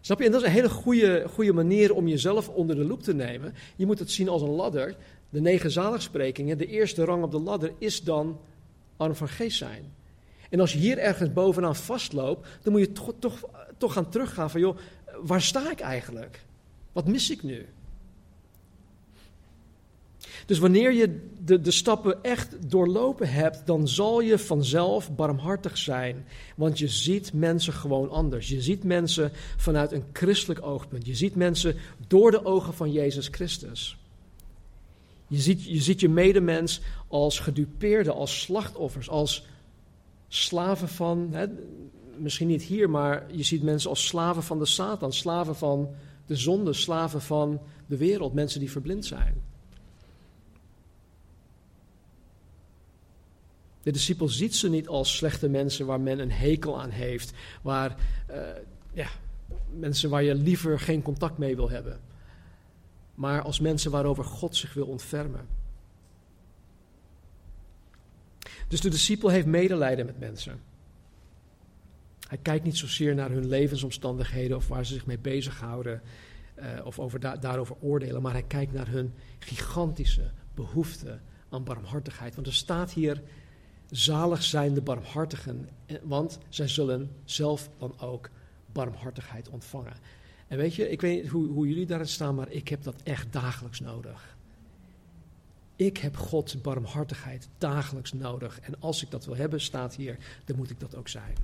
Snap 0.00 0.18
je? 0.18 0.24
En 0.24 0.32
dat 0.32 0.40
is 0.40 0.46
een 0.46 0.52
hele 0.52 0.68
goede, 0.68 1.24
goede 1.28 1.52
manier 1.52 1.94
om 1.94 2.08
jezelf 2.08 2.48
onder 2.48 2.76
de 2.76 2.84
loep 2.84 3.02
te 3.02 3.14
nemen. 3.14 3.54
Je 3.76 3.86
moet 3.86 3.98
het 3.98 4.10
zien 4.10 4.28
als 4.28 4.42
een 4.42 4.48
ladder. 4.48 4.96
De 5.30 5.40
negen 5.40 5.70
zaligsprekingen, 5.70 6.58
de 6.58 6.66
eerste 6.66 7.04
rang 7.04 7.22
op 7.22 7.30
de 7.30 7.38
ladder 7.38 7.72
is 7.78 8.02
dan 8.02 8.40
arm 8.96 9.14
van 9.14 9.28
geest 9.28 9.58
zijn. 9.58 9.92
En 10.50 10.60
als 10.60 10.72
je 10.72 10.78
hier 10.78 10.98
ergens 10.98 11.32
bovenaan 11.32 11.76
vastloopt, 11.76 12.48
dan 12.62 12.72
moet 12.72 12.82
je 12.82 12.92
toch, 12.92 13.12
toch, 13.18 13.40
toch 13.78 13.92
gaan 13.92 14.08
teruggaan 14.08 14.50
van, 14.50 14.60
joh, 14.60 14.78
waar 15.22 15.42
sta 15.42 15.70
ik 15.70 15.80
eigenlijk? 15.80 16.44
Wat 16.92 17.06
mis 17.06 17.30
ik 17.30 17.42
nu? 17.42 17.66
Dus 20.46 20.58
wanneer 20.58 20.92
je 20.92 21.28
de, 21.44 21.60
de 21.60 21.70
stappen 21.70 22.22
echt 22.22 22.70
doorlopen 22.70 23.30
hebt, 23.32 23.66
dan 23.66 23.88
zal 23.88 24.20
je 24.20 24.38
vanzelf 24.38 25.14
barmhartig 25.14 25.78
zijn. 25.78 26.26
Want 26.56 26.78
je 26.78 26.88
ziet 26.88 27.32
mensen 27.32 27.72
gewoon 27.72 28.10
anders. 28.10 28.48
Je 28.48 28.62
ziet 28.62 28.84
mensen 28.84 29.32
vanuit 29.56 29.92
een 29.92 30.04
christelijk 30.12 30.66
oogpunt. 30.66 31.06
Je 31.06 31.14
ziet 31.14 31.34
mensen 31.34 31.76
door 32.06 32.30
de 32.30 32.44
ogen 32.44 32.74
van 32.74 32.92
Jezus 32.92 33.28
Christus. 33.30 33.96
Je 35.26 35.38
ziet 35.38 35.64
je, 35.64 35.80
ziet 35.80 36.00
je 36.00 36.08
medemens 36.08 36.80
als 37.08 37.38
gedupeerde, 37.38 38.12
als 38.12 38.40
slachtoffers, 38.40 39.08
als 39.08 39.46
slaven 40.34 40.88
van, 40.88 41.28
hè, 41.32 41.46
misschien 42.16 42.48
niet 42.48 42.62
hier, 42.62 42.90
maar 42.90 43.26
je 43.32 43.42
ziet 43.42 43.62
mensen 43.62 43.90
als 43.90 44.06
slaven 44.06 44.42
van 44.42 44.58
de 44.58 44.66
Satan, 44.66 45.12
slaven 45.12 45.56
van 45.56 45.88
de 46.26 46.36
zonde, 46.36 46.72
slaven 46.72 47.22
van 47.22 47.60
de 47.86 47.96
wereld, 47.96 48.34
mensen 48.34 48.60
die 48.60 48.70
verblind 48.70 49.06
zijn. 49.06 49.42
De 53.82 53.90
discipel 53.90 54.28
ziet 54.28 54.54
ze 54.54 54.68
niet 54.68 54.88
als 54.88 55.16
slechte 55.16 55.48
mensen 55.48 55.86
waar 55.86 56.00
men 56.00 56.18
een 56.18 56.32
hekel 56.32 56.80
aan 56.80 56.90
heeft, 56.90 57.32
waar, 57.62 57.96
uh, 58.30 58.36
ja, 58.92 59.08
mensen 59.70 60.10
waar 60.10 60.22
je 60.22 60.34
liever 60.34 60.80
geen 60.80 61.02
contact 61.02 61.38
mee 61.38 61.56
wil 61.56 61.70
hebben, 61.70 62.00
maar 63.14 63.42
als 63.42 63.60
mensen 63.60 63.90
waarover 63.90 64.24
God 64.24 64.56
zich 64.56 64.74
wil 64.74 64.86
ontfermen. 64.86 65.46
Dus 68.74 68.82
de 68.82 68.90
discipel 68.90 69.28
heeft 69.28 69.46
medelijden 69.46 70.06
met 70.06 70.18
mensen. 70.18 70.60
Hij 72.28 72.38
kijkt 72.38 72.64
niet 72.64 72.76
zozeer 72.76 73.14
naar 73.14 73.30
hun 73.30 73.48
levensomstandigheden 73.48 74.56
of 74.56 74.68
waar 74.68 74.86
ze 74.86 74.92
zich 74.92 75.06
mee 75.06 75.18
bezighouden 75.18 76.02
uh, 76.58 76.66
of 76.84 76.98
over 76.98 77.20
da 77.20 77.36
daarover 77.36 77.76
oordelen, 77.80 78.22
maar 78.22 78.32
hij 78.32 78.42
kijkt 78.42 78.72
naar 78.72 78.88
hun 78.88 79.14
gigantische 79.38 80.30
behoefte 80.54 81.20
aan 81.48 81.64
barmhartigheid. 81.64 82.34
Want 82.34 82.46
er 82.46 82.54
staat 82.54 82.92
hier 82.92 83.22
Zalig 83.90 84.42
zijn 84.42 84.74
de 84.74 84.82
barmhartigen, 84.82 85.68
want 86.02 86.38
zij 86.48 86.68
zullen 86.68 87.10
zelf 87.24 87.70
dan 87.78 88.00
ook 88.00 88.30
barmhartigheid 88.72 89.48
ontvangen. 89.48 89.94
En 90.46 90.56
weet 90.56 90.74
je, 90.74 90.90
ik 90.90 91.00
weet 91.00 91.22
niet 91.22 91.30
hoe, 91.30 91.46
hoe 91.46 91.68
jullie 91.68 91.86
daarin 91.86 92.08
staan, 92.08 92.34
maar 92.34 92.50
ik 92.50 92.68
heb 92.68 92.82
dat 92.82 93.02
echt 93.02 93.32
dagelijks 93.32 93.80
nodig. 93.80 94.33
Ik 95.76 95.96
heb 95.96 96.16
Gods 96.16 96.60
barmhartigheid 96.60 97.48
dagelijks 97.58 98.12
nodig. 98.12 98.60
En 98.60 98.80
als 98.80 99.02
ik 99.02 99.10
dat 99.10 99.24
wil 99.24 99.36
hebben, 99.36 99.60
staat 99.60 99.94
hier, 99.94 100.18
dan 100.44 100.56
moet 100.56 100.70
ik 100.70 100.80
dat 100.80 100.96
ook 100.96 101.08
zijn. 101.08 101.34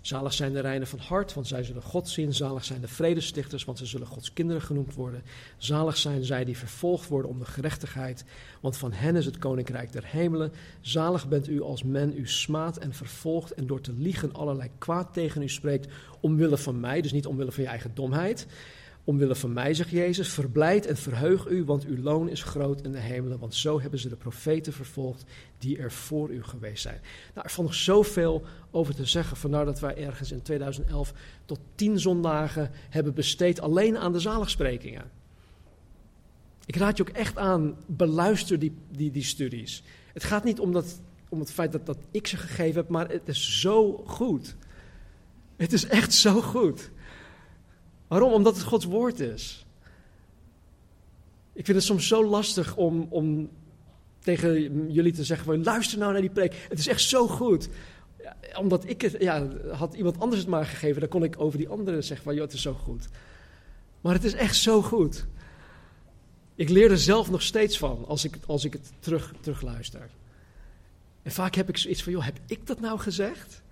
Zalig 0.00 0.32
zijn 0.32 0.52
de 0.52 0.60
reinen 0.60 0.88
van 0.88 0.98
hart, 0.98 1.34
want 1.34 1.46
zij 1.46 1.64
zullen 1.64 1.82
God 1.82 2.08
zien. 2.08 2.34
Zalig 2.34 2.64
zijn 2.64 2.80
de 2.80 2.88
vredestichters, 2.88 3.64
want 3.64 3.78
ze 3.78 3.86
zullen 3.86 4.06
Gods 4.06 4.32
kinderen 4.32 4.62
genoemd 4.62 4.94
worden. 4.94 5.22
Zalig 5.56 5.96
zijn 5.96 6.24
zij 6.24 6.44
die 6.44 6.58
vervolgd 6.58 7.08
worden 7.08 7.30
om 7.30 7.38
de 7.38 7.44
gerechtigheid, 7.44 8.24
want 8.60 8.76
van 8.76 8.92
hen 8.92 9.16
is 9.16 9.24
het 9.24 9.38
koninkrijk 9.38 9.92
der 9.92 10.04
hemelen. 10.06 10.52
Zalig 10.80 11.28
bent 11.28 11.48
u 11.48 11.62
als 11.62 11.82
men 11.82 12.18
u 12.18 12.28
smaadt 12.28 12.78
en 12.78 12.94
vervolgt 12.94 13.54
en 13.54 13.66
door 13.66 13.80
te 13.80 13.92
liegen 13.92 14.32
allerlei 14.32 14.70
kwaad 14.78 15.12
tegen 15.12 15.42
u 15.42 15.48
spreekt, 15.48 15.92
omwille 16.20 16.58
van 16.58 16.80
mij, 16.80 17.00
dus 17.00 17.12
niet 17.12 17.26
omwille 17.26 17.52
van 17.52 17.62
je 17.62 17.68
eigen 17.68 17.94
domheid. 17.94 18.46
Omwille 19.04 19.34
van 19.34 19.52
mij, 19.52 19.74
zegt 19.74 19.90
Jezus, 19.90 20.28
verblijd 20.28 20.86
en 20.86 20.96
verheug 20.96 21.46
u, 21.46 21.64
want 21.64 21.84
uw 21.84 22.02
loon 22.02 22.28
is 22.28 22.42
groot 22.42 22.82
in 22.82 22.92
de 22.92 22.98
hemelen. 22.98 23.38
Want 23.38 23.54
zo 23.54 23.80
hebben 23.80 23.98
ze 23.98 24.08
de 24.08 24.16
profeten 24.16 24.72
vervolgd 24.72 25.24
die 25.58 25.78
er 25.78 25.92
voor 25.92 26.30
u 26.30 26.42
geweest 26.42 26.82
zijn. 26.82 27.00
Nou, 27.34 27.46
er 27.46 27.52
valt 27.52 27.66
nog 27.66 27.76
zoveel 27.76 28.44
over 28.70 28.94
te 28.94 29.04
zeggen. 29.04 29.36
Vandaar 29.36 29.64
dat 29.64 29.80
wij 29.80 29.96
ergens 29.96 30.32
in 30.32 30.42
2011 30.42 31.12
tot 31.44 31.60
tien 31.74 31.98
zondagen 31.98 32.70
hebben 32.88 33.14
besteed 33.14 33.60
alleen 33.60 33.98
aan 33.98 34.12
de 34.12 34.20
zaligsprekingen. 34.20 35.10
Ik 36.66 36.76
raad 36.76 36.96
je 36.96 37.02
ook 37.02 37.16
echt 37.16 37.38
aan, 37.38 37.76
beluister 37.86 38.58
die, 38.58 38.72
die, 38.90 39.10
die 39.10 39.24
studies. 39.24 39.82
Het 40.12 40.24
gaat 40.24 40.44
niet 40.44 40.60
om, 40.60 40.72
dat, 40.72 41.00
om 41.28 41.40
het 41.40 41.52
feit 41.52 41.72
dat, 41.72 41.86
dat 41.86 41.98
ik 42.10 42.26
ze 42.26 42.36
gegeven 42.36 42.80
heb, 42.80 42.88
maar 42.88 43.08
het 43.08 43.28
is 43.28 43.60
zo 43.60 44.02
goed. 44.06 44.56
Het 45.56 45.72
is 45.72 45.86
echt 45.86 46.12
zo 46.12 46.40
goed. 46.40 46.90
Waarom? 48.10 48.32
Omdat 48.32 48.56
het 48.56 48.64
Gods 48.64 48.84
woord 48.84 49.20
is. 49.20 49.66
Ik 51.52 51.64
vind 51.64 51.76
het 51.76 51.86
soms 51.86 52.06
zo 52.06 52.24
lastig 52.24 52.76
om, 52.76 53.06
om 53.10 53.50
tegen 54.18 54.92
jullie 54.92 55.12
te 55.12 55.24
zeggen 55.24 55.64
luister 55.64 55.98
nou 55.98 56.12
naar 56.12 56.20
die 56.20 56.30
preek. 56.30 56.66
Het 56.68 56.78
is 56.78 56.86
echt 56.86 57.00
zo 57.00 57.26
goed. 57.26 57.68
Ja, 58.22 58.36
omdat 58.58 58.88
ik 58.88 59.00
het, 59.00 59.16
ja, 59.18 59.48
had 59.72 59.94
iemand 59.94 60.20
anders 60.20 60.40
het 60.40 60.50
maar 60.50 60.66
gegeven, 60.66 61.00
dan 61.00 61.08
kon 61.08 61.24
ik 61.24 61.40
over 61.40 61.58
die 61.58 61.68
andere 61.68 62.02
zeggen 62.02 62.24
van 62.24 62.34
joh, 62.34 62.44
het 62.44 62.52
is 62.52 62.62
zo 62.62 62.74
goed. 62.74 63.08
Maar 64.00 64.14
het 64.14 64.24
is 64.24 64.34
echt 64.34 64.56
zo 64.56 64.82
goed. 64.82 65.26
Ik 66.54 66.68
leer 66.68 66.90
er 66.90 66.98
zelf 66.98 67.30
nog 67.30 67.42
steeds 67.42 67.78
van 67.78 68.04
als 68.06 68.24
ik, 68.24 68.38
als 68.46 68.64
ik 68.64 68.72
het 68.72 68.92
terug, 68.98 69.34
terugluister. 69.40 70.10
En 71.22 71.32
vaak 71.32 71.54
heb 71.54 71.68
ik 71.68 71.76
zoiets 71.76 72.02
van, 72.02 72.12
joh, 72.12 72.24
heb 72.24 72.38
ik 72.46 72.66
dat 72.66 72.80
nou 72.80 72.98
gezegd? 72.98 73.62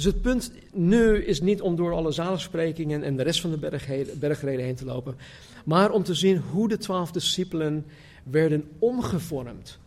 Dus 0.00 0.12
het 0.12 0.22
punt 0.22 0.52
nu 0.72 1.24
is 1.24 1.40
niet 1.40 1.60
om 1.60 1.76
door 1.76 1.92
alle 1.92 2.12
zaligsprekingen 2.12 3.02
en 3.02 3.16
de 3.16 3.22
rest 3.22 3.40
van 3.40 3.50
de 3.50 3.80
bergreden 4.18 4.64
heen 4.64 4.74
te 4.74 4.84
lopen, 4.84 5.16
maar 5.64 5.90
om 5.90 6.02
te 6.02 6.14
zien 6.14 6.36
hoe 6.36 6.68
de 6.68 6.78
twaalf 6.78 7.10
discipelen 7.10 7.86
werden 8.22 8.68
omgevormd 8.78 9.78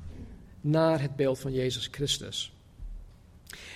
naar 0.62 1.02
het 1.02 1.16
beeld 1.16 1.40
van 1.40 1.54
Jezus 1.54 1.88
Christus. 1.92 2.54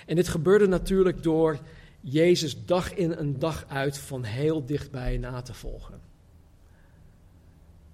En 0.06 0.16
dit 0.16 0.28
gebeurde 0.28 0.68
natuurlijk 0.68 1.24
door 1.24 1.60
Jezus 2.02 2.66
dag 2.66 2.94
in 2.94 3.16
en 3.16 3.40
dag 3.40 3.66
uit 3.68 3.98
van 3.98 4.24
heel 4.24 4.66
dichtbij 4.66 5.18
na 5.18 5.42
te 5.42 5.54
volgen. 5.54 6.00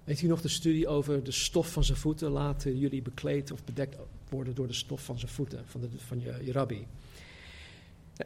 Weet 0.04 0.22
u 0.22 0.26
nog 0.26 0.40
de 0.40 0.48
studie 0.48 0.88
over 0.88 1.24
de 1.24 1.32
stof 1.32 1.72
van 1.72 1.84
zijn 1.84 1.98
voeten 1.98 2.30
laten 2.30 2.78
jullie 2.78 3.02
bekleed 3.02 3.52
of 3.52 3.64
bedekt 3.64 3.96
worden 4.28 4.54
door 4.54 4.66
de 4.66 4.72
stof 4.72 5.04
van 5.04 5.18
zijn 5.18 5.30
voeten, 5.30 5.62
van, 5.66 5.80
de, 5.80 5.88
van 5.96 6.20
je, 6.20 6.34
je 6.44 6.52
rabbi? 6.52 6.86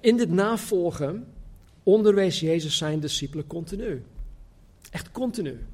In 0.01 0.17
dit 0.17 0.31
navolgen 0.31 1.27
onderwees 1.83 2.41
Jezus 2.41 2.77
zijn 2.77 3.01
discipelen 3.01 3.47
continu. 3.47 4.05
Echt 4.91 5.11
continu. 5.11 5.67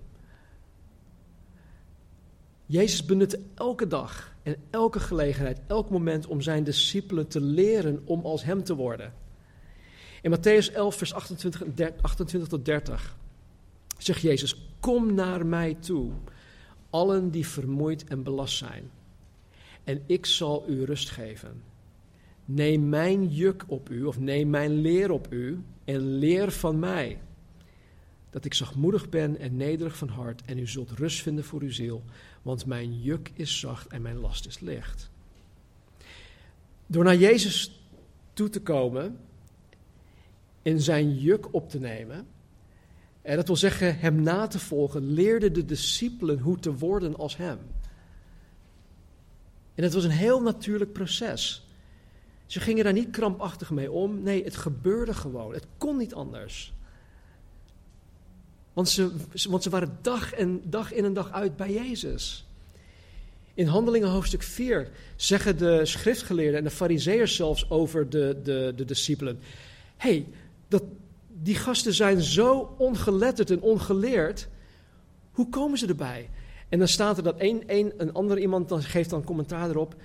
Jezus 2.67 3.05
benutte 3.05 3.41
elke 3.55 3.87
dag 3.87 4.35
en 4.43 4.57
elke 4.71 5.01
gelegenheid, 5.01 5.61
elk 5.67 5.91
moment 5.91 6.27
om 6.27 6.41
zijn 6.41 6.65
discipelen 6.65 7.29
te 7.29 7.41
leren 7.41 8.03
om 8.05 8.25
als 8.25 8.45
hem 8.45 8.65
te 8.65 8.75
worden. 8.75 9.13
In 10.23 10.37
Matthäus 10.37 10.75
11, 10.75 10.97
vers 10.97 11.15
28, 11.15 11.63
28 12.01 12.49
tot 12.49 12.65
30 12.65 13.17
zegt 13.99 14.21
Jezus: 14.21 14.69
Kom 14.81 15.15
naar 15.15 15.47
mij 15.47 15.75
toe, 15.75 16.13
allen 16.91 17.31
die 17.31 17.47
vermoeid 17.47 18.05
en 18.05 18.23
belast 18.23 18.57
zijn, 18.57 18.91
en 19.85 20.03
ik 20.07 20.27
zal 20.27 20.65
u 20.69 20.85
rust 20.85 21.11
geven. 21.11 21.63
Neem 22.45 22.89
mijn 22.89 23.29
juk 23.29 23.65
op 23.67 23.91
u, 23.91 24.05
of 24.05 24.19
neem 24.19 24.51
mijn 24.51 24.81
leer 24.81 25.11
op 25.11 25.33
u, 25.33 25.63
en 25.85 26.19
leer 26.19 26.53
van 26.53 26.79
mij. 26.79 27.21
Dat 28.31 28.45
ik 28.45 28.55
zachtmoedig 28.55 29.09
ben 29.09 29.39
en 29.39 29.57
nederig 29.57 29.97
van 29.97 30.09
hart, 30.09 30.43
en 30.45 30.59
u 30.59 30.67
zult 30.67 30.91
rust 30.91 31.23
vinden 31.23 31.45
voor 31.45 31.63
uw 31.63 31.73
ziel, 31.73 32.05
want 32.43 32.67
mijn 32.67 33.01
juk 33.01 33.31
is 33.35 33.61
zacht 33.61 33.87
en 33.87 34.03
mijn 34.03 34.19
last 34.19 34.47
is 34.47 34.61
licht. 34.61 35.11
Door 36.87 37.05
naar 37.05 37.17
Jezus 37.17 37.85
toe 38.33 38.49
te 38.49 38.61
komen 38.63 39.19
en 40.63 40.81
zijn 40.81 41.19
juk 41.19 41.55
op 41.55 41.71
te 41.71 41.79
nemen, 41.79 42.27
en 43.23 43.37
dat 43.37 43.47
wil 43.47 43.57
zeggen 43.57 43.99
hem 43.99 44.23
na 44.23 44.47
te 44.47 44.59
volgen, 44.59 45.13
leerden 45.13 45.53
de 45.53 45.65
discipelen 45.65 46.39
hoe 46.39 46.59
te 46.59 46.75
worden 46.75 47.17
als 47.17 47.37
hem. 47.37 47.59
En 49.75 49.83
het 49.83 49.93
was 49.93 50.05
een 50.05 50.11
heel 50.11 50.43
natuurlijk 50.43 50.93
proces. 50.93 51.67
Ze 52.55 52.61
gingen 52.61 52.85
daar 52.85 52.93
niet 52.93 53.11
krampachtig 53.11 53.71
mee 53.71 53.91
om. 53.91 54.23
Nee, 54.23 54.45
het 54.45 54.57
gebeurde 54.57 55.15
gewoon. 55.15 55.53
Het 55.53 55.67
kon 55.79 55.97
niet 55.97 56.15
anders. 56.15 56.73
Want 58.73 58.89
ze, 58.89 59.11
want 59.49 59.63
ze 59.63 59.71
waren 59.71 59.99
dag, 60.03 60.33
en, 60.33 60.63
dag 60.65 60.93
in 60.93 61.05
en 61.05 61.13
dag 61.13 61.33
uit 61.33 61.57
bij 61.57 61.73
Jezus. 61.73 62.47
In 63.55 63.67
Handelingen 63.67 64.09
hoofdstuk 64.09 64.43
4 64.43 64.91
zeggen 65.17 65.59
de 65.59 65.87
schriftgeleerden 65.87 66.59
en 66.59 66.65
de 66.65 66.71
fariseërs 66.71 67.37
zelfs 67.37 67.71
over 67.71 68.11
de, 68.11 68.41
de, 68.43 68.73
de 68.77 68.85
discipelen: 68.85 69.39
hey, 69.97 70.27
dat, 70.69 70.83
die 71.29 71.57
gasten 71.57 71.95
zijn 71.95 72.23
zo 72.23 72.75
ongeletterd 72.79 73.51
en 73.51 73.61
ongeleerd. 73.61 74.49
Hoe 75.33 75.49
komen 75.49 75.79
ze 75.79 75.87
erbij? 75.87 76.31
En 76.69 76.79
dan 76.79 76.89
staat 76.89 77.17
er 77.17 77.23
dat 77.23 77.37
een, 77.39 77.63
een, 77.67 77.93
een 77.97 78.13
ander 78.13 78.39
iemand 78.39 78.69
dan 78.69 78.83
geeft 78.83 79.11
dan 79.11 79.25
commentaar 79.25 79.71
erop 79.71 79.97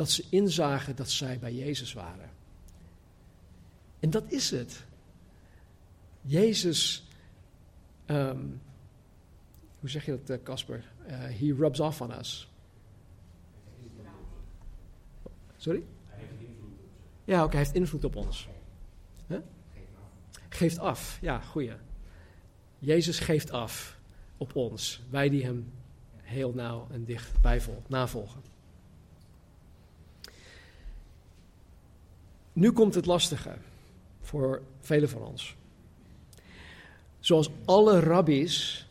dat 0.00 0.10
ze 0.10 0.24
inzagen 0.28 0.96
dat 0.96 1.10
zij 1.10 1.38
bij 1.38 1.54
Jezus 1.54 1.92
waren. 1.92 2.30
En 3.98 4.10
dat 4.10 4.32
is 4.32 4.50
het. 4.50 4.84
Jezus, 6.20 7.08
ehm, 8.06 8.46
hoe 9.80 9.88
zeg 9.88 10.04
je 10.04 10.18
dat, 10.24 10.42
Casper? 10.42 10.84
Uh, 11.06 11.12
he 11.18 11.54
rubs 11.58 11.80
off 11.80 12.00
on 12.00 12.18
us. 12.18 12.48
Sorry? 15.56 15.82
Ja, 17.24 17.44
oké, 17.44 17.56
hij 17.56 17.64
heeft 17.64 17.74
invloed 17.74 18.04
op 18.04 18.16
ons. 18.16 18.48
Geeft 20.48 20.78
af, 20.78 21.18
ja, 21.20 21.40
goeie. 21.40 21.72
Jezus 22.78 23.18
geeft 23.18 23.50
af 23.50 23.98
op 24.36 24.56
ons, 24.56 25.02
wij 25.10 25.28
die 25.28 25.44
hem 25.44 25.72
heel 26.16 26.52
nauw 26.52 26.86
en 26.90 27.04
dicht 27.04 27.40
bijvol, 27.40 27.82
navolgen. 27.86 28.49
Nu 32.60 32.72
komt 32.72 32.94
het 32.94 33.06
lastige 33.06 33.56
voor 34.20 34.62
velen 34.80 35.08
van 35.08 35.22
ons. 35.22 35.56
Zoals 37.20 37.50
alle 37.64 38.00
rabbies 38.00 38.86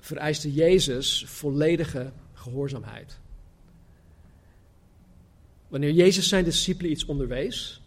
vereiste 0.00 0.52
Jezus 0.52 1.24
volledige 1.26 2.12
gehoorzaamheid. 2.32 3.18
Wanneer 5.68 5.90
Jezus 5.92 6.28
zijn 6.28 6.44
discipelen 6.44 6.90
iets 6.90 7.04
onderwees, 7.04 7.82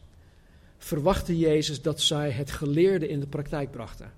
verwachtte 0.77 1.37
Jezus 1.37 1.81
dat 1.81 2.01
zij 2.01 2.31
het 2.31 2.51
geleerde 2.51 3.07
in 3.07 3.19
de 3.19 3.27
praktijk 3.27 3.71
brachten. 3.71 4.11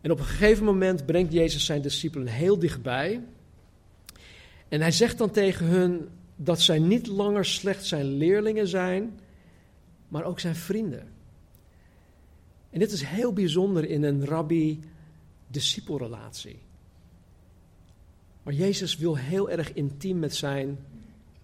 En 0.00 0.10
op 0.10 0.18
een 0.18 0.24
gegeven 0.24 0.64
moment 0.64 1.06
brengt 1.06 1.32
Jezus 1.32 1.64
zijn 1.64 1.82
discipelen 1.82 2.26
heel 2.26 2.58
dichtbij. 2.58 3.20
En 4.68 4.80
hij 4.80 4.92
zegt 4.92 5.18
dan 5.18 5.30
tegen 5.30 5.66
hun: 5.66 6.08
dat 6.42 6.60
zij 6.60 6.78
niet 6.78 7.06
langer 7.06 7.44
slechts 7.44 7.88
zijn 7.88 8.04
leerlingen 8.04 8.68
zijn, 8.68 9.18
maar 10.08 10.24
ook 10.24 10.40
zijn 10.40 10.56
vrienden. 10.56 11.08
En 12.70 12.78
dit 12.78 12.92
is 12.92 13.02
heel 13.02 13.32
bijzonder 13.32 13.84
in 13.84 14.02
een 14.02 14.24
rabbi-discipelrelatie. 14.24 16.58
Maar 18.42 18.54
Jezus 18.54 18.96
wil 18.96 19.16
heel 19.16 19.50
erg 19.50 19.72
intiem 19.72 20.18
met 20.18 20.34
zijn 20.34 20.78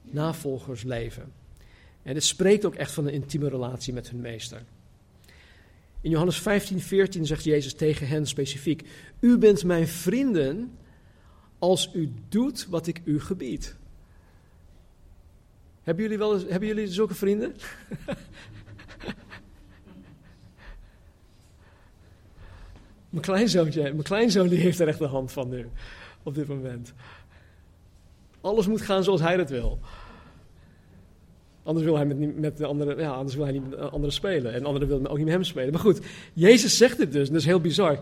navolgers 0.03 0.83
leven. 0.83 1.33
En 2.03 2.15
het 2.15 2.25
spreekt 2.25 2.65
ook 2.65 2.75
echt 2.75 2.93
van 2.93 3.07
een 3.07 3.13
intieme 3.13 3.49
relatie 3.49 3.93
met 3.93 4.11
hun 4.11 4.21
meester. 4.21 4.63
In 6.01 6.11
Johannes 6.11 6.39
15, 6.39 6.81
14 6.81 7.27
zegt 7.27 7.45
Jezus 7.45 7.75
tegen 7.75 8.09
hen 8.09 8.27
specifiek: 8.27 8.83
U 9.21 9.39
bent 9.39 9.65
mijn 9.65 9.89
vrienden 9.89 10.73
als 11.59 11.91
u 11.95 12.13
doet 12.29 12.67
wat 12.67 12.87
ik 12.87 13.01
u 13.05 13.21
gebied. 13.21 13.77
Hebben 15.87 16.05
jullie, 16.05 16.19
wel 16.19 16.41
hebben 16.49 16.69
jullie 16.69 16.89
zulke 16.89 17.15
vrienden? 17.15 17.55
mijn 23.11 23.23
kleinzoontje, 23.23 23.83
mijn 23.83 24.03
kleinzoon 24.03 24.49
die 24.49 24.59
heeft 24.59 24.81
er 24.81 24.89
echt 24.89 24.99
de 24.99 25.07
hand 25.07 25.33
van 25.33 25.49
nu, 25.49 25.69
op 26.23 26.35
dit 26.35 26.49
moment. 26.49 26.93
Alles 28.41 28.67
moet 28.67 28.81
gaan 28.81 29.05
zoals 29.05 29.21
hij 29.21 29.37
het 29.37 29.51
wil. 29.51 29.79
Anders 31.63 31.85
wil 31.85 31.97
hij 31.97 32.07
met, 32.07 32.37
met 32.39 32.57
de 32.57 32.95
ja, 32.99 33.11
anders 33.11 33.35
wil 33.35 33.45
hij 33.45 33.53
niet 33.53 33.69
met 33.69 33.79
de 33.79 33.89
anderen 33.89 34.15
spelen. 34.15 34.53
En 34.53 34.65
anderen 34.65 34.89
willen 34.89 35.09
ook 35.11 35.17
niet 35.17 35.25
met 35.25 35.35
hem 35.35 35.45
spelen. 35.45 35.73
Maar 35.73 35.81
goed, 35.81 36.01
Jezus 36.33 36.77
zegt 36.77 36.97
dit 36.97 37.13
dus, 37.13 37.27
en 37.27 37.33
dat 37.33 37.43
is 37.43 37.49
heel 37.49 37.61
bizar. 37.61 37.99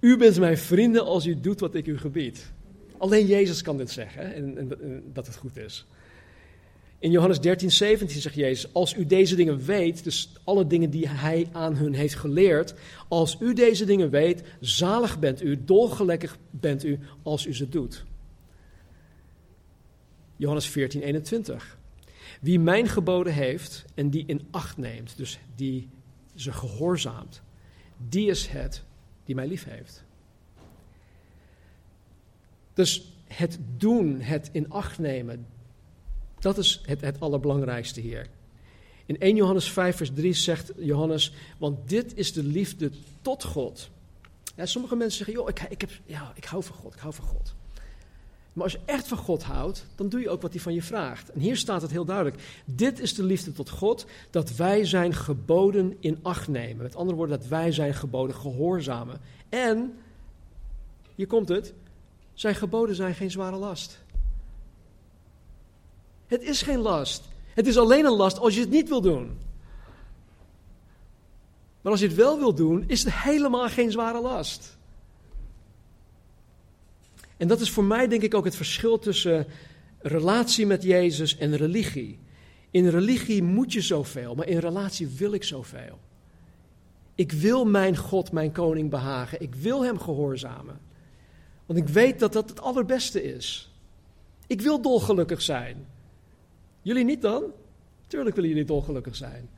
U 0.00 0.16
bent 0.16 0.38
mijn 0.38 0.58
vrienden 0.58 1.04
als 1.04 1.26
u 1.26 1.40
doet 1.40 1.60
wat 1.60 1.74
ik 1.74 1.86
u 1.86 1.98
gebied. 1.98 2.52
Alleen 2.98 3.26
Jezus 3.26 3.62
kan 3.62 3.76
dit 3.76 3.90
zeggen 3.90 4.34
en, 4.34 4.58
en 4.58 5.02
dat 5.12 5.26
het 5.26 5.36
goed 5.36 5.56
is. 5.56 5.86
In 7.06 7.12
Johannes 7.12 7.40
13, 7.40 7.70
17 7.70 8.20
zegt 8.20 8.34
Jezus, 8.34 8.72
als 8.72 8.94
u 8.94 9.06
deze 9.06 9.36
dingen 9.36 9.64
weet, 9.64 10.04
dus 10.04 10.32
alle 10.44 10.66
dingen 10.66 10.90
die 10.90 11.08
hij 11.08 11.48
aan 11.52 11.76
hun 11.76 11.94
heeft 11.94 12.14
geleerd, 12.14 12.74
als 13.08 13.36
u 13.40 13.54
deze 13.54 13.84
dingen 13.84 14.10
weet, 14.10 14.42
zalig 14.60 15.18
bent 15.18 15.42
u, 15.42 15.64
dolgelukkig 15.64 16.38
bent 16.50 16.84
u 16.84 16.98
als 17.22 17.46
u 17.46 17.54
ze 17.54 17.68
doet. 17.68 18.04
Johannes 20.36 20.66
14, 20.66 21.02
21. 21.02 21.78
Wie 22.40 22.58
mijn 22.58 22.88
geboden 22.88 23.32
heeft 23.32 23.84
en 23.94 24.10
die 24.10 24.24
in 24.26 24.46
acht 24.50 24.76
neemt, 24.76 25.16
dus 25.16 25.38
die 25.56 25.88
ze 26.34 26.52
gehoorzaamt, 26.52 27.42
die 28.08 28.30
is 28.30 28.46
het 28.46 28.84
die 29.24 29.34
mij 29.34 29.46
lief 29.46 29.64
heeft. 29.64 30.04
Dus 32.74 33.12
het 33.24 33.58
doen, 33.76 34.20
het 34.20 34.48
in 34.52 34.70
acht 34.70 34.98
nemen, 34.98 35.46
dat 36.38 36.58
is 36.58 36.80
het, 36.86 37.00
het 37.00 37.20
allerbelangrijkste 37.20 38.00
hier. 38.00 38.26
In 39.06 39.18
1 39.18 39.36
Johannes 39.36 39.70
5, 39.70 39.96
vers 39.96 40.10
3 40.14 40.32
zegt 40.32 40.72
Johannes: 40.78 41.32
Want 41.58 41.88
dit 41.88 42.16
is 42.16 42.32
de 42.32 42.42
liefde 42.42 42.90
tot 43.22 43.44
God. 43.44 43.88
Ja, 44.56 44.66
sommige 44.66 44.96
mensen 44.96 45.16
zeggen, 45.16 45.34
joh, 45.34 45.48
ik, 45.48 45.66
ik, 45.68 45.80
heb, 45.80 45.90
ja, 46.06 46.32
ik 46.34 46.44
hou 46.44 46.62
van 46.62 46.76
God, 46.76 46.94
ik 46.94 47.00
hou 47.00 47.14
van 47.14 47.24
God. 47.24 47.54
Maar 48.52 48.64
als 48.64 48.72
je 48.72 48.80
echt 48.84 49.08
van 49.08 49.18
God 49.18 49.42
houdt, 49.42 49.86
dan 49.94 50.08
doe 50.08 50.20
je 50.20 50.30
ook 50.30 50.42
wat 50.42 50.52
hij 50.52 50.60
van 50.60 50.74
je 50.74 50.82
vraagt. 50.82 51.30
En 51.30 51.40
hier 51.40 51.56
staat 51.56 51.82
het 51.82 51.90
heel 51.90 52.04
duidelijk. 52.04 52.62
Dit 52.64 53.00
is 53.00 53.14
de 53.14 53.22
liefde 53.22 53.52
tot 53.52 53.70
God, 53.70 54.06
dat 54.30 54.56
wij 54.56 54.84
zijn 54.84 55.14
geboden 55.14 55.96
in 56.00 56.18
acht 56.22 56.48
nemen. 56.48 56.82
Met 56.82 56.96
andere 56.96 57.16
woorden, 57.16 57.38
dat 57.38 57.48
wij 57.48 57.72
zijn 57.72 57.94
geboden 57.94 58.36
gehoorzamen. 58.36 59.20
En, 59.48 59.98
hier 61.14 61.26
komt 61.26 61.48
het, 61.48 61.74
zijn 62.34 62.54
geboden 62.54 62.94
zijn 62.94 63.14
geen 63.14 63.30
zware 63.30 63.56
last. 63.56 64.04
Het 66.26 66.42
is 66.42 66.62
geen 66.62 66.78
last. 66.78 67.28
Het 67.54 67.66
is 67.66 67.78
alleen 67.78 68.04
een 68.04 68.16
last 68.16 68.38
als 68.38 68.54
je 68.54 68.60
het 68.60 68.70
niet 68.70 68.88
wil 68.88 69.00
doen. 69.00 69.38
Maar 71.80 71.92
als 71.92 72.00
je 72.00 72.06
het 72.06 72.16
wel 72.16 72.38
wil 72.38 72.54
doen, 72.54 72.84
is 72.86 73.04
het 73.04 73.12
helemaal 73.14 73.68
geen 73.68 73.90
zware 73.90 74.20
last. 74.20 74.76
En 77.36 77.48
dat 77.48 77.60
is 77.60 77.70
voor 77.70 77.84
mij 77.84 78.08
denk 78.08 78.22
ik 78.22 78.34
ook 78.34 78.44
het 78.44 78.56
verschil 78.56 78.98
tussen 78.98 79.46
relatie 79.98 80.66
met 80.66 80.82
Jezus 80.82 81.36
en 81.36 81.56
religie. 81.56 82.18
In 82.70 82.88
religie 82.88 83.42
moet 83.42 83.72
je 83.72 83.80
zoveel, 83.80 84.34
maar 84.34 84.46
in 84.46 84.58
relatie 84.58 85.06
wil 85.06 85.32
ik 85.32 85.44
zoveel. 85.44 85.98
Ik 87.14 87.32
wil 87.32 87.64
mijn 87.64 87.96
God, 87.96 88.32
mijn 88.32 88.52
koning 88.52 88.90
behagen. 88.90 89.40
Ik 89.40 89.54
wil 89.54 89.84
hem 89.84 89.98
gehoorzamen. 89.98 90.80
Want 91.66 91.78
ik 91.78 91.88
weet 91.88 92.18
dat 92.18 92.32
dat 92.32 92.48
het 92.48 92.60
allerbeste 92.60 93.22
is. 93.22 93.72
Ik 94.46 94.60
wil 94.60 94.82
dolgelukkig 94.82 95.42
zijn. 95.42 95.86
Jullie 96.86 97.04
niet 97.04 97.22
dan? 97.22 97.44
Tuurlijk 98.06 98.34
willen 98.34 98.50
jullie 98.50 98.64
dolgelukkig 98.64 99.16
zijn. 99.16 99.48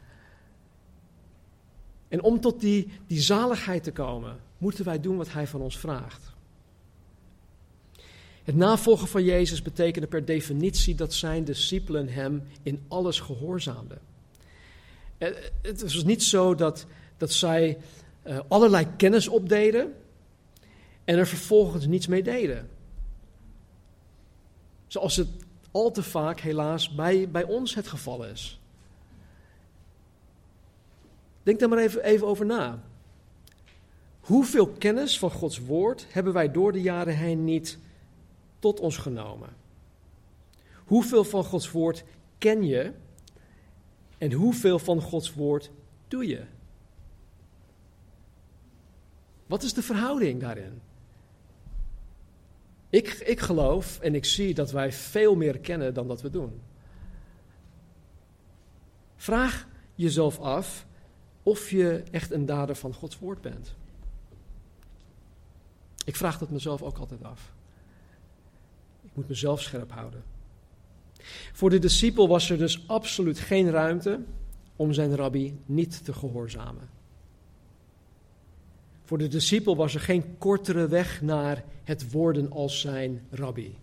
En 2.09 2.23
om 2.23 2.41
tot 2.41 2.61
die, 2.61 2.89
die 3.07 3.21
zaligheid 3.21 3.83
te 3.83 3.93
komen, 3.93 4.41
moeten 4.59 4.85
wij 4.85 5.01
doen 5.01 5.17
wat 5.17 5.33
Hij 5.33 5.47
van 5.47 5.61
ons 5.61 5.79
vraagt. 5.79 6.33
Het 8.43 8.57
navolgen 8.57 9.09
van 9.09 9.25
Jezus 9.25 9.63
betekende 9.63 10.07
per 10.07 10.25
definitie 10.25 10.95
dat 10.95 11.15
zijn 11.15 11.45
discipelen 11.45 12.09
Hem 12.09 12.43
in 12.63 12.85
alles 12.89 13.21
gehoorzaamden. 13.21 14.01
Eh, 15.19 15.29
het 15.63 15.83
was 15.83 16.05
niet 16.05 16.23
zo 16.23 16.55
dat, 16.55 16.87
dat 17.17 17.33
zij 17.33 17.79
uh, 18.27 18.41
allerlei 18.49 18.87
kennis 18.97 19.29
opdeden 19.29 19.95
en 21.05 21.19
er 21.19 21.27
vervolgens 21.27 21.87
niets 21.87 22.07
mee 22.07 22.23
deden. 22.23 22.69
Zoals 24.87 25.17
het 25.17 25.29
al 25.79 25.91
te 25.91 26.03
vaak 26.03 26.41
helaas 26.41 26.95
bij, 26.95 27.31
bij 27.31 27.45
ons 27.45 27.75
het 27.75 27.87
geval 27.87 28.25
is. 28.25 28.61
Denk 31.43 31.59
daar 31.59 31.69
maar 31.69 31.79
even, 31.79 32.05
even 32.05 32.27
over 32.27 32.47
na. 32.47 32.83
Hoeveel 34.21 34.69
kennis 34.69 35.19
van 35.19 35.31
Gods 35.31 35.59
woord 35.59 36.07
hebben 36.09 36.33
wij 36.33 36.51
door 36.51 36.73
de 36.73 36.81
jaren 36.81 37.17
heen 37.17 37.45
niet 37.45 37.79
tot 38.59 38.81
ons 38.81 38.97
genomen? 38.97 39.57
Hoeveel 40.85 41.25
van 41.25 41.45
Gods 41.45 41.71
woord 41.71 42.05
ken 42.39 42.65
je 42.65 42.93
en 44.19 44.33
hoeveel 44.33 44.79
van 44.79 45.01
Gods 45.01 45.35
woord 45.35 45.71
doe 46.09 46.27
je? 46.27 46.45
Wat 49.47 49.63
is 49.63 49.73
de 49.73 49.83
verhouding 49.83 50.41
daarin? 50.41 50.88
Ik, 52.91 53.09
ik 53.09 53.41
geloof 53.41 54.01
en 54.01 54.15
ik 54.15 54.25
zie 54.25 54.55
dat 54.55 54.71
wij 54.71 54.93
veel 54.93 55.37
meer 55.37 55.59
kennen 55.59 55.95
dan 55.95 56.09
dat 56.09 56.23
we 56.23 56.31
doen. 56.31 56.61
Vraag 59.17 59.67
jezelf 59.95 60.39
af 60.39 60.87
of 61.43 61.71
je 61.71 62.03
echt 62.11 62.31
een 62.31 62.47
dader 62.47 62.77
van 62.77 62.95
Gods 62.95 63.19
woord 63.19 63.41
bent. 63.41 63.75
Ik 66.05 66.17
vraag 66.17 66.39
dat 66.39 66.51
mezelf 66.51 66.83
ook 66.83 66.99
altijd 66.99 67.25
af. 67.25 67.53
Ik 69.03 69.11
moet 69.15 69.29
mezelf 69.29 69.63
scherp 69.63 69.93
houden. 69.93 70.23
Voor 71.53 71.71
de 71.71 71.79
discipel 71.79 72.29
was 72.29 72.51
er 72.51 72.59
dus 72.59 72.89
absoluut 72.89 73.39
geen 73.39 73.71
ruimte 73.71 74.21
om 74.77 74.93
zijn 74.93 75.17
rabbi 75.17 75.61
niet 75.67 76.05
te 76.05 76.13
gehoorzamen. 76.13 76.98
Voor 79.09 79.19
de 79.19 79.29
discipel 79.29 79.77
was 79.77 79.95
er 79.95 80.01
geen 80.01 80.39
kortere 80.39 80.89
weg 80.89 81.23
naar 81.23 81.65
het 81.85 82.11
worden 82.11 82.51
als 82.51 82.81
zijn 82.81 83.21
rabbi. 83.31 83.77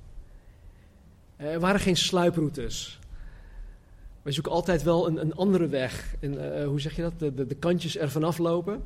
Er 1.36 1.60
waren 1.60 1.80
geen 1.80 1.96
sluiproutes. 1.96 3.00
Wij 4.22 4.32
zoeken 4.32 4.52
altijd 4.52 4.84
wel 4.84 5.08
een, 5.08 5.22
een 5.22 5.34
andere 5.34 5.68
weg. 5.68 6.16
En, 6.20 6.34
uh, 6.34 6.68
hoe 6.68 6.80
zeg 6.80 6.96
je 6.96 7.02
dat? 7.02 7.20
De, 7.20 7.34
de, 7.34 7.46
de 7.46 7.56
kantjes 7.56 7.98
er 7.98 8.12
vanaf 8.12 8.38
lopen. 8.38 8.84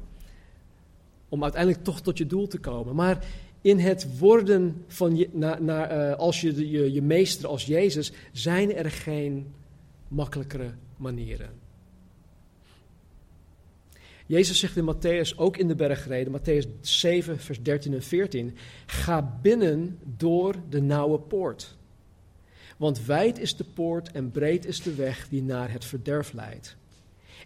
Om 1.30 1.44
uiteindelijk 1.44 1.84
toch 1.84 2.02
tot 2.02 2.18
je 2.18 2.26
doel 2.26 2.48
te 2.48 2.60
komen. 2.60 2.96
Maar 2.96 3.26
in 3.62 3.80
het 3.80 4.18
worden 4.18 4.84
van 4.88 5.18
je, 5.18 5.30
na, 5.32 5.60
na, 5.60 6.10
uh, 6.10 6.16
als 6.16 6.42
je, 6.42 6.70
je, 6.70 6.94
je 6.94 7.02
meester 7.02 7.48
als 7.48 7.66
Jezus, 7.66 8.12
zijn 8.32 8.76
er 8.76 8.92
geen 8.92 9.54
makkelijkere 10.08 10.74
manieren. 10.98 11.50
Jezus 14.30 14.60
zegt 14.60 14.78
in 14.78 14.96
Matthäus, 14.96 15.38
ook 15.38 15.58
in 15.58 15.68
de 15.68 15.76
bergreden, 15.76 16.40
Matthäus 16.40 16.68
7, 16.82 17.40
vers 17.40 17.62
13 17.62 17.94
en 17.94 18.04
14, 18.04 18.58
ga 18.86 19.40
binnen 19.42 20.00
door 20.18 20.56
de 20.70 20.82
nauwe 20.82 21.20
poort. 21.20 21.78
Want 22.78 23.06
wijd 23.06 23.40
is 23.40 23.56
de 23.56 23.64
poort 23.64 24.12
en 24.12 24.32
breed 24.32 24.66
is 24.66 24.82
de 24.82 24.96
weg 24.96 25.28
die 25.30 25.44
naar 25.44 25.72
het 25.72 25.86
verderf 25.86 26.34
leidt. 26.34 26.76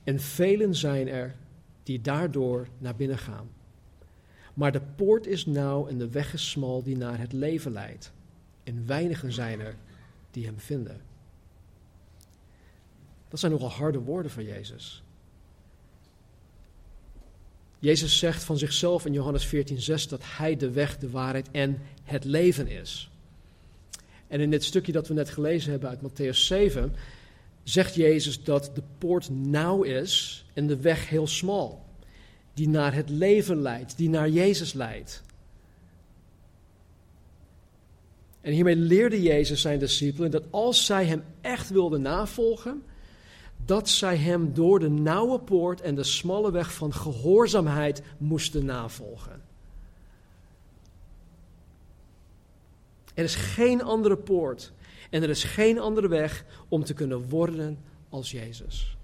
En 0.03 0.19
velen 0.19 0.75
zijn 0.75 1.07
er 1.07 1.35
die 1.83 2.01
daardoor 2.01 2.67
naar 2.77 2.95
binnen 2.95 3.17
gaan. 3.17 3.49
Maar 4.53 4.71
de 4.71 4.81
poort 4.95 5.27
is 5.27 5.45
nauw 5.45 5.87
en 5.87 5.97
de 5.97 6.09
weg 6.09 6.33
is 6.33 6.49
smal 6.49 6.83
die 6.83 6.97
naar 6.97 7.19
het 7.19 7.33
leven 7.33 7.71
leidt. 7.71 8.11
En 8.63 8.85
weinigen 8.85 9.31
zijn 9.31 9.59
er 9.59 9.75
die 10.31 10.45
hem 10.45 10.59
vinden. 10.59 11.01
Dat 13.27 13.39
zijn 13.39 13.51
nogal 13.51 13.71
harde 13.71 13.99
woorden 13.99 14.31
van 14.31 14.43
Jezus. 14.43 15.03
Jezus 17.83 18.17
zegt 18.17 18.43
van 18.43 18.57
zichzelf 18.57 19.05
in 19.05 19.13
Johannes 19.13 19.45
14:6 19.45 20.07
dat 20.07 20.21
hij 20.23 20.55
de 20.55 20.71
weg, 20.71 20.97
de 20.97 21.09
waarheid 21.09 21.47
en 21.51 21.81
het 22.03 22.23
leven 22.23 22.67
is. 22.67 23.09
En 24.27 24.39
in 24.39 24.49
dit 24.49 24.63
stukje 24.63 24.91
dat 24.91 25.07
we 25.07 25.13
net 25.13 25.29
gelezen 25.29 25.71
hebben 25.71 25.89
uit 25.89 25.99
Matthäus 26.01 26.37
7 26.37 26.95
zegt 27.63 27.95
Jezus 27.95 28.43
dat 28.43 28.71
de 28.73 28.81
poort 28.97 29.29
nauw 29.29 29.81
is 29.81 30.45
en 30.53 30.67
de 30.67 30.77
weg 30.77 31.09
heel 31.09 31.27
smal, 31.27 31.85
die 32.53 32.67
naar 32.67 32.93
het 32.93 33.09
leven 33.09 33.61
leidt, 33.61 33.97
die 33.97 34.09
naar 34.09 34.29
Jezus 34.29 34.73
leidt. 34.73 35.23
En 38.41 38.53
hiermee 38.53 38.75
leerde 38.75 39.21
Jezus 39.21 39.61
zijn 39.61 39.79
discipelen 39.79 40.31
dat 40.31 40.43
als 40.49 40.85
zij 40.85 41.05
hem 41.05 41.23
echt 41.41 41.69
wilden 41.69 42.01
navolgen, 42.01 42.83
dat 43.65 43.89
zij 43.89 44.17
hem 44.17 44.53
door 44.53 44.79
de 44.79 44.89
nauwe 44.89 45.39
poort 45.39 45.81
en 45.81 45.95
de 45.95 46.03
smalle 46.03 46.51
weg 46.51 46.73
van 46.73 46.93
gehoorzaamheid 46.93 48.01
moesten 48.17 48.65
navolgen. 48.65 49.41
Er 53.13 53.23
is 53.23 53.35
geen 53.35 53.83
andere 53.83 54.17
poort 54.17 54.71
en 55.09 55.23
er 55.23 55.29
is 55.29 55.43
geen 55.43 55.79
andere 55.79 56.07
weg 56.07 56.45
om 56.67 56.83
te 56.83 56.93
kunnen 56.93 57.29
worden 57.29 57.77
als 58.09 58.31
Jezus. 58.31 58.97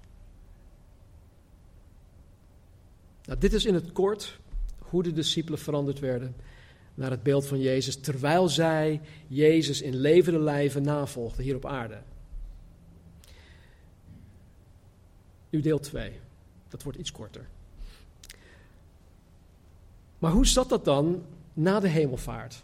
Nou, 3.24 3.38
dit 3.38 3.52
is 3.52 3.64
in 3.64 3.74
het 3.74 3.92
kort 3.92 4.38
hoe 4.78 5.02
de 5.02 5.12
discipelen 5.12 5.58
veranderd 5.58 5.98
werden 5.98 6.36
naar 6.94 7.10
het 7.10 7.22
beeld 7.22 7.46
van 7.46 7.60
Jezus, 7.60 7.96
terwijl 7.96 8.48
zij 8.48 9.00
Jezus 9.26 9.82
in 9.82 9.96
levende 9.96 10.38
lijven 10.38 10.82
navolgden 10.82 11.44
hier 11.44 11.56
op 11.56 11.66
aarde. 11.66 12.02
Nu 15.50 15.60
deel 15.60 15.78
2. 15.78 16.12
Dat 16.68 16.82
wordt 16.82 16.98
iets 16.98 17.12
korter. 17.12 17.46
Maar 20.18 20.32
hoe 20.32 20.46
zat 20.46 20.68
dat 20.68 20.84
dan 20.84 21.22
na 21.52 21.80
de 21.80 21.88
hemelvaart? 21.88 22.62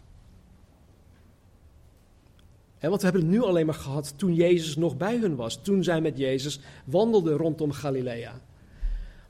want 2.79 3.01
we 3.01 3.07
hebben 3.07 3.21
het 3.21 3.39
nu 3.39 3.41
alleen 3.41 3.65
maar 3.65 3.75
gehad 3.75 4.13
toen 4.15 4.33
Jezus 4.33 4.75
nog 4.75 4.97
bij 4.97 5.17
hun 5.17 5.35
was. 5.35 5.61
Toen 5.61 5.83
zij 5.83 6.01
met 6.01 6.17
Jezus 6.17 6.59
wandelden 6.85 7.37
rondom 7.37 7.71
Galilea. 7.71 8.39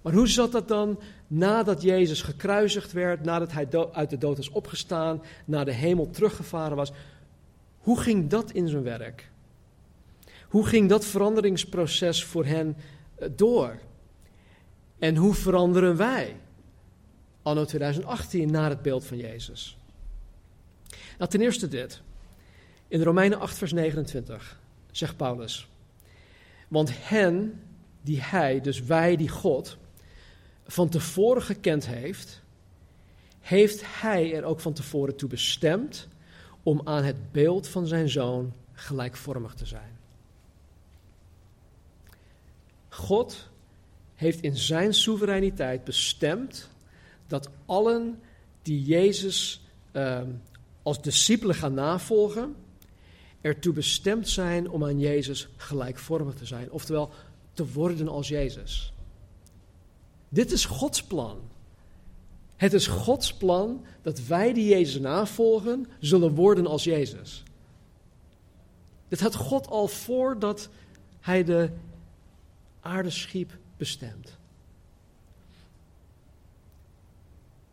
Maar 0.02 0.14
hoe 0.14 0.28
zat 0.28 0.52
dat 0.52 0.68
dan 0.68 1.00
nadat 1.28 1.82
Jezus 1.82 2.22
gekruisigd 2.22 2.92
werd, 2.92 3.24
nadat 3.24 3.52
hij 3.52 3.68
uit 3.92 4.10
de 4.10 4.18
dood 4.18 4.38
was 4.38 4.50
opgestaan, 4.50 5.22
naar 5.46 5.66
de 5.66 5.74
hemel 5.74 6.10
teruggevaren 6.10 6.78
was? 6.78 6.92
Hoe 7.78 8.00
ging 8.00 8.30
dat 8.30 8.52
in 8.52 8.68
zijn 8.68 8.84
werk? 8.84 9.30
Hoe 10.48 10.66
ging 10.66 10.90
dat 10.90 11.06
veranderingsproces 11.06 12.24
voor 12.24 12.46
hen 12.46 12.76
door? 13.36 13.80
En 15.00 15.16
hoe 15.16 15.34
veranderen 15.34 15.98
wij 15.98 16.36
anno 17.42 17.66
2018 17.66 18.52
naar 18.52 18.70
het 18.70 18.82
beeld 18.82 19.06
van 19.06 19.18
Jezus? 19.18 19.78
Nou, 21.18 21.30
ten 21.30 21.42
eerste 21.42 21.68
dit. 21.68 22.02
In 22.88 23.02
Romeinen 23.02 23.40
8, 23.40 23.58
vers 23.58 23.74
29 23.74 24.60
zegt 24.92 25.18
Paulus: 25.18 25.68
Want 26.68 26.92
hen 26.94 27.62
die 28.02 28.22
hij, 28.22 28.62
dus 28.62 28.82
wij 28.82 29.16
die 29.16 29.30
God, 29.30 29.78
van 30.66 30.90
tevoren 30.90 31.42
gekend 31.42 31.88
heeft, 31.88 32.42
heeft 33.40 34.02
Hij 34.02 34.36
er 34.36 34.44
ook 34.44 34.60
van 34.60 34.74
tevoren 34.74 35.16
toe 35.16 35.30
bestemd 35.30 36.08
om 36.64 36.82
aan 36.84 37.04
het 37.04 37.32
beeld 37.32 37.68
van 37.68 37.88
zijn 37.88 38.10
zoon 38.10 38.54
gelijkvormig 38.74 39.54
te 39.54 39.66
zijn. 39.66 39.97
God 42.98 43.50
heeft 44.16 44.42
in 44.42 44.58
zijn 44.58 44.94
soevereiniteit 44.94 45.84
bestemd 45.84 46.70
dat 47.28 47.50
allen 47.66 48.20
die 48.62 48.84
Jezus 48.84 49.62
uh, 49.94 50.22
als 50.82 51.02
discipelen 51.02 51.56
gaan 51.56 51.74
navolgen, 51.74 52.56
ertoe 53.42 53.74
bestemd 53.74 54.30
zijn 54.30 54.70
om 54.70 54.84
aan 54.84 55.00
Jezus 55.00 55.48
gelijkvormig 55.58 56.36
te 56.36 56.46
zijn, 56.46 56.72
oftewel 56.72 57.12
te 57.54 57.72
worden 57.72 58.08
als 58.08 58.28
Jezus. 58.28 58.94
Dit 60.30 60.52
is 60.52 60.66
Gods 60.66 61.04
plan. 61.04 61.40
Het 62.56 62.74
is 62.74 62.88
Gods 62.88 63.34
plan 63.34 63.86
dat 64.02 64.26
wij 64.26 64.54
die 64.54 64.68
Jezus 64.68 65.02
navolgen, 65.02 65.88
zullen 66.00 66.36
worden 66.36 66.68
als 66.68 66.84
Jezus. 66.84 67.44
Dit 69.08 69.20
had 69.20 69.36
God 69.36 69.68
al 69.68 69.88
voordat 69.88 70.70
hij 71.20 71.44
de 71.44 71.70
aarde 72.88 73.10
schiep 73.10 73.58
bestemd. 73.78 74.38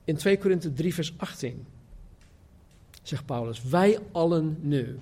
In 0.05 0.17
2 0.17 0.39
Korinthe 0.39 0.73
3 0.73 0.95
vers 0.95 1.15
18 1.17 1.67
zegt 3.03 3.27
Paulus, 3.27 3.63
wij 3.63 3.99
allen 4.13 4.57
nu, 4.61 4.99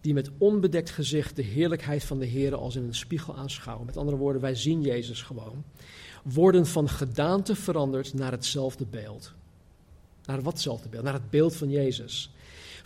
die 0.00 0.14
met 0.14 0.30
onbedekt 0.38 0.90
gezicht 0.90 1.36
de 1.36 1.42
heerlijkheid 1.42 2.04
van 2.04 2.18
de 2.18 2.26
Heer 2.26 2.54
als 2.54 2.76
in 2.76 2.82
een 2.82 2.94
spiegel 2.94 3.36
aanschouwen. 3.36 3.86
Met 3.86 3.96
andere 3.96 4.16
woorden, 4.16 4.42
wij 4.42 4.54
zien 4.54 4.82
Jezus 4.82 5.22
gewoon. 5.22 5.64
Worden 6.22 6.66
van 6.66 6.88
gedaante 6.88 7.54
veranderd 7.54 8.14
naar 8.14 8.30
hetzelfde 8.30 8.86
beeld. 8.86 9.32
Naar 10.24 10.42
watzelfde 10.42 10.88
beeld? 10.88 11.04
Naar 11.04 11.12
het 11.12 11.30
beeld 11.30 11.56
van 11.56 11.70
Jezus. 11.70 12.32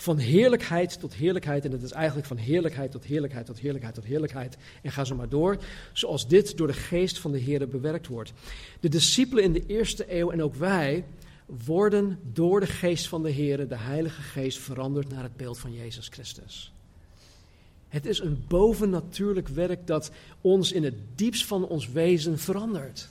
Van 0.00 0.18
heerlijkheid 0.18 1.00
tot 1.00 1.14
heerlijkheid. 1.14 1.64
En 1.64 1.72
het 1.72 1.82
is 1.82 1.92
eigenlijk 1.92 2.26
van 2.26 2.36
heerlijkheid 2.36 2.90
tot 2.90 3.04
heerlijkheid 3.04 3.46
tot 3.46 3.58
heerlijkheid 3.58 3.94
tot 3.94 4.04
heerlijkheid. 4.04 4.56
En 4.82 4.92
ga 4.92 5.04
zo 5.04 5.14
maar 5.14 5.28
door. 5.28 5.58
Zoals 5.92 6.28
dit 6.28 6.56
door 6.56 6.66
de 6.66 6.72
geest 6.72 7.18
van 7.18 7.32
de 7.32 7.38
Heer 7.38 7.68
bewerkt 7.68 8.06
wordt. 8.06 8.32
De 8.80 8.88
discipelen 8.88 9.44
in 9.44 9.52
de 9.52 9.66
eerste 9.66 10.16
eeuw 10.18 10.30
en 10.30 10.42
ook 10.42 10.54
wij 10.54 11.04
worden 11.46 12.18
door 12.32 12.60
de 12.60 12.66
geest 12.66 13.08
van 13.08 13.22
de 13.22 13.30
Heer, 13.30 13.68
de 13.68 13.76
Heilige 13.76 14.22
Geest, 14.22 14.58
veranderd 14.58 15.08
naar 15.08 15.22
het 15.22 15.36
beeld 15.36 15.58
van 15.58 15.72
Jezus 15.72 16.08
Christus. 16.08 16.72
Het 17.88 18.06
is 18.06 18.20
een 18.20 18.44
bovennatuurlijk 18.48 19.48
werk 19.48 19.86
dat 19.86 20.10
ons 20.40 20.72
in 20.72 20.84
het 20.84 20.94
diepst 21.14 21.46
van 21.46 21.66
ons 21.66 21.88
wezen 21.90 22.38
verandert. 22.38 23.08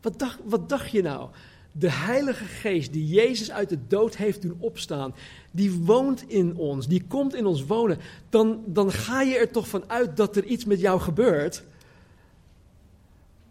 Wat 0.00 0.18
dacht, 0.18 0.38
wat 0.44 0.68
dacht 0.68 0.90
je 0.90 1.02
nou? 1.02 1.30
De 1.72 1.90
Heilige 1.90 2.44
Geest 2.44 2.92
die 2.92 3.06
Jezus 3.06 3.50
uit 3.50 3.68
de 3.68 3.86
dood 3.86 4.16
heeft 4.16 4.42
doen 4.42 4.56
opstaan, 4.58 5.14
die 5.50 5.72
woont 5.72 6.24
in 6.28 6.56
ons, 6.56 6.86
die 6.86 7.04
komt 7.08 7.34
in 7.34 7.46
ons 7.46 7.64
wonen. 7.64 7.98
Dan, 8.28 8.62
dan 8.66 8.92
ga 8.92 9.22
je 9.22 9.36
er 9.36 9.50
toch 9.50 9.68
van 9.68 9.84
uit 9.86 10.16
dat 10.16 10.36
er 10.36 10.44
iets 10.44 10.64
met 10.64 10.80
jou 10.80 11.00
gebeurt. 11.00 11.62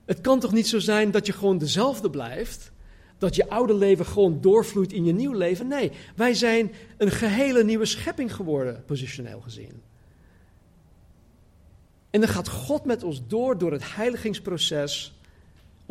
Het 0.05 0.21
kan 0.21 0.39
toch 0.39 0.51
niet 0.51 0.67
zo 0.67 0.79
zijn 0.79 1.11
dat 1.11 1.25
je 1.25 1.33
gewoon 1.33 1.57
dezelfde 1.57 2.09
blijft? 2.09 2.71
Dat 3.17 3.35
je 3.35 3.49
oude 3.49 3.73
leven 3.73 4.05
gewoon 4.05 4.41
doorvloeit 4.41 4.93
in 4.93 5.05
je 5.05 5.13
nieuw 5.13 5.33
leven? 5.33 5.67
Nee, 5.67 5.91
wij 6.15 6.33
zijn 6.33 6.71
een 6.97 7.11
gehele 7.11 7.63
nieuwe 7.63 7.85
schepping 7.85 8.35
geworden, 8.35 8.83
positioneel 8.85 9.41
gezien. 9.41 9.81
En 12.09 12.19
dan 12.19 12.29
gaat 12.29 12.49
God 12.49 12.85
met 12.85 13.03
ons 13.03 13.21
door 13.27 13.57
door 13.57 13.71
het 13.71 13.95
heiligingsproces 13.95 15.13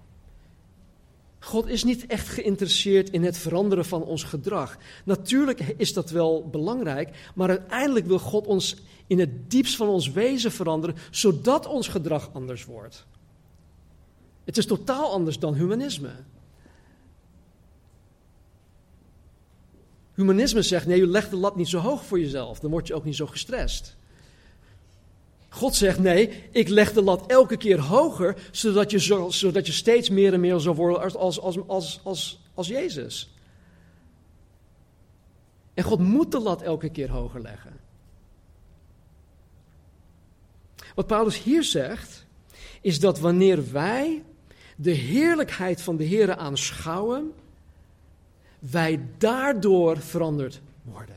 God 1.39 1.67
is 1.67 1.83
niet 1.83 2.05
echt 2.05 2.27
geïnteresseerd 2.27 3.09
in 3.09 3.23
het 3.23 3.37
veranderen 3.37 3.85
van 3.85 4.03
ons 4.03 4.23
gedrag. 4.23 4.77
Natuurlijk 5.05 5.59
is 5.59 5.93
dat 5.93 6.09
wel 6.09 6.49
belangrijk, 6.49 7.31
maar 7.35 7.49
uiteindelijk 7.49 8.05
wil 8.05 8.19
God 8.19 8.47
ons 8.47 8.75
in 9.07 9.19
het 9.19 9.51
diepst 9.51 9.75
van 9.75 9.87
ons 9.87 10.11
wezen 10.11 10.51
veranderen, 10.51 10.95
zodat 11.11 11.65
ons 11.65 11.87
gedrag 11.87 12.29
anders 12.33 12.65
wordt. 12.65 13.05
Het 14.43 14.57
is 14.57 14.65
totaal 14.65 15.11
anders 15.11 15.39
dan 15.39 15.53
humanisme. 15.53 16.11
Humanisme 20.17 20.61
zegt: 20.61 20.85
nee, 20.85 20.97
je 20.97 21.07
legt 21.07 21.29
de 21.29 21.35
lat 21.35 21.55
niet 21.55 21.67
zo 21.67 21.79
hoog 21.79 22.05
voor 22.05 22.19
jezelf, 22.19 22.59
dan 22.59 22.71
word 22.71 22.87
je 22.87 22.93
ook 22.93 23.03
niet 23.03 23.15
zo 23.15 23.25
gestrest. 23.25 23.95
God 25.49 25.75
zegt: 25.75 25.99
nee, 25.99 26.43
ik 26.51 26.67
leg 26.67 26.93
de 26.93 27.01
lat 27.01 27.31
elke 27.31 27.57
keer 27.57 27.79
hoger, 27.79 28.35
zodat 28.51 28.91
je, 28.91 28.99
zo, 28.99 29.29
zodat 29.29 29.67
je 29.67 29.73
steeds 29.73 30.09
meer 30.09 30.33
en 30.33 30.39
meer 30.39 30.59
zal 30.59 30.75
worden 30.75 31.01
als, 31.01 31.15
als, 31.15 31.39
als, 31.67 31.99
als, 32.03 32.39
als, 32.53 32.67
Jezus. 32.67 33.33
En 35.73 35.83
God 35.83 35.99
moet 35.99 36.31
de 36.31 36.39
lat 36.39 36.61
elke 36.61 36.89
keer 36.89 37.09
hoger 37.09 37.41
leggen. 37.41 37.79
Wat 40.95 41.07
Paulus 41.07 41.43
hier 41.43 41.63
zegt, 41.63 42.25
is 42.81 42.99
dat 42.99 43.19
wanneer 43.19 43.71
wij 43.71 44.23
de 44.75 44.91
heerlijkheid 44.91 45.81
van 45.81 45.97
de 45.97 46.03
Heer 46.03 46.35
aanschouwen, 46.35 47.33
wij 48.71 49.01
daardoor 49.17 49.97
veranderd 49.97 50.61
worden. 50.83 51.15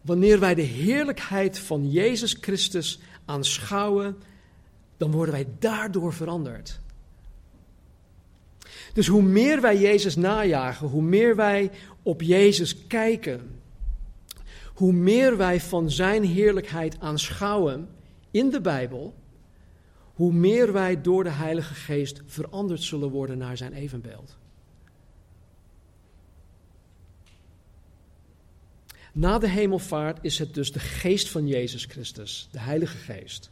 Wanneer 0.00 0.40
wij 0.40 0.54
de 0.54 0.62
heerlijkheid 0.62 1.58
van 1.58 1.90
Jezus 1.90 2.36
Christus 2.40 3.00
aanschouwen, 3.24 4.16
dan 4.96 5.10
worden 5.10 5.34
wij 5.34 5.46
daardoor 5.58 6.12
veranderd. 6.12 6.80
Dus 8.92 9.06
hoe 9.06 9.22
meer 9.22 9.60
wij 9.60 9.78
Jezus 9.78 10.16
najagen, 10.16 10.88
hoe 10.88 11.02
meer 11.02 11.36
wij 11.36 11.70
op 12.02 12.22
Jezus 12.22 12.86
kijken, 12.86 13.60
hoe 14.74 14.92
meer 14.92 15.36
wij 15.36 15.60
van 15.60 15.90
Zijn 15.90 16.24
heerlijkheid 16.24 17.00
aanschouwen 17.00 17.88
in 18.30 18.50
de 18.50 18.60
Bijbel, 18.60 19.14
hoe 20.14 20.32
meer 20.32 20.72
wij 20.72 21.00
door 21.00 21.24
de 21.24 21.30
Heilige 21.30 21.74
Geest 21.74 22.22
veranderd 22.26 22.82
zullen 22.82 23.10
worden 23.10 23.38
naar 23.38 23.56
Zijn 23.56 23.72
evenbeeld. 23.72 24.36
Na 29.12 29.38
de 29.38 29.48
hemelvaart 29.48 30.18
is 30.22 30.38
het 30.38 30.54
dus 30.54 30.72
de 30.72 30.78
geest 30.78 31.28
van 31.28 31.46
Jezus 31.46 31.84
Christus, 31.84 32.48
de 32.50 32.58
Heilige 32.58 32.96
Geest, 32.96 33.50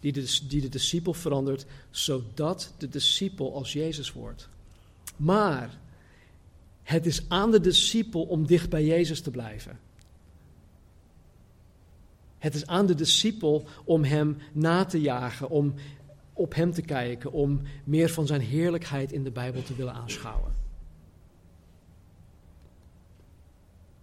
die 0.00 0.12
de, 0.12 0.38
die 0.48 0.60
de 0.60 0.68
discipel 0.68 1.14
verandert, 1.14 1.66
zodat 1.90 2.74
de 2.78 2.88
discipel 2.88 3.54
als 3.54 3.72
Jezus 3.72 4.12
wordt. 4.12 4.48
Maar 5.16 5.78
het 6.82 7.06
is 7.06 7.28
aan 7.28 7.50
de 7.50 7.60
discipel 7.60 8.22
om 8.22 8.46
dicht 8.46 8.70
bij 8.70 8.84
Jezus 8.84 9.20
te 9.20 9.30
blijven. 9.30 9.78
Het 12.42 12.54
is 12.54 12.66
aan 12.66 12.86
de 12.86 12.94
discipel 12.94 13.64
om 13.84 14.04
hem 14.04 14.36
na 14.52 14.84
te 14.84 15.00
jagen, 15.00 15.48
om 15.48 15.74
op 16.32 16.54
hem 16.54 16.72
te 16.72 16.82
kijken, 16.82 17.32
om 17.32 17.60
meer 17.84 18.08
van 18.08 18.26
zijn 18.26 18.40
heerlijkheid 18.40 19.12
in 19.12 19.24
de 19.24 19.30
Bijbel 19.30 19.62
te 19.62 19.74
willen 19.74 19.92
aanschouwen. 19.92 20.54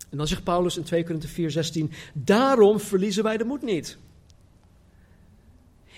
En 0.10 0.18
dan 0.18 0.28
zegt 0.28 0.44
Paulus 0.44 0.78
in 0.78 0.84
2 0.84 1.04
Korinthe 1.04 1.28
4:16: 1.28 1.94
Daarom 2.14 2.80
verliezen 2.80 3.24
wij 3.24 3.38
de 3.38 3.44
moed 3.44 3.62
niet. 3.62 3.98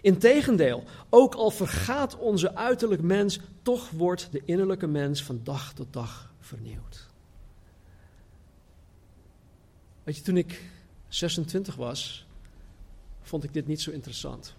Integendeel, 0.01 0.83
ook 1.09 1.35
al 1.35 1.51
vergaat 1.51 2.17
onze 2.17 2.55
uiterlijk 2.55 3.01
mens, 3.01 3.39
toch 3.61 3.89
wordt 3.89 4.31
de 4.31 4.41
innerlijke 4.45 4.87
mens 4.87 5.23
van 5.23 5.39
dag 5.43 5.73
tot 5.73 5.93
dag 5.93 6.33
vernieuwd. 6.39 7.07
Weet 10.03 10.15
je, 10.15 10.21
toen 10.21 10.37
ik 10.37 10.61
26 11.07 11.75
was, 11.75 12.25
vond 13.21 13.43
ik 13.43 13.53
dit 13.53 13.67
niet 13.67 13.81
zo 13.81 13.91
interessant. 13.91 14.55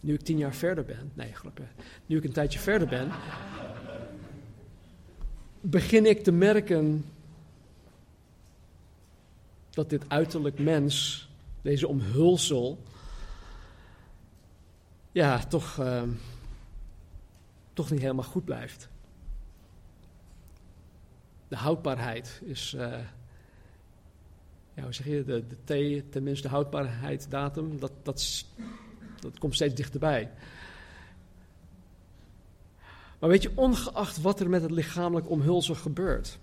Nu 0.00 0.14
ik 0.14 0.20
tien 0.20 0.38
jaar 0.38 0.54
verder 0.54 0.84
ben, 0.84 1.12
nee, 1.14 1.32
grapje, 1.32 1.64
nu 2.06 2.16
ik 2.16 2.24
een 2.24 2.32
tijdje 2.32 2.58
verder 2.58 2.88
ben, 2.88 3.10
begin 5.60 6.06
ik 6.06 6.22
te 6.22 6.32
merken 6.32 7.04
dat 9.70 9.90
dit 9.90 10.08
uiterlijk 10.08 10.58
mens, 10.58 11.28
deze 11.62 11.88
omhulsel, 11.88 12.82
ja, 15.12 15.38
toch, 15.38 15.80
uh, 15.80 16.02
toch 17.72 17.90
niet 17.90 18.00
helemaal 18.00 18.24
goed 18.24 18.44
blijft. 18.44 18.88
De 21.48 21.56
houdbaarheid 21.56 22.40
is, 22.44 22.74
uh, 22.74 22.98
ja, 24.74 24.82
hoe 24.82 24.92
zeg 24.92 25.06
je, 25.06 25.24
de, 25.24 25.44
de 25.64 26.00
T, 26.02 26.12
tenminste 26.12 26.42
de 26.42 26.54
houdbaarheidsdatum, 26.54 27.78
dat, 27.78 27.92
dat, 28.02 28.44
dat 29.20 29.38
komt 29.38 29.54
steeds 29.54 29.74
dichterbij. 29.74 30.30
Maar 33.18 33.30
weet 33.30 33.42
je, 33.42 33.52
ongeacht 33.54 34.20
wat 34.20 34.40
er 34.40 34.48
met 34.48 34.62
het 34.62 34.70
lichamelijk 34.70 35.30
omhulsel 35.30 35.74
gebeurt, 35.74 36.38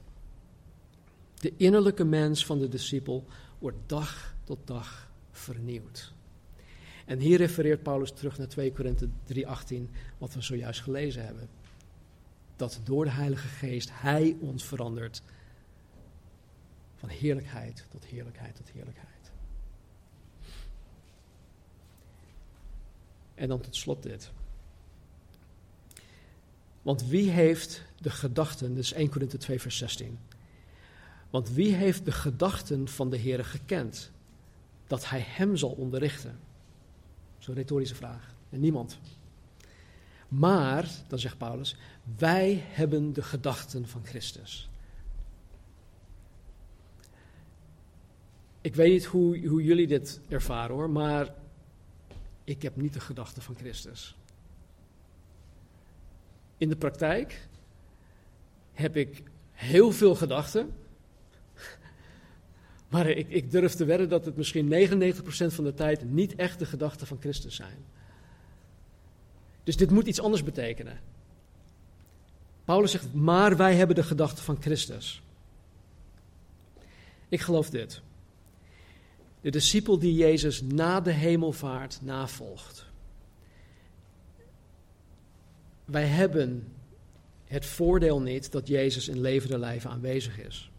de 1.40 1.54
innerlijke 1.58 2.04
mens 2.04 2.46
van 2.46 2.60
de 2.60 2.68
discipel 2.68 3.26
wordt 3.60 3.78
dag 3.86 4.36
tot 4.44 4.60
dag 4.66 5.10
vernieuwd. 5.32 6.14
En 7.06 7.20
hier 7.20 7.38
refereert 7.38 7.84
Paulus 7.84 8.12
terug 8.12 8.38
naar 8.38 8.48
2 8.48 8.74
Korinthe 8.74 9.10
3:18, 9.34 9.90
wat 10.18 10.34
we 10.34 10.42
zojuist 10.42 10.82
gelezen 10.82 11.26
hebben. 11.26 11.50
Dat 12.56 12.80
door 12.84 13.06
de 13.06 13.12
Heilige 13.12 13.48
Geest 13.48 13.90
Hij 13.94 14.38
ons 14.40 14.64
verandert 14.66 15.22
van 17.02 17.10
heerlijkheid 17.10 17.86
tot 17.90 18.06
heerlijkheid 18.06 18.56
tot 18.56 18.70
heerlijkheid. 18.70 19.32
En 23.34 23.48
dan 23.48 23.62
tot 23.62 23.76
slot 23.76 24.04
dit. 24.04 24.32
Want 26.82 27.06
wie 27.06 27.30
heeft 27.30 27.82
de 28.00 28.10
gedachten, 28.10 28.76
dus 28.76 28.94
1 28.94 29.10
Korinthe 29.10 29.38
2 29.38 29.62
vers 29.62 29.78
16. 29.78 30.20
Want 31.30 31.50
wie 31.50 31.74
heeft 31.74 32.06
de 32.06 32.12
gedachten 32.12 32.88
van 32.88 33.10
de 33.10 33.18
Heer 33.18 33.46
gekend, 33.46 34.12
dat 34.88 35.10
hij 35.10 35.24
hem 35.26 35.58
zal 35.58 35.72
onderrichten? 35.72 36.40
Zo'n 37.38 37.56
retorische 37.56 37.96
vraag. 37.96 38.36
En 38.50 38.60
niemand. 38.60 39.00
Maar, 40.28 40.90
dan 41.08 41.20
zegt 41.20 41.38
Paulus, 41.38 41.76
wij 42.18 42.64
hebben 42.68 43.14
de 43.14 43.22
gedachten 43.22 43.88
van 43.88 44.06
Christus. 44.06 44.71
Ik 48.62 48.76
weet 48.76 48.92
niet 48.92 49.06
hoe, 49.06 49.48
hoe 49.48 49.64
jullie 49.64 49.88
dit 49.88 50.20
ervaren 50.28 50.76
hoor, 50.76 50.90
maar 50.90 51.34
ik 52.44 52.62
heb 52.62 52.76
niet 52.76 52.94
de 52.94 53.00
gedachten 53.00 53.42
van 53.42 53.56
Christus. 53.56 54.16
In 56.58 56.70
de 56.70 56.76
praktijk 56.76 57.48
heb 58.74 58.96
ik 58.96 59.24
heel 59.52 59.92
veel 59.92 60.16
gedachten, 60.16 60.74
maar 62.90 63.10
ik, 63.10 63.30
ik 63.30 63.52
durf 63.52 63.74
te 63.74 63.86
wedden 63.86 64.10
dat 64.10 64.26
het 64.26 64.38
misschien 64.38 64.90
99% 65.14 65.22
van 65.48 65.64
de 65.64 65.74
tijd 65.74 66.04
niet 66.04 66.36
echt 66.36 66.60
de 66.60 66.66
gedachten 66.66 67.08
van 67.08 67.18
Christus 67.20 67.56
zijn. 67.56 67.78
Dus 69.64 69.78
dit 69.78 69.92
moet 69.92 70.08
iets 70.08 70.22
anders 70.22 70.44
betekenen. 70.44 71.00
Paulus 72.66 72.92
zegt, 72.92 73.14
maar 73.14 73.58
wij 73.58 73.76
hebben 73.76 73.96
de 73.96 74.04
gedachten 74.04 74.44
van 74.44 74.62
Christus. 74.62 75.22
Ik 77.30 77.42
geloof 77.42 77.70
dit. 77.70 78.02
De 79.42 79.50
discipel 79.50 80.00
die 80.00 80.14
Jezus 80.14 80.62
na 80.62 81.02
de 81.02 81.12
hemelvaart 81.12 82.00
navolgt. 82.02 82.86
Wij 85.86 86.06
hebben 86.06 86.68
het 87.46 87.66
voordeel 87.66 88.22
niet 88.22 88.52
dat 88.52 88.68
Jezus 88.68 89.08
in 89.08 89.22
levende 89.22 89.58
lijven 89.58 89.90
aanwezig 89.90 90.40
is. 90.40 90.72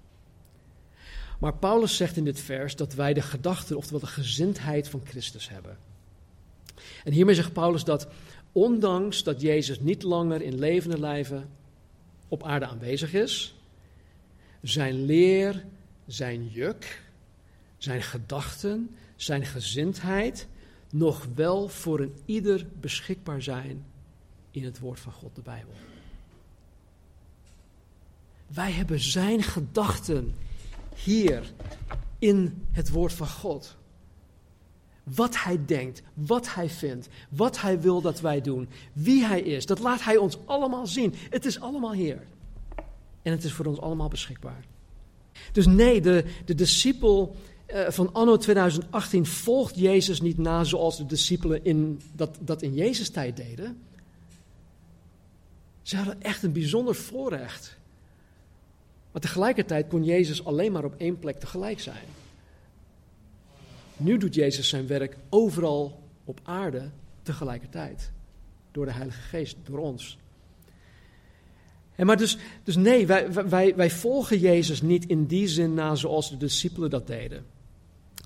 Maar 1.39 1.55
Paulus 1.55 1.97
zegt 1.97 2.17
in 2.17 2.25
dit 2.25 2.41
vers 2.41 2.77
dat 2.77 2.95
wij 2.95 3.13
de 3.15 3.23
gedachten, 3.23 3.77
oftewel 3.77 4.01
de 4.01 4.07
gezindheid 4.07 4.89
van 4.89 5.01
Christus 5.05 5.49
hebben. 5.49 5.79
En 7.05 7.13
hiermee 7.13 7.35
zegt 7.35 7.53
Paulus 7.53 7.85
dat 7.85 8.09
ondanks 8.53 9.23
dat 9.23 9.41
Jezus 9.41 9.81
niet 9.81 10.03
langer 10.03 10.43
in 10.43 10.59
levende 10.59 10.99
lijven 10.99 11.49
op 12.29 12.43
aarde 12.43 12.67
aanwezig 12.67 13.13
is, 13.15 13.55
zijn 14.61 15.05
leer, 15.05 15.65
zijn 16.07 16.49
juk, 16.49 17.03
zijn 17.83 18.03
gedachten, 18.03 18.91
zijn 19.17 19.47
gezindheid 19.47 20.47
nog 20.91 21.27
wel 21.35 21.69
voor 21.69 22.01
een 22.01 22.15
ieder 22.25 22.67
beschikbaar 22.81 23.43
zijn 23.43 23.85
in 24.51 24.65
het 24.65 24.79
woord 24.79 25.01
van 25.01 25.13
God, 25.13 25.35
de 25.35 25.41
Bijbel. 25.43 25.75
Wij 28.47 28.73
hebben 28.73 29.01
zijn 29.01 29.43
gedachten 29.43 30.35
hier 30.95 31.53
in 32.19 32.67
het 32.73 32.91
woord 32.91 33.13
van 33.13 33.29
God. 33.29 33.77
Wat 35.03 35.43
hij 35.43 35.65
denkt, 35.67 36.03
wat 36.15 36.55
hij 36.55 36.69
vindt, 36.69 37.09
wat 37.29 37.61
hij 37.61 37.81
wil 37.81 38.01
dat 38.01 38.21
wij 38.21 38.41
doen, 38.41 38.69
wie 38.93 39.25
hij 39.25 39.41
is, 39.41 39.67
dat 39.67 39.79
laat 39.79 40.03
hij 40.03 40.17
ons 40.17 40.39
allemaal 40.45 40.87
zien. 40.87 41.15
Het 41.31 41.45
is 41.45 41.61
allemaal 41.61 41.93
hier. 41.93 42.23
En 43.23 43.33
het 43.33 43.45
is 43.45 43.53
voor 43.53 43.67
ons 43.67 43.81
allemaal 43.81 44.09
beschikbaar. 44.09 44.65
Dus 45.53 45.67
nee, 45.67 46.01
de, 46.01 46.25
de 46.45 46.55
discipel 46.55 47.37
van 47.73 48.13
anno 48.13 48.37
2018 48.37 49.27
volgt 49.27 49.77
Jezus 49.77 50.21
niet 50.21 50.39
na 50.39 50.65
zoals 50.65 50.97
de 50.97 51.07
discipelen 51.07 51.65
in, 51.65 52.01
dat, 52.13 52.39
dat 52.41 52.63
in 52.63 52.75
Jezus 52.75 53.11
tijd 53.11 53.37
deden. 53.37 53.79
Ze 55.83 55.97
hadden 55.97 56.23
echt 56.23 56.43
een 56.43 56.53
bijzonder 56.53 56.95
voorrecht. 56.95 57.77
Maar 59.13 59.23
tegelijkertijd 59.23 59.89
kon 59.89 60.05
Jezus 60.05 60.45
alleen 60.45 60.73
maar 60.73 60.85
op 60.85 60.95
één 60.97 61.19
plek 61.19 61.41
tegelijk 61.41 61.81
zijn. 61.81 62.07
Nu 63.97 64.19
doet 64.19 64.35
Jezus 64.35 64.69
zijn 64.69 64.87
werk 64.87 65.17
overal 65.29 66.03
op 66.25 66.41
aarde 66.43 66.91
tegelijkertijd. 67.23 68.11
Door 68.71 68.85
de 68.85 68.93
Heilige 68.93 69.21
Geest, 69.21 69.57
door 69.65 69.79
ons. 69.79 70.19
En 71.95 72.07
maar 72.07 72.17
dus, 72.17 72.39
dus 72.65 72.77
nee, 72.77 73.07
wij, 73.07 73.33
wij, 73.33 73.77
wij 73.77 73.91
volgen 73.91 74.39
Jezus 74.39 74.83
niet 74.83 75.07
in 75.07 75.27
die 75.27 75.49
zin 75.49 75.75
na 75.75 75.95
zoals 75.95 76.31
de 76.31 76.37
discipelen 76.37 76.91
dat 76.91 77.07
deden. 77.07 77.45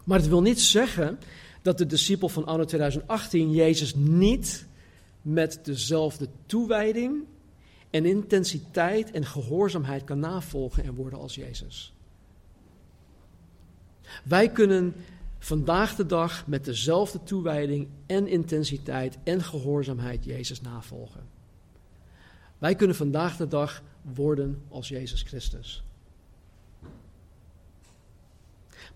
Maar 0.07 0.19
het 0.19 0.29
wil 0.29 0.43
niet 0.43 0.61
zeggen 0.61 1.19
dat 1.63 1.79
de 1.79 1.87
discipel 1.87 2.29
van 2.29 2.45
anno 2.47 2.65
2018 2.65 3.51
Jezus 3.51 3.95
niet 3.95 4.67
met 5.23 5.61
dezelfde 5.63 6.29
toewijding 6.47 7.25
en 7.91 8.05
intensiteit 8.05 9.11
en 9.11 9.27
gehoorzaamheid 9.27 10.05
kan 10.05 10.19
navolgen 10.19 10.85
en 10.85 10.95
worden 10.95 11.19
als 11.19 11.35
Jezus. 11.35 11.95
Wij 14.25 14.51
kunnen 14.51 14.95
vandaag 15.39 15.95
de 15.95 16.07
dag 16.07 16.47
met 16.47 16.65
dezelfde 16.65 17.23
toewijding 17.23 17.89
en 18.07 18.27
intensiteit 18.27 19.19
en 19.25 19.43
gehoorzaamheid 19.43 20.25
Jezus 20.25 20.61
navolgen. 20.61 21.25
Wij 22.59 22.75
kunnen 22.75 22.97
vandaag 22.97 23.37
de 23.37 23.49
dag 23.49 23.83
worden 24.03 24.63
als 24.69 24.89
Jezus 24.89 25.23
Christus. 25.23 25.86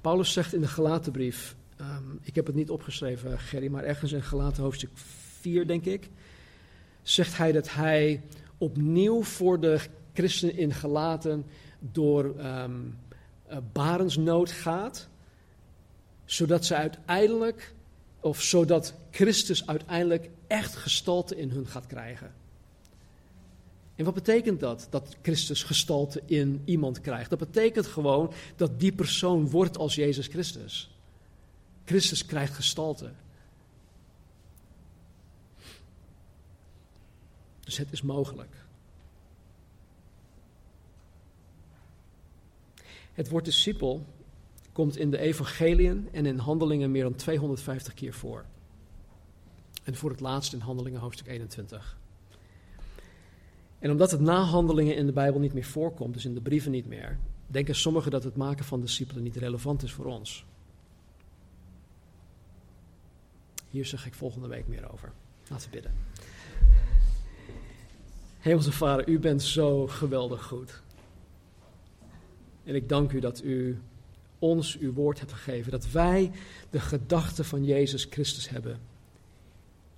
Paulus 0.01 0.33
zegt 0.33 0.55
in 0.55 0.61
de 0.61 0.69
Galatenbrief, 0.69 1.57
um, 1.81 2.19
ik 2.23 2.35
heb 2.35 2.47
het 2.47 2.55
niet 2.55 2.71
opgeschreven, 2.71 3.39
Gerry, 3.39 3.71
maar 3.71 3.85
ergens 3.85 4.13
in 4.13 4.23
Galaten 4.23 4.63
hoofdstuk 4.63 4.91
4, 4.95 5.67
denk 5.67 5.85
ik, 5.85 6.09
zegt 7.03 7.37
hij 7.37 7.53
dat 7.53 7.73
hij 7.73 8.23
opnieuw 8.59 9.23
voor 9.23 9.61
de 9.61 9.81
christenen 10.13 10.57
in 10.57 10.75
Galaten 10.75 11.45
door 11.79 12.25
um, 12.25 12.99
uh, 13.51 13.57
barensnood 13.73 14.51
gaat, 14.51 15.09
zodat 16.25 16.65
ze 16.65 16.75
uiteindelijk, 16.75 17.75
of 18.21 18.43
zodat 18.43 18.95
Christus 19.11 19.67
uiteindelijk 19.67 20.31
echt 20.47 20.77
gestalte 20.77 21.37
in 21.37 21.51
hun 21.51 21.67
gaat 21.67 21.87
krijgen. 21.87 22.40
En 24.01 24.07
wat 24.07 24.15
betekent 24.15 24.61
dat, 24.61 24.87
dat 24.91 25.17
Christus 25.23 25.63
gestalte 25.63 26.23
in 26.27 26.63
iemand 26.65 27.01
krijgt? 27.01 27.31
Dat 27.31 27.39
betekent 27.39 27.87
gewoon 27.87 28.33
dat 28.57 28.81
die 28.81 28.93
persoon 28.93 29.51
wordt 29.51 29.79
als 29.79 29.95
Jezus 29.95 30.27
Christus. 30.27 30.91
Christus 31.85 32.27
krijgt 32.27 32.55
gestalte. 32.55 33.13
Dus 37.61 37.79
het 37.79 37.93
is 37.93 38.03
mogelijk. 38.03 38.55
Het 43.13 43.29
woord 43.29 43.45
discipel 43.45 44.07
komt 44.73 44.97
in 44.97 45.11
de 45.11 45.19
evangeliën 45.19 46.09
en 46.13 46.27
in 46.27 46.39
handelingen 46.39 46.91
meer 46.91 47.03
dan 47.03 47.15
250 47.15 47.95
keer 47.95 48.15
voor. 48.15 48.45
En 49.85 49.97
voor 49.97 50.11
het 50.11 50.21
laatst 50.21 50.53
in 50.53 50.61
handelingen 50.61 51.01
hoofdstuk 51.01 51.27
21. 51.27 52.00
En 53.81 53.91
omdat 53.91 54.11
het 54.11 54.21
na 54.21 54.43
handelingen 54.43 54.97
in 54.97 55.07
de 55.07 55.13
Bijbel 55.13 55.41
niet 55.41 55.53
meer 55.53 55.65
voorkomt, 55.65 56.15
dus 56.15 56.25
in 56.25 56.35
de 56.35 56.41
brieven 56.41 56.71
niet 56.71 56.87
meer, 56.87 57.19
denken 57.47 57.75
sommigen 57.75 58.11
dat 58.11 58.25
het 58.25 58.37
maken 58.37 58.65
van 58.65 58.81
discipelen 58.81 59.23
niet 59.23 59.37
relevant 59.37 59.83
is 59.83 59.93
voor 59.93 60.05
ons. 60.05 60.45
Hier 63.71 63.87
zeg 63.87 64.07
ik 64.07 64.15
volgende 64.15 64.49
week 64.49 64.67
meer 64.67 64.93
over. 64.93 65.13
Laten 65.49 65.71
we 65.71 65.75
bidden. 65.75 65.93
Hemelse 68.39 68.73
Vader, 68.73 69.09
u 69.09 69.19
bent 69.19 69.43
zo 69.43 69.87
geweldig 69.87 70.45
goed. 70.45 70.83
En 72.65 72.75
ik 72.75 72.89
dank 72.89 73.13
u 73.13 73.21
dat 73.21 73.43
u 73.43 73.79
ons 74.39 74.79
uw 74.79 74.93
woord 74.93 75.19
hebt 75.19 75.33
gegeven. 75.33 75.71
Dat 75.71 75.91
wij 75.91 76.31
de 76.71 76.81
gedachten 76.81 77.45
van 77.45 77.65
Jezus 77.65 78.07
Christus 78.11 78.49
hebben 78.49 78.81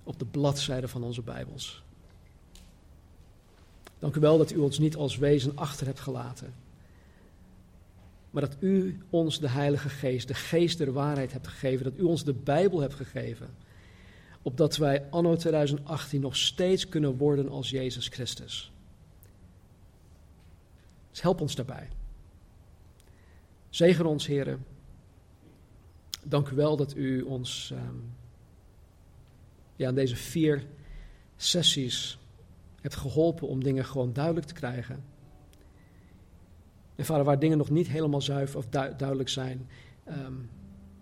op 0.03 0.19
de 0.19 0.25
bladzijde 0.25 0.87
van 0.87 1.03
onze 1.03 1.21
Bijbels. 1.21 1.83
Dank 4.03 4.15
u 4.15 4.19
wel 4.19 4.37
dat 4.37 4.51
u 4.51 4.57
ons 4.57 4.79
niet 4.79 4.95
als 4.95 5.17
wezen 5.17 5.55
achter 5.55 5.85
hebt 5.85 5.99
gelaten. 5.99 6.53
Maar 8.29 8.41
dat 8.41 8.55
u 8.59 9.01
ons 9.09 9.39
de 9.39 9.49
Heilige 9.49 9.89
Geest, 9.89 10.27
de 10.27 10.33
Geest 10.33 10.77
der 10.77 10.93
waarheid 10.93 11.31
hebt 11.31 11.47
gegeven. 11.47 11.83
Dat 11.83 11.97
u 11.97 12.01
ons 12.01 12.23
de 12.23 12.33
Bijbel 12.33 12.79
hebt 12.79 12.93
gegeven. 12.93 13.49
opdat 14.41 14.77
wij 14.77 15.09
anno 15.09 15.35
2018 15.35 16.21
nog 16.21 16.35
steeds 16.37 16.89
kunnen 16.89 17.17
worden 17.17 17.49
als 17.49 17.69
Jezus 17.69 18.07
Christus. 18.07 18.71
Dus 21.11 21.21
help 21.21 21.41
ons 21.41 21.55
daarbij. 21.55 21.89
Zegen 23.69 24.05
ons, 24.05 24.27
heren. 24.27 24.65
Dank 26.23 26.49
u 26.49 26.55
wel 26.55 26.77
dat 26.77 26.95
u 26.95 27.21
ons 27.21 27.71
um, 27.73 28.13
ja, 29.75 29.89
in 29.89 29.95
deze 29.95 30.15
vier 30.15 30.65
sessies 31.35 32.17
hebt 32.83 32.95
geholpen 32.95 33.47
om 33.47 33.63
dingen 33.63 33.85
gewoon 33.85 34.13
duidelijk 34.13 34.45
te 34.45 34.53
krijgen. 34.53 35.03
En 36.95 37.05
vader, 37.05 37.25
waar 37.25 37.39
dingen 37.39 37.57
nog 37.57 37.69
niet 37.69 37.87
helemaal 37.87 38.21
zuiver 38.21 38.57
of 38.57 38.67
duidelijk 38.69 39.29
zijn, 39.29 39.69
um, 40.07 40.49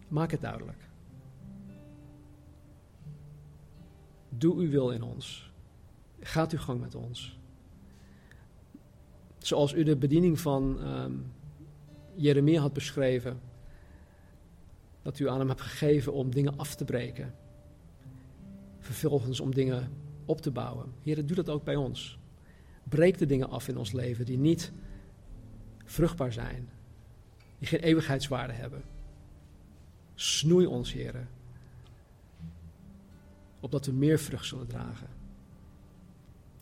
maak 0.07 0.32
het 0.32 0.41
duidelijk. 0.41 0.89
Doe 4.29 4.55
uw 4.55 4.69
wil 4.69 4.91
in 4.91 5.03
ons. 5.03 5.51
Gaat 6.19 6.51
uw 6.51 6.59
gang 6.59 6.79
met 6.79 6.95
ons. 6.95 7.39
Zoals 9.38 9.73
u 9.73 9.84
de 9.84 9.95
bediening 9.95 10.39
van 10.39 10.88
um, 10.88 11.34
Jeremia 12.15 12.61
had 12.61 12.73
beschreven. 12.73 13.39
Dat 15.01 15.19
u 15.19 15.29
aan 15.29 15.39
hem 15.39 15.47
hebt 15.47 15.61
gegeven 15.61 16.13
om 16.13 16.32
dingen 16.32 16.57
af 16.57 16.75
te 16.75 16.86
breken. 16.86 17.36
Vervolgens 18.79 19.39
om 19.39 19.53
dingen 19.53 19.91
op 20.32 20.41
te 20.41 20.51
bouwen. 20.51 20.93
Heer, 21.03 21.25
doe 21.25 21.36
dat 21.36 21.49
ook 21.49 21.63
bij 21.63 21.75
ons. 21.75 22.19
Breek 22.84 23.17
de 23.17 23.25
dingen 23.25 23.49
af 23.49 23.67
in 23.67 23.77
ons 23.77 23.91
leven 23.91 24.25
die 24.25 24.38
niet 24.38 24.71
vruchtbaar 25.86 26.34
zijn. 26.34 26.69
Die 27.57 27.67
geen 27.67 27.79
eeuwigheidswaarde 27.79 28.53
hebben. 28.53 28.84
Snoei 30.15 30.65
ons, 30.65 30.93
Heer. 30.93 31.27
Opdat 33.59 33.86
we 33.86 33.91
meer 33.91 34.19
vrucht 34.19 34.45
zullen 34.45 34.67
dragen. 34.67 35.07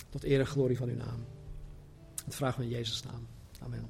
Tot 0.09 0.23
eer 0.23 0.39
en 0.39 0.47
glorie 0.47 0.77
van 0.77 0.89
uw 0.89 0.95
naam. 0.95 1.25
Dat 2.25 2.35
vragen 2.35 2.59
we 2.59 2.65
in 2.65 2.71
Jezus' 2.71 3.03
naam. 3.03 3.27
Amen. 3.59 3.89